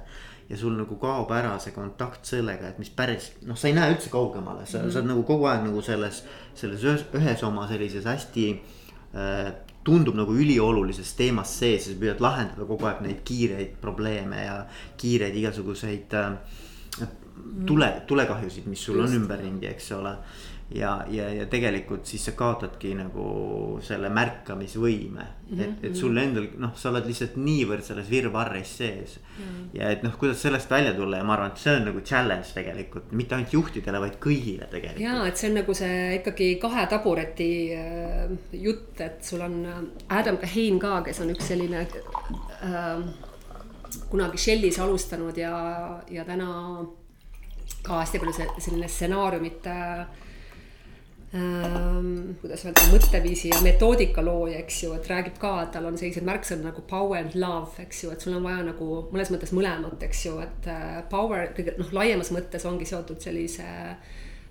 ja 0.49 0.59
sul 0.59 0.77
nagu 0.77 0.97
kaob 1.01 1.31
ära 1.33 1.57
see 1.63 1.75
kontakt 1.75 2.29
sellega, 2.29 2.69
et 2.73 2.79
mis 2.83 2.91
päris 2.91 3.33
noh, 3.47 3.59
sa 3.59 3.69
ei 3.69 3.77
näe 3.77 3.95
üldse 3.95 4.11
kaugemale, 4.13 4.67
sa 4.67 4.79
mm, 4.79 4.85
-hmm. 4.85 4.93
sa 4.93 4.99
oled 4.99 5.11
nagu 5.13 5.23
kogu 5.29 5.47
aeg 5.51 5.67
nagu 5.67 5.83
selles, 5.83 6.25
selles 6.55 6.85
ühes, 6.85 7.05
ühes 7.15 7.45
oma 7.47 7.69
sellises 7.69 8.05
hästi 8.05 8.47
äh, 8.53 9.53
tundub 9.85 10.15
nagu 10.15 10.35
üliolulises 10.35 11.15
teemas 11.19 11.59
sees 11.59 11.89
ja 11.89 11.95
sa 11.95 12.01
püüad 12.01 12.21
lahendada 12.21 12.67
kogu 12.69 12.87
aeg 12.87 13.03
neid 13.03 13.23
kiireid 13.25 13.77
probleeme 13.81 14.45
ja 14.45 14.65
kiireid 14.97 15.37
igasuguseid 15.37 16.15
äh, 16.15 16.33
tule, 17.67 18.03
tulekahjusid, 18.07 18.67
mis 18.67 18.85
sul 18.85 19.01
Just. 19.01 19.09
on 19.09 19.23
ümberringi, 19.23 19.67
eks 19.67 19.93
ole 19.93 20.17
ja, 20.75 21.05
ja, 21.11 21.29
ja 21.35 21.47
tegelikult 21.51 22.07
siis 22.09 22.25
sa 22.27 22.35
kaotadki 22.37 22.93
nagu 22.97 23.25
selle 23.85 24.09
märkamisvõime 24.13 25.25
mm. 25.25 25.49
-hmm. 25.51 25.63
et, 25.65 25.85
et 25.89 25.97
sul 25.97 26.17
endal 26.19 26.49
noh, 26.61 26.73
sa 26.79 26.91
oled 26.91 27.07
lihtsalt 27.09 27.37
niivõrd 27.37 27.85
selles 27.87 28.11
virvarris 28.11 28.77
sees 28.79 29.19
mm. 29.19 29.43
-hmm. 29.43 29.67
ja 29.79 29.91
et 29.91 30.03
noh, 30.03 30.15
kuidas 30.19 30.43
sellest 30.43 30.71
välja 30.71 30.95
tulla 30.95 31.21
ja 31.21 31.25
ma 31.25 31.35
arvan, 31.37 31.53
et 31.53 31.65
see 31.65 31.77
on 31.77 31.85
nagu 31.91 32.01
challenge 32.01 32.55
tegelikult, 32.55 33.13
mitte 33.13 33.35
ainult 33.35 33.53
juhtidele, 33.53 34.01
vaid 34.01 34.17
kõigile 34.23 34.71
tegelikult. 34.71 35.05
ja, 35.05 35.27
et 35.27 35.37
see 35.37 35.51
on 35.51 35.61
nagu 35.61 35.75
see 35.75 36.01
ikkagi 36.21 36.55
kahe 36.63 36.87
tabureti 36.87 37.51
äh, 37.77 38.33
jutt, 38.53 39.01
et 39.01 39.25
sul 39.25 39.41
on 39.41 39.61
äh, 39.67 39.85
Adam 40.09 40.41
Kahane 40.41 40.81
ka, 40.81 41.03
kes 41.03 41.21
on 41.21 41.37
üks 41.37 41.53
selline 41.53 41.87
äh, 41.87 43.05
kunagi 44.09 44.39
Shellis 44.39 44.79
alustanud 44.81 45.37
ja, 45.37 45.55
ja 46.11 46.25
täna 46.25 46.49
ka 47.83 48.01
hästi 48.01 48.19
palju 48.19 48.35
selline 48.59 48.89
stsenaariumite 48.89 49.71
äh, 49.71 50.07
ähm, 51.35 52.09
kuidas 52.41 52.65
öelda, 52.67 52.87
mõtteviisi 52.93 53.53
ja 53.53 53.61
metoodika 53.65 54.25
looja, 54.25 54.59
eks 54.63 54.83
ju, 54.85 54.93
et 54.97 55.09
räägib 55.11 55.39
ka, 55.43 55.53
et 55.65 55.73
tal 55.77 55.89
on 55.89 55.97
sellised 56.01 56.27
märksõnad 56.29 56.71
nagu 56.71 56.85
power 56.89 57.23
and 57.23 57.37
love, 57.39 57.73
eks 57.83 58.05
ju, 58.05 58.13
et 58.13 58.25
sul 58.25 58.37
on 58.37 58.45
vaja 58.45 58.65
nagu 58.67 58.89
mõnes 59.13 59.33
mõttes 59.33 59.55
mõlemat, 59.57 60.03
eks 60.09 60.27
ju, 60.27 60.37
et 60.45 60.69
äh, 60.73 61.01
power 61.13 61.55
kõige 61.57 61.77
noh, 61.79 61.95
laiemas 61.97 62.33
mõttes 62.35 62.67
ongi 62.69 62.89
seotud 62.89 63.23
sellise 63.25 63.67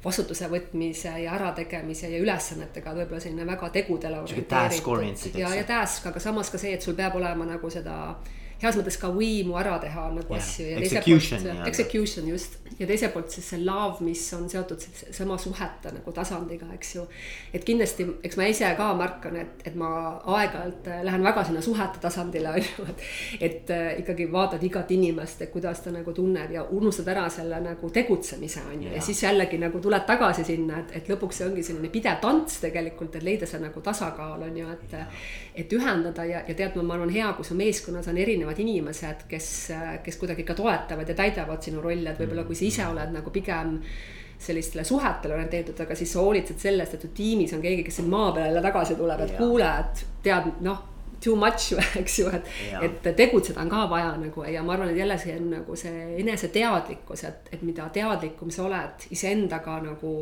vastutuse 0.02 0.48
võtmise 0.50 1.14
ja 1.22 1.36
ärategemise 1.38 2.10
ja 2.10 2.20
ülesannetega, 2.22 2.94
võib-olla 2.98 3.22
selline 3.22 3.46
väga 3.46 3.70
tegudele 3.70 4.22
orienteeritud. 4.24 5.38
ja, 5.38 5.54
ja 5.56 5.66
task, 5.68 6.08
aga 6.10 6.20
samas 6.24 6.50
ka 6.50 6.58
see, 6.62 6.74
et 6.74 6.82
sul 6.82 6.98
peab 6.98 7.20
olema 7.22 7.46
nagu 7.46 7.70
seda 7.70 8.16
heas 8.62 8.78
mõttes 8.78 8.98
ka 9.02 9.10
võimu 9.14 9.56
ära 9.60 9.78
teha 9.82 10.08
nagu 10.14 10.36
yeah. 10.36 10.44
asju 10.44 10.66
poolt, 10.78 11.68
execution 11.68 12.28
just. 12.30 12.58
ja 12.78 12.88
teiselt 12.90 13.14
poolt 13.16 13.34
siis 13.34 13.48
see 13.54 13.62
love, 13.66 14.04
mis 14.06 14.22
on 14.38 14.48
seotud 14.50 14.84
sama 15.02 15.38
suhete 15.42 15.94
nagu 15.96 16.14
tasandiga, 16.14 16.68
eks 16.76 16.96
ju. 16.96 17.06
et 17.54 17.66
kindlasti, 17.66 18.06
eks 18.24 18.38
ma 18.38 18.48
ise 18.52 18.70
ka 18.78 18.92
märkan, 18.98 19.40
et, 19.42 19.66
et 19.66 19.78
ma 19.80 19.90
aeg-ajalt 20.38 20.90
äh, 20.92 21.02
lähen 21.08 21.26
väga 21.26 21.46
sinna 21.48 21.64
suhete 21.66 22.02
tasandile, 22.04 22.54
on 22.54 22.68
ju, 22.68 22.88
et. 22.94 23.06
et 23.50 23.74
äh, 23.74 23.88
ikkagi 24.04 24.30
vaatad 24.32 24.64
igat 24.66 24.94
inimest, 24.94 25.42
et 25.42 25.54
kuidas 25.54 25.82
ta 25.82 25.94
nagu 25.94 26.14
tunneb 26.14 26.54
ja 26.54 26.66
unustad 26.70 27.10
ära 27.12 27.28
selle 27.34 27.60
nagu 27.64 27.90
tegutsemise, 27.90 28.66
on 28.70 28.86
ju, 28.86 28.94
ja 28.94 29.02
siis 29.02 29.24
jällegi 29.26 29.58
nagu 29.62 29.82
tuled 29.82 30.06
tagasi 30.08 30.46
sinna, 30.46 30.84
et, 30.86 30.96
et 31.02 31.12
lõpuks 31.12 31.42
see 31.42 31.50
ongi 31.50 31.66
selline 31.66 31.90
pidev 31.94 32.22
tants 32.22 32.62
tegelikult, 32.62 33.18
et 33.18 33.26
leida 33.26 33.50
see 33.50 33.62
nagu 33.64 33.82
tasakaal, 33.82 34.46
on 34.46 34.62
ju, 34.64 34.70
et. 34.78 34.98
et 35.56 35.74
ühendada 35.76 36.24
ja, 36.26 36.40
ja 36.48 36.54
tead, 36.56 36.78
ma 36.86 36.96
arvan, 36.96 37.12
hea, 37.12 37.28
kui 37.36 37.46
su 37.46 37.56
meeskonnas 37.58 38.08
on 38.08 38.18
erinevad 38.22 38.51
erinevad 38.52 38.60
inimesed, 38.60 39.28
kes, 39.30 39.72
kes 40.04 40.18
kuidagi 40.18 40.44
ka 40.44 40.56
toetavad 40.56 41.08
ja 41.08 41.16
täidavad 41.16 41.62
sinu 41.64 41.82
rolli, 41.82 42.08
et 42.10 42.20
võib-olla 42.20 42.46
kui 42.46 42.56
sa 42.56 42.66
ise 42.66 42.86
oled 42.88 43.14
nagu 43.14 43.32
pigem 43.32 43.80
sellistele 44.42 44.84
suhetele 44.84 45.36
orienteeritud, 45.36 45.80
aga 45.84 45.96
siis 45.96 46.12
sa 46.12 46.22
hoolitsed 46.22 46.58
sellest, 46.60 46.96
et 46.96 47.02
su 47.02 47.12
tiimis 47.14 47.54
on 47.54 47.62
keegi, 47.62 47.84
kes 47.86 48.02
sind 48.02 48.10
maa 48.10 48.32
peale 48.34 48.62
tagasi 48.62 48.96
tuleb, 48.98 49.22
et 49.22 49.36
kuule, 49.38 49.68
et 49.84 50.06
tead, 50.24 50.56
noh 50.66 50.91
too 51.24 51.36
much, 51.36 51.74
eks 52.02 52.20
ju, 52.20 52.30
et, 52.34 52.50
et 52.82 53.10
tegutseda 53.18 53.62
on 53.62 53.70
ka 53.72 53.86
vaja 53.92 54.12
nagu 54.18 54.46
ja 54.50 54.64
ma 54.66 54.74
arvan, 54.76 54.92
et 54.92 55.02
jälle 55.02 55.18
see 55.22 55.36
on 55.38 55.50
nagu 55.54 55.76
see 55.80 56.04
eneseteadlikkus, 56.24 57.26
et, 57.30 57.52
et 57.54 57.66
mida 57.66 57.88
teadlikum 57.94 58.52
sa 58.54 58.66
oled 58.66 59.08
iseendaga 59.14 59.78
nagu 59.86 60.14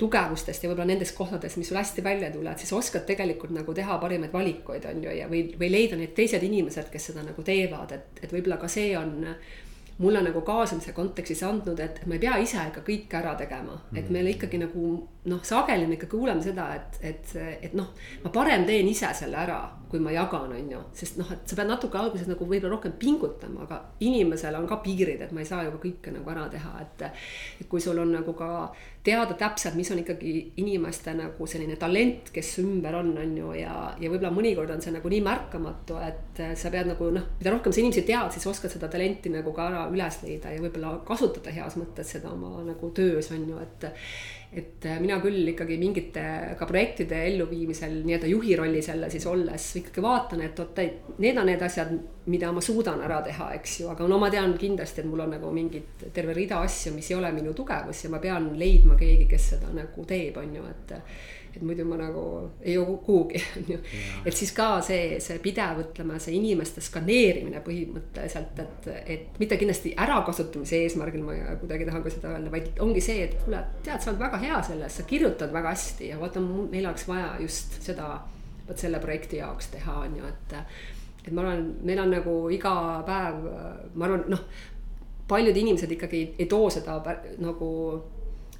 tugevustest 0.00 0.64
ja 0.64 0.70
võib-olla 0.70 0.88
nendest 0.92 1.16
kohtadest, 1.16 1.60
mis 1.60 1.68
sul 1.70 1.78
hästi 1.80 2.04
välja 2.04 2.30
tulevad, 2.34 2.58
siis 2.60 2.72
oskad 2.76 3.04
tegelikult 3.08 3.54
nagu 3.54 3.74
teha 3.74 3.98
parimaid 4.02 4.32
valikuid, 4.32 4.88
on 4.90 5.04
ju, 5.04 5.18
ja 5.18 5.28
või, 5.30 5.44
või 5.60 5.70
leida 5.72 6.00
need 6.00 6.16
teised 6.16 6.42
inimesed, 6.42 6.90
kes 6.92 7.10
seda 7.12 7.24
nagu 7.26 7.44
teevad, 7.46 7.92
et, 7.94 8.24
et 8.24 8.32
võib-olla 8.32 8.58
ka 8.60 8.70
see 8.72 8.96
on 8.98 9.20
mulle 9.98 10.22
nagu 10.24 10.40
kaasamise 10.42 10.92
kontekstis 10.92 11.42
andnud, 11.46 11.78
et 11.80 12.00
ma 12.06 12.16
ei 12.16 12.22
pea 12.22 12.38
ise 12.42 12.62
ikka 12.68 12.82
kõike 12.86 13.18
ära 13.20 13.34
tegema, 13.38 13.76
et 13.94 14.08
meil 14.10 14.32
ikkagi 14.32 14.58
nagu 14.58 14.88
noh, 15.30 15.42
sageli 15.46 15.86
me 15.86 15.94
ikka 15.94 16.08
kuuleme 16.10 16.42
seda, 16.42 16.66
et, 16.74 16.98
et, 17.12 17.34
et 17.68 17.76
noh, 17.78 17.92
ma 18.24 18.32
parem 18.34 18.66
teen 18.66 18.88
ise 18.90 19.12
selle 19.14 19.38
ära, 19.44 19.60
kui 19.90 20.02
ma 20.02 20.10
jagan, 20.12 20.50
on 20.56 20.72
ju, 20.74 20.80
sest 20.98 21.20
noh, 21.20 21.30
et 21.30 21.46
sa 21.46 21.58
pead 21.60 21.70
natuke 21.70 22.00
alguses 22.00 22.26
nagu 22.30 22.48
võib-olla 22.48 22.74
rohkem 22.74 22.96
pingutama, 22.98 23.68
aga 23.68 23.80
inimesel 24.04 24.58
on 24.58 24.66
ka 24.70 24.80
piirid, 24.82 25.22
et 25.22 25.36
ma 25.36 25.44
ei 25.44 25.48
saa 25.48 25.62
ju 25.64 25.76
ka 25.76 25.84
kõike 25.86 26.16
nagu 26.16 26.34
ära 26.34 26.48
teha, 26.52 26.74
et. 26.82 27.06
et 27.60 27.70
kui 27.70 27.80
sul 27.80 27.98
on 28.02 28.10
nagu 28.12 28.34
ka 28.36 28.50
teada 29.04 29.34
täpselt, 29.36 29.76
mis 29.76 29.90
on 29.92 30.00
ikkagi 30.00 30.30
inimeste 30.62 31.12
nagu 31.16 31.46
selline 31.48 31.76
talent, 31.80 32.30
kes 32.32 32.54
ümber 32.62 32.96
on, 32.96 33.10
on 33.20 33.34
ju, 33.36 33.50
ja, 33.58 33.74
ja 34.00 34.10
võib-olla 34.10 34.32
mõnikord 34.32 34.72
on 34.72 34.80
see 34.84 34.94
nagu 34.94 35.12
nii 35.12 35.20
märkamatu, 35.26 35.98
et 36.04 36.40
sa 36.56 36.72
pead 36.72 36.88
nagu 36.88 37.10
noh, 37.12 37.26
mida 37.38 37.52
rohkem 37.52 37.74
sa 37.74 37.82
inimesi 37.82 38.06
tead, 38.08 38.32
siis 38.32 38.48
oskad 38.48 38.72
seda 38.72 38.88
talenti 38.92 39.32
nagu 39.32 39.52
ka 39.56 39.68
ära 39.68 39.84
üles 39.92 40.22
leida 40.24 40.54
ja 40.54 40.62
võib-olla 40.64 40.96
kasutada 41.04 41.52
heas 41.52 41.76
mõttes 41.80 42.14
seda 42.16 42.32
oma 42.32 42.64
nagu 42.64 42.90
töös 42.96 43.28
on 43.34 43.44
ju, 43.50 43.60
et 43.60 43.90
et 44.54 44.86
äh, 44.86 44.98
mina 45.02 45.18
küll 45.22 45.48
ikkagi 45.50 45.76
mingite 45.80 46.24
ka 46.58 46.66
projektide 46.70 47.24
elluviimisel 47.28 47.96
nii-öelda 48.04 48.30
juhi 48.30 48.56
rollis 48.58 48.88
jälle 48.88 49.10
siis 49.10 49.26
olles 49.26 49.68
ikkagi 49.80 50.02
vaatan, 50.04 50.44
et 50.46 50.60
oot, 50.62 50.80
need 51.18 51.38
on 51.40 51.50
need 51.50 51.62
asjad, 51.66 51.92
mida 52.30 52.52
ma 52.54 52.62
suudan 52.64 53.02
ära 53.04 53.20
teha, 53.26 53.50
eks 53.58 53.80
ju, 53.80 53.88
aga 53.92 54.08
no 54.08 54.18
ma 54.22 54.30
tean 54.32 54.56
kindlasti, 54.60 55.02
et 55.02 55.10
mul 55.10 55.24
on 55.26 55.34
nagu 55.36 55.50
mingid 55.54 56.06
terve 56.14 56.36
rida 56.36 56.62
asju, 56.64 56.94
mis 56.94 57.10
ei 57.10 57.18
ole 57.18 57.32
minu 57.36 57.54
tugevus 57.56 58.04
ja 58.06 58.12
ma 58.12 58.22
pean 58.22 58.52
leidma 58.58 58.98
keegi, 59.00 59.26
kes 59.30 59.50
seda 59.56 59.72
nagu 59.74 60.06
teeb, 60.08 60.38
on 60.40 60.54
ju, 60.58 60.68
et 60.70 60.96
et 61.56 61.62
muidu 61.62 61.84
ma 61.86 61.98
nagu 61.98 62.22
ei 62.62 62.74
jõua 62.74 62.96
kuhugi, 63.04 63.40
on 63.58 63.68
ju. 63.74 63.78
et 64.26 64.36
siis 64.36 64.52
ka 64.56 64.68
see, 64.84 65.18
see 65.22 65.38
pidev, 65.42 65.80
ütleme, 65.84 66.18
see 66.22 66.36
inimeste 66.38 66.82
skaneerimine 66.84 67.62
põhimõtteliselt, 67.64 68.58
et, 68.64 68.90
et 69.16 69.38
mitte 69.42 69.58
kindlasti 69.60 69.94
ärakasutamise 70.04 70.82
eesmärgil 70.84 71.24
ma 71.26 71.36
kuidagi 71.60 71.88
tahan 71.88 72.04
ka 72.04 72.14
seda 72.14 72.34
öelda, 72.34 72.52
vaid 72.54 72.82
ongi 72.84 73.04
see, 73.04 73.28
et 73.28 73.38
kuule, 73.44 73.62
tead, 73.86 74.02
sa 74.02 74.12
oled 74.12 74.22
väga 74.24 74.42
hea 74.42 74.60
selles, 74.70 74.98
sa 74.98 75.06
kirjutad 75.08 75.54
väga 75.54 75.74
hästi 75.74 76.10
ja 76.12 76.20
vaata, 76.20 76.42
meil 76.42 76.90
oleks 76.90 77.08
vaja 77.10 77.34
just 77.42 77.80
seda, 77.84 78.10
vot 78.68 78.80
selle 78.80 79.00
projekti 79.02 79.42
jaoks 79.42 79.72
teha, 79.74 79.98
on 80.08 80.20
ju, 80.20 80.28
et. 80.30 80.58
et 81.24 81.32
ma 81.32 81.44
arvan, 81.44 81.66
meil 81.86 82.02
on 82.02 82.10
nagu 82.12 82.38
iga 82.52 82.74
päev, 83.06 83.44
ma 83.94 84.08
arvan, 84.08 84.26
noh, 84.32 84.46
paljud 85.28 85.56
inimesed 85.56 85.92
ikkagi 85.94 86.18
ei, 86.20 86.26
ei 86.44 86.46
too 86.50 86.66
seda 86.72 86.98
nagu 87.40 87.70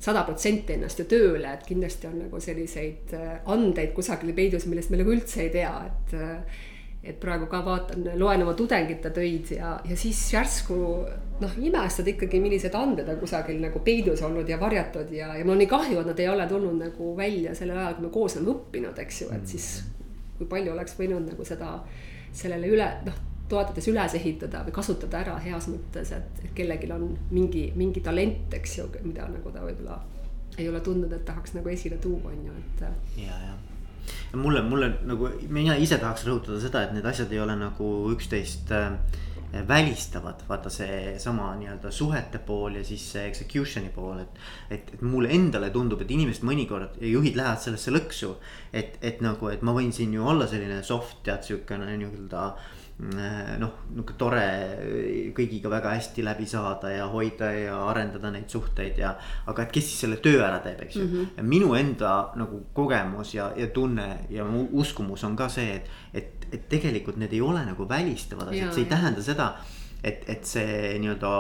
sada 0.05 0.25
protsenti 0.27 0.77
ennast 0.77 1.01
ju 1.01 1.09
tööle, 1.09 1.55
et 1.55 1.65
kindlasti 1.65 2.09
on 2.11 2.19
nagu 2.27 2.41
selliseid 2.43 3.15
andeid 3.51 3.95
kusagil 3.97 4.35
peidus, 4.37 4.69
millest 4.69 4.93
me 4.93 5.01
nagu 5.01 5.15
üldse 5.15 5.47
ei 5.47 5.53
tea, 5.55 5.75
et 5.89 6.17
et 7.05 7.19
praegu 7.21 7.47
ka 7.53 7.61
vaatan, 7.65 8.07
loen 8.17 8.43
oma 8.43 8.55
tudengite 8.57 9.11
töid 9.13 9.51
ja, 9.53 9.75
ja 9.85 9.97
siis 9.99 10.21
järsku 10.33 10.77
noh, 11.43 11.57
imestad 11.61 12.09
ikkagi, 12.09 12.41
millised 12.41 12.75
anded 12.79 13.09
on 13.13 13.19
kusagil 13.21 13.59
nagu 13.61 13.83
peidus 13.85 14.23
olnud 14.25 14.49
ja 14.49 14.57
varjatud 14.61 15.13
ja, 15.13 15.35
ja 15.37 15.45
mul 15.45 15.59
on 15.59 15.61
nii 15.61 15.71
kahju, 15.71 16.01
et 16.01 16.09
nad 16.09 16.23
ei 16.25 16.31
ole 16.33 16.47
tulnud 16.49 16.81
nagu 16.81 17.11
välja 17.19 17.53
sellel 17.59 17.83
ajal, 17.83 17.99
kui 17.99 18.07
me 18.07 18.13
koos 18.15 18.39
oleme 18.39 18.55
õppinud, 18.55 19.03
eks 19.05 19.21
ju, 19.21 19.29
et 19.37 19.53
siis 19.53 19.69
kui 20.39 20.49
palju 20.49 20.73
oleks 20.73 20.97
võinud 20.99 21.29
nagu 21.29 21.47
seda 21.47 21.77
sellele 22.35 22.73
üle 22.73 22.89
noh, 23.05 23.21
toetades 23.49 23.89
üles 23.93 24.17
ehitada 24.17 24.63
või 24.65 24.75
kasutada 24.75 25.21
ära 25.21 25.37
heas 25.45 25.69
mõttes, 25.69 26.13
et, 26.17 26.43
et 26.45 26.55
kellelgi 26.57 26.91
on 26.95 27.11
mingi, 27.35 27.67
mingi 27.77 28.03
talent, 28.05 28.53
eks 28.57 28.79
ju, 28.79 28.89
mida 29.05 29.29
nagu 29.31 29.53
ta 29.53 29.65
võib-olla 29.65 30.01
ei 30.59 30.69
ole 30.71 30.81
tundnud, 30.85 31.13
et 31.13 31.25
tahaks 31.27 31.57
nagu 31.57 31.69
esile 31.73 31.99
tuua, 32.03 32.31
on 32.31 32.49
ju, 32.49 32.57
et. 32.63 32.85
ja, 33.27 33.37
ja 33.45 34.39
mulle, 34.39 34.63
mulle 34.63 34.95
nagu, 35.09 35.29
mina 35.53 35.77
ise 35.81 35.99
tahaks 36.01 36.27
rõhutada 36.29 36.61
seda, 36.63 36.85
et 36.85 36.97
need 36.97 37.07
asjad 37.11 37.33
ei 37.35 37.43
ole 37.43 37.57
nagu 37.59 37.91
üksteist 38.15 38.71
äh, 38.75 38.95
välistavad, 39.69 40.41
vaata 40.49 40.71
seesama 40.73 41.53
nii-öelda 41.59 41.91
suhete 41.95 42.41
pool 42.47 42.79
ja 42.81 42.85
siis 42.87 43.05
see 43.13 43.27
execution'i 43.29 43.93
pool, 43.95 44.23
et. 44.25 44.41
et, 44.71 44.95
et 44.97 45.03
mulle 45.05 45.31
endale 45.35 45.69
tundub, 45.75 46.01
et 46.03 46.11
inimesed 46.11 46.47
mõnikord 46.47 46.97
ja 47.03 47.11
juhid 47.13 47.37
lähevad 47.39 47.63
sellesse 47.63 47.93
lõksu. 47.95 48.33
et, 48.73 48.97
et 49.03 49.21
nagu, 49.23 49.51
et 49.53 49.63
ma 49.63 49.77
võin 49.77 49.93
siin 49.93 50.15
ju 50.15 50.27
olla 50.27 50.49
selline 50.51 50.81
soft 50.87 51.23
tead 51.27 51.45
siukene 51.47 51.93
nii-öelda 51.93 52.47
Äh, 52.55 52.84
noh, 52.95 53.73
nihuke 53.91 54.15
tore 54.19 54.45
kõigiga 55.35 55.71
väga 55.73 55.97
hästi 55.97 56.23
läbi 56.23 56.47
saada 56.47 56.93
ja 56.93 57.09
hoida 57.11 57.51
ja 57.51 57.79
arendada 57.89 58.31
neid 58.31 58.47
suhteid 58.51 59.01
ja. 59.03 59.17
aga 59.51 59.65
et 59.65 59.73
kes 59.75 59.89
siis 59.89 60.05
selle 60.05 60.21
töö 60.23 60.39
ära 60.47 60.61
teeb, 60.63 60.85
eks 60.87 60.97
ju 60.97 61.03
mm. 61.03 61.13
-hmm. 61.13 61.33
ja 61.37 61.43
minu 61.43 61.75
enda 61.75 62.13
nagu 62.39 62.63
kogemus 62.73 63.35
ja, 63.35 63.51
ja 63.57 63.67
tunne 63.67 64.27
ja 64.31 64.45
mu 64.45 64.69
uskumus 64.73 65.25
on 65.25 65.37
ka 65.37 65.49
see, 65.49 65.75
et, 65.75 65.91
et, 66.15 66.47
et 66.53 66.69
tegelikult 66.69 67.17
need 67.17 67.33
ei 67.33 67.41
ole 67.41 67.65
nagu 67.67 67.89
välistavad 67.89 68.49
asjad, 68.49 68.73
see 68.73 68.85
ei 68.85 68.91
ja. 68.91 68.97
tähenda 68.97 69.23
seda 69.23 69.55
et, 70.05 70.25
et 70.29 70.45
see 70.47 70.99
nii-öelda 71.01 71.33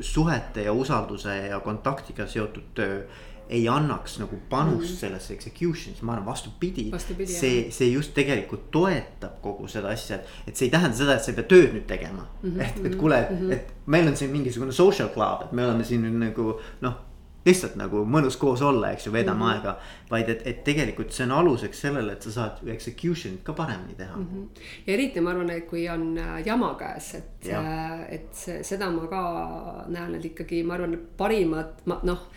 suhete 0.00 0.62
ja 0.62 0.72
usalduse 0.72 1.36
ja 1.48 1.60
kontaktiga 1.60 2.26
seotud 2.26 2.74
töö 2.74 3.02
ei 3.48 3.68
annaks 3.68 4.18
nagu 4.18 4.38
panust 4.50 4.90
mm. 4.90 5.00
sellesse 5.00 5.34
execution'isse, 5.34 6.04
ma 6.06 6.16
arvan 6.16 6.26
vastupidi, 6.26 6.88
vastupidi. 6.92 7.32
see, 7.32 7.66
see 7.70 7.90
just 7.92 8.14
tegelikult 8.14 8.70
toetab 8.74 9.40
kogu 9.42 9.68
seda 9.70 9.92
asja, 9.94 10.20
et, 10.20 10.36
et 10.50 10.56
see 10.56 10.68
ei 10.68 10.74
tähenda 10.74 10.98
seda, 10.98 11.16
et 11.16 11.26
sa 11.26 11.32
ei 11.32 11.38
pea 11.40 11.50
tööd 11.54 11.74
nüüd 11.76 11.86
tegema 11.90 12.26
mm. 12.26 12.50
-hmm. 12.50 12.62
et, 12.66 12.86
et 12.86 12.96
kuule 13.00 13.20
mm, 13.30 13.42
-hmm. 13.42 13.52
et 13.52 13.74
meil 13.86 14.08
on 14.08 14.16
siin 14.16 14.30
mingisugune 14.30 14.72
social 14.72 15.12
club, 15.14 15.46
et 15.46 15.52
me 15.52 15.66
oleme 15.66 15.84
siin 15.84 16.02
nüüd 16.02 16.18
nagu 16.26 16.56
noh 16.80 17.02
lihtsalt 17.46 17.76
nagu 17.78 18.02
mõnus 18.08 18.36
koos 18.40 18.62
olla, 18.66 18.90
eks 18.94 19.06
ju, 19.06 19.12
veedame 19.14 19.38
mm 19.38 19.42
-hmm. 19.42 19.54
aega. 19.54 19.78
vaid 20.10 20.28
et, 20.28 20.42
et 20.46 20.64
tegelikult 20.64 21.12
see 21.12 21.26
on 21.26 21.32
aluseks 21.32 21.80
sellele, 21.80 22.12
et 22.12 22.22
sa 22.22 22.30
saad 22.32 22.68
execution'it 22.74 23.42
ka 23.42 23.52
paremini 23.52 23.94
teha 23.94 24.16
mm. 24.16 24.26
-hmm. 24.32 24.60
ja 24.86 24.92
eriti 24.94 25.20
ma 25.20 25.30
arvan, 25.30 25.50
et 25.50 25.66
kui 25.66 25.88
on 25.88 26.18
äh, 26.18 26.46
jama 26.46 26.74
käes, 26.78 27.14
et, 27.14 27.48
äh, 27.48 28.12
et 28.12 28.34
seda 28.62 28.90
ma 28.90 29.06
ka 29.06 29.84
näen, 29.88 30.14
et 30.14 30.24
ikkagi 30.24 30.62
ma 30.62 30.74
arvan, 30.74 30.98
parimad, 31.16 31.82
ma 31.84 32.00
noh 32.02 32.28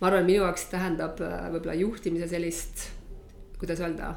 ma 0.00 0.08
arvan, 0.08 0.26
minu 0.26 0.44
jaoks 0.44 0.66
tähendab 0.72 1.20
äh, 1.24 1.46
võib-olla 1.52 1.76
juhtimise 1.76 2.28
sellist, 2.30 2.88
kuidas 3.60 3.82
öelda, 3.84 4.14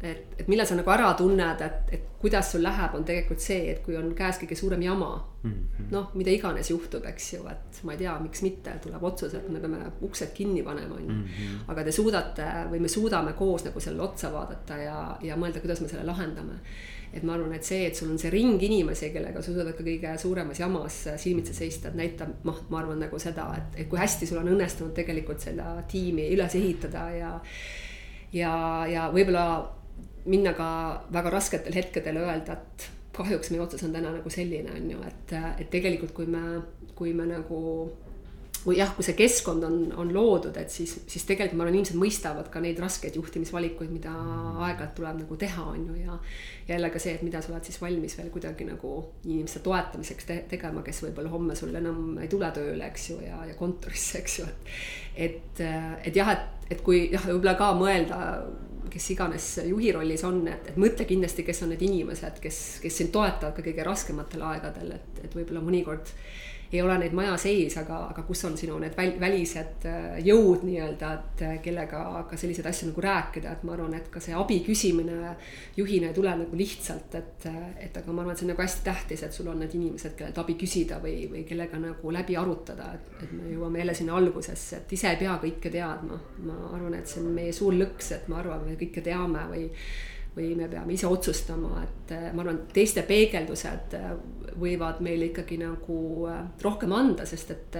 et, 0.00 0.34
et 0.40 0.48
millal 0.48 0.68
sa 0.68 0.76
nagu 0.76 0.90
ära 0.92 1.10
tunned, 1.16 1.62
et, 1.64 1.92
et 1.92 2.08
kuidas 2.20 2.50
sul 2.52 2.64
läheb, 2.64 2.96
on 2.96 3.04
tegelikult 3.06 3.42
see, 3.44 3.70
et 3.72 3.82
kui 3.84 3.96
on 3.96 4.10
käes 4.16 4.40
kõige 4.40 4.56
suurem 4.58 4.82
jama 4.82 5.10
mm 5.16 5.52
-hmm.. 5.52 5.86
noh, 5.92 6.10
mida 6.14 6.32
iganes 6.32 6.70
juhtub, 6.70 7.04
eks 7.12 7.32
ju, 7.34 7.44
et 7.52 7.80
ma 7.84 7.92
ei 7.92 8.02
tea, 8.04 8.16
miks 8.20 8.42
mitte, 8.42 8.78
tuleb 8.82 9.04
otsus, 9.04 9.34
et 9.34 9.48
me 9.48 9.60
peame 9.60 9.80
uksed 10.08 10.32
kinni 10.34 10.62
panema, 10.62 10.94
on 10.94 11.02
ju. 11.02 11.12
Mhm. 11.12 11.62
aga 11.68 11.84
te 11.84 11.92
suudate 11.92 12.50
või 12.72 12.80
me 12.80 12.88
suudame 12.88 13.32
koos 13.32 13.64
nagu 13.64 13.80
sellele 13.80 14.02
otsa 14.02 14.32
vaadata 14.32 14.76
ja, 14.76 15.16
ja 15.22 15.36
mõelda, 15.36 15.60
kuidas 15.60 15.80
me 15.80 15.88
selle 15.88 16.04
lahendame 16.04 16.60
et 17.16 17.24
ma 17.26 17.34
arvan, 17.36 17.54
et 17.56 17.66
see, 17.66 17.86
et 17.88 17.96
sul 17.96 18.10
on 18.12 18.18
see 18.20 18.30
ring 18.32 18.62
inimesi, 18.62 19.10
kellega 19.14 19.42
sa 19.42 19.52
suudad 19.52 19.72
ka 19.76 19.84
kõige 19.86 20.12
suuremas 20.20 20.60
jamas 20.60 20.98
silmitsi 21.22 21.56
seista, 21.56 21.92
näitab, 21.96 22.34
noh, 22.46 22.62
ma 22.72 22.82
arvan 22.82 23.00
nagu 23.04 23.20
seda, 23.22 23.48
et, 23.58 23.80
et 23.82 23.90
kui 23.90 24.00
hästi 24.00 24.28
sul 24.28 24.42
on 24.42 24.52
õnnestunud 24.54 24.94
tegelikult 24.96 25.42
seda 25.44 25.72
tiimi 25.90 26.28
üles 26.34 26.58
ehitada 26.58 27.06
ja. 27.16 27.32
ja, 28.36 28.52
ja 28.90 29.08
võib-olla 29.14 29.46
minna 30.26 30.52
ka 30.58 30.68
väga 31.14 31.32
rasketel 31.32 31.76
hetkedel 31.76 32.20
öelda, 32.24 32.58
et 32.58 32.90
kahjuks 33.16 33.52
meie 33.52 33.62
otsus 33.64 33.84
on 33.86 33.94
täna 33.94 34.12
nagu 34.18 34.30
selline, 34.32 34.74
on 34.76 34.90
ju, 34.90 35.04
et, 35.06 35.36
et 35.62 35.70
tegelikult, 35.72 36.12
kui 36.16 36.28
me, 36.30 36.42
kui 36.98 37.14
me 37.16 37.28
nagu 37.30 37.60
kui 38.66 38.80
jah, 38.80 38.90
kui 38.96 39.06
see 39.06 39.14
keskkond 39.14 39.62
on, 39.62 39.76
on 39.94 40.08
loodud, 40.10 40.56
et 40.58 40.72
siis, 40.74 40.90
siis 41.06 41.22
tegelikult 41.28 41.54
ma 41.54 41.62
arvan, 41.62 41.76
inimesed 41.78 41.98
mõistavad 42.00 42.48
ka 42.50 42.58
neid 42.64 42.80
raskeid 42.82 43.14
juhtimisvalikuid, 43.14 43.92
mida 43.94 44.10
aeg-ajalt 44.10 44.96
tuleb 44.98 45.20
nagu 45.20 45.38
teha, 45.38 45.66
on 45.70 45.84
ju, 45.86 45.94
ja. 46.00 46.18
jälle 46.66 46.90
ka 46.90 47.02
see, 47.02 47.14
et 47.14 47.22
mida 47.22 47.38
sa 47.44 47.52
oled 47.52 47.68
siis 47.68 47.78
valmis 47.78 48.16
veel 48.18 48.32
kuidagi 48.34 48.66
nagu 48.66 48.90
inimeste 49.22 49.62
toetamiseks 49.62 50.26
te 50.26 50.40
tegema, 50.50 50.82
kes 50.86 51.04
võib-olla 51.04 51.30
homme 51.30 51.54
sul 51.58 51.78
enam 51.78 52.18
ei 52.18 52.30
tule 52.32 52.50
tööle, 52.56 52.90
eks 52.90 53.10
ju, 53.12 53.20
ja, 53.22 53.38
ja 53.46 53.54
kontorisse, 53.58 54.18
eks 54.24 54.38
ju, 54.40 54.48
et. 54.50 54.74
et, 55.28 55.64
et 56.10 56.18
jah, 56.18 56.34
et, 56.34 56.66
et 56.74 56.82
kui 56.82 57.04
jah, 57.12 57.22
võib-olla 57.30 57.54
ka 57.60 57.70
mõelda 57.78 58.18
kes 58.90 59.08
iganes 59.14 59.46
juhi 59.68 59.94
rollis 59.94 60.26
on, 60.26 60.42
et, 60.50 60.72
et 60.72 60.76
mõtle 60.80 61.06
kindlasti, 61.06 61.46
kes 61.46 61.62
on 61.62 61.70
need 61.74 61.86
inimesed, 61.86 62.42
kes, 62.42 62.60
kes 62.82 63.00
sind 63.02 63.14
toetavad 63.14 63.54
ka 63.54 63.62
kõige 63.62 63.86
raskematel 63.86 64.42
aegadel, 64.50 64.96
et, 64.98 65.24
et 65.26 65.38
võib-olla 65.38 65.62
mõnikord 65.62 66.10
ei 66.72 66.82
ole 66.82 66.96
neid 66.98 67.14
maja 67.16 67.36
sees, 67.40 67.76
aga, 67.80 67.98
aga 68.10 68.24
kus 68.26 68.44
on 68.48 68.56
sinu 68.58 68.78
need 68.82 68.96
väl, 68.96 69.14
välised 69.20 69.86
äh, 69.86 70.16
jõud 70.26 70.64
nii-öelda, 70.66 71.12
et 71.18 71.44
äh, 71.46 71.54
kellega 71.64 72.02
ka 72.30 72.38
selliseid 72.38 72.66
asju 72.70 72.90
nagu 72.90 73.04
rääkida, 73.04 73.52
et 73.52 73.66
ma 73.66 73.76
arvan, 73.76 73.94
et 73.98 74.08
ka 74.12 74.22
see 74.22 74.34
abi 74.36 74.58
küsimine 74.66 75.34
juhina 75.76 76.10
ei 76.10 76.16
tule 76.16 76.34
nagu 76.42 76.58
lihtsalt, 76.58 77.14
et, 77.20 77.46
et 77.86 78.00
aga 78.00 78.12
ma 78.12 78.24
arvan, 78.24 78.34
et 78.34 78.42
see 78.42 78.48
on 78.48 78.52
nagu 78.54 78.64
hästi 78.64 78.84
tähtis, 78.86 79.22
et 79.26 79.36
sul 79.36 79.52
on 79.52 79.62
need 79.62 79.76
inimesed, 79.78 80.16
kellelt 80.18 80.42
abi 80.42 80.58
küsida 80.58 80.98
või, 81.02 81.28
või 81.32 81.44
kellega 81.48 81.80
nagu 81.82 82.16
läbi 82.18 82.36
arutada, 82.40 82.90
et, 82.98 83.14
et 83.22 83.32
me 83.36 83.52
jõuame 83.54 83.82
jälle 83.82 83.96
sinna 84.00 84.18
algusesse, 84.18 84.82
et 84.82 84.98
ise 84.98 85.12
ei 85.12 85.22
pea 85.22 85.38
kõike 85.42 85.72
teadma. 85.72 86.20
ma 86.46 86.58
arvan, 86.72 86.98
et 86.98 87.08
see 87.08 87.22
on 87.22 87.32
meie 87.34 87.54
suur 87.54 87.74
lõks, 87.76 88.12
et 88.16 88.28
me 88.28 88.40
arvame, 88.40 88.76
kõike 88.80 89.04
teame 89.04 89.46
või 89.50 89.70
või 90.36 90.52
me 90.56 90.68
peame 90.68 90.92
ise 90.92 91.08
otsustama, 91.08 91.80
et 91.80 92.12
äh, 92.12 92.24
ma 92.36 92.42
arvan, 92.44 92.58
teiste 92.72 93.02
peegeldused 93.08 93.94
äh, 93.96 94.10
võivad 94.60 95.00
meile 95.04 95.30
ikkagi 95.30 95.56
nagu 95.60 96.26
äh, 96.28 96.42
rohkem 96.62 96.92
anda, 96.92 97.24
sest 97.28 97.52
et 97.54 97.78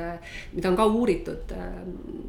mida 0.54 0.70
on 0.70 0.76
ka 0.76 0.86
uuritud 0.88 1.52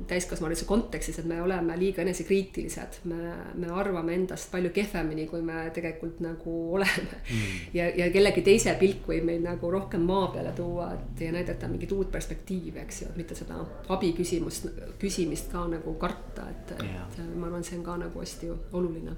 täiskasvanuse 0.07 0.67
kontekstis, 0.67 1.21
et 1.21 1.29
me 1.29 1.39
oleme 1.41 1.77
liiga 1.79 2.03
enesekriitilised. 2.03 2.99
me, 3.11 3.33
me 3.55 3.71
arvame 3.71 4.15
endast 4.15 4.51
palju 4.51 4.73
kehvemini, 4.75 5.27
kui 5.31 5.41
me 5.41 5.69
tegelikult 5.73 6.19
nagu 6.23 6.57
oleme. 6.77 7.21
Mm.. 7.31 7.55
ja, 7.73 7.87
ja 8.03 8.09
kellegi 8.11 8.43
teise 8.43 8.75
pilk 8.79 9.07
võib 9.07 9.29
meid 9.31 9.45
nagu 9.47 9.71
rohkem 9.71 10.03
maa 10.07 10.27
peale 10.35 10.51
tuua, 10.57 10.89
et 10.97 11.23
ja 11.23 11.31
näidata 11.31 11.71
mingit 11.71 11.91
uut 11.95 12.11
perspektiivi, 12.11 12.81
eks 12.83 13.01
ju, 13.01 13.13
et 13.13 13.23
mitte 13.23 13.35
seda 13.35 13.61
abi 13.95 14.11
küsimust, 14.17 14.67
küsimist 14.99 15.51
ka 15.55 15.63
nagu 15.71 15.95
karta, 15.99 16.51
et, 16.51 16.75
et 16.83 17.23
ma 17.35 17.47
arvan, 17.47 17.63
see 17.63 17.79
on 17.79 17.87
ka 17.87 17.97
nagu 18.03 18.23
hästi 18.23 18.51
oluline 18.75 19.15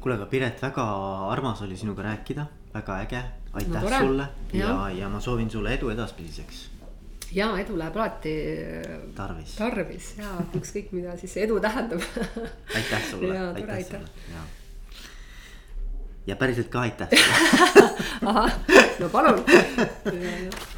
kuule, 0.00 0.16
aga 0.16 0.26
Piret, 0.30 0.62
väga 0.62 0.84
armas 1.30 1.62
oli 1.62 1.76
sinuga 1.76 2.02
rääkida, 2.06 2.46
väga 2.74 3.00
äge, 3.06 3.22
aitäh 3.52 3.82
no, 3.82 3.98
sulle. 3.98 4.28
Ja, 4.52 4.66
ja, 4.66 4.90
ja 4.90 5.08
ma 5.08 5.20
soovin 5.20 5.50
sulle 5.50 5.74
edu 5.74 5.90
edaspidiseks. 5.94 6.66
ja 7.32 7.48
edu 7.58 7.78
läheb 7.78 7.96
alati 7.96 8.34
tarvis, 9.14 9.56
tarvis. 9.58 10.12
Ja 10.18 10.36
ükskõik, 10.54 10.92
mida 10.92 11.16
siis 11.16 11.36
edu 11.36 11.58
tähendab. 11.60 12.04
Aitäh 12.76 13.10
sulle, 13.10 13.40
aitäh, 13.40 13.74
aitäh 13.74 14.00
sulle. 14.00 14.34
ja 14.34 14.46
ja 16.26 16.36
päriselt 16.36 16.68
ka 16.68 16.80
aitäh 16.80 17.08
ahah, 18.26 18.52
no 18.98 19.08
palun 19.08 19.44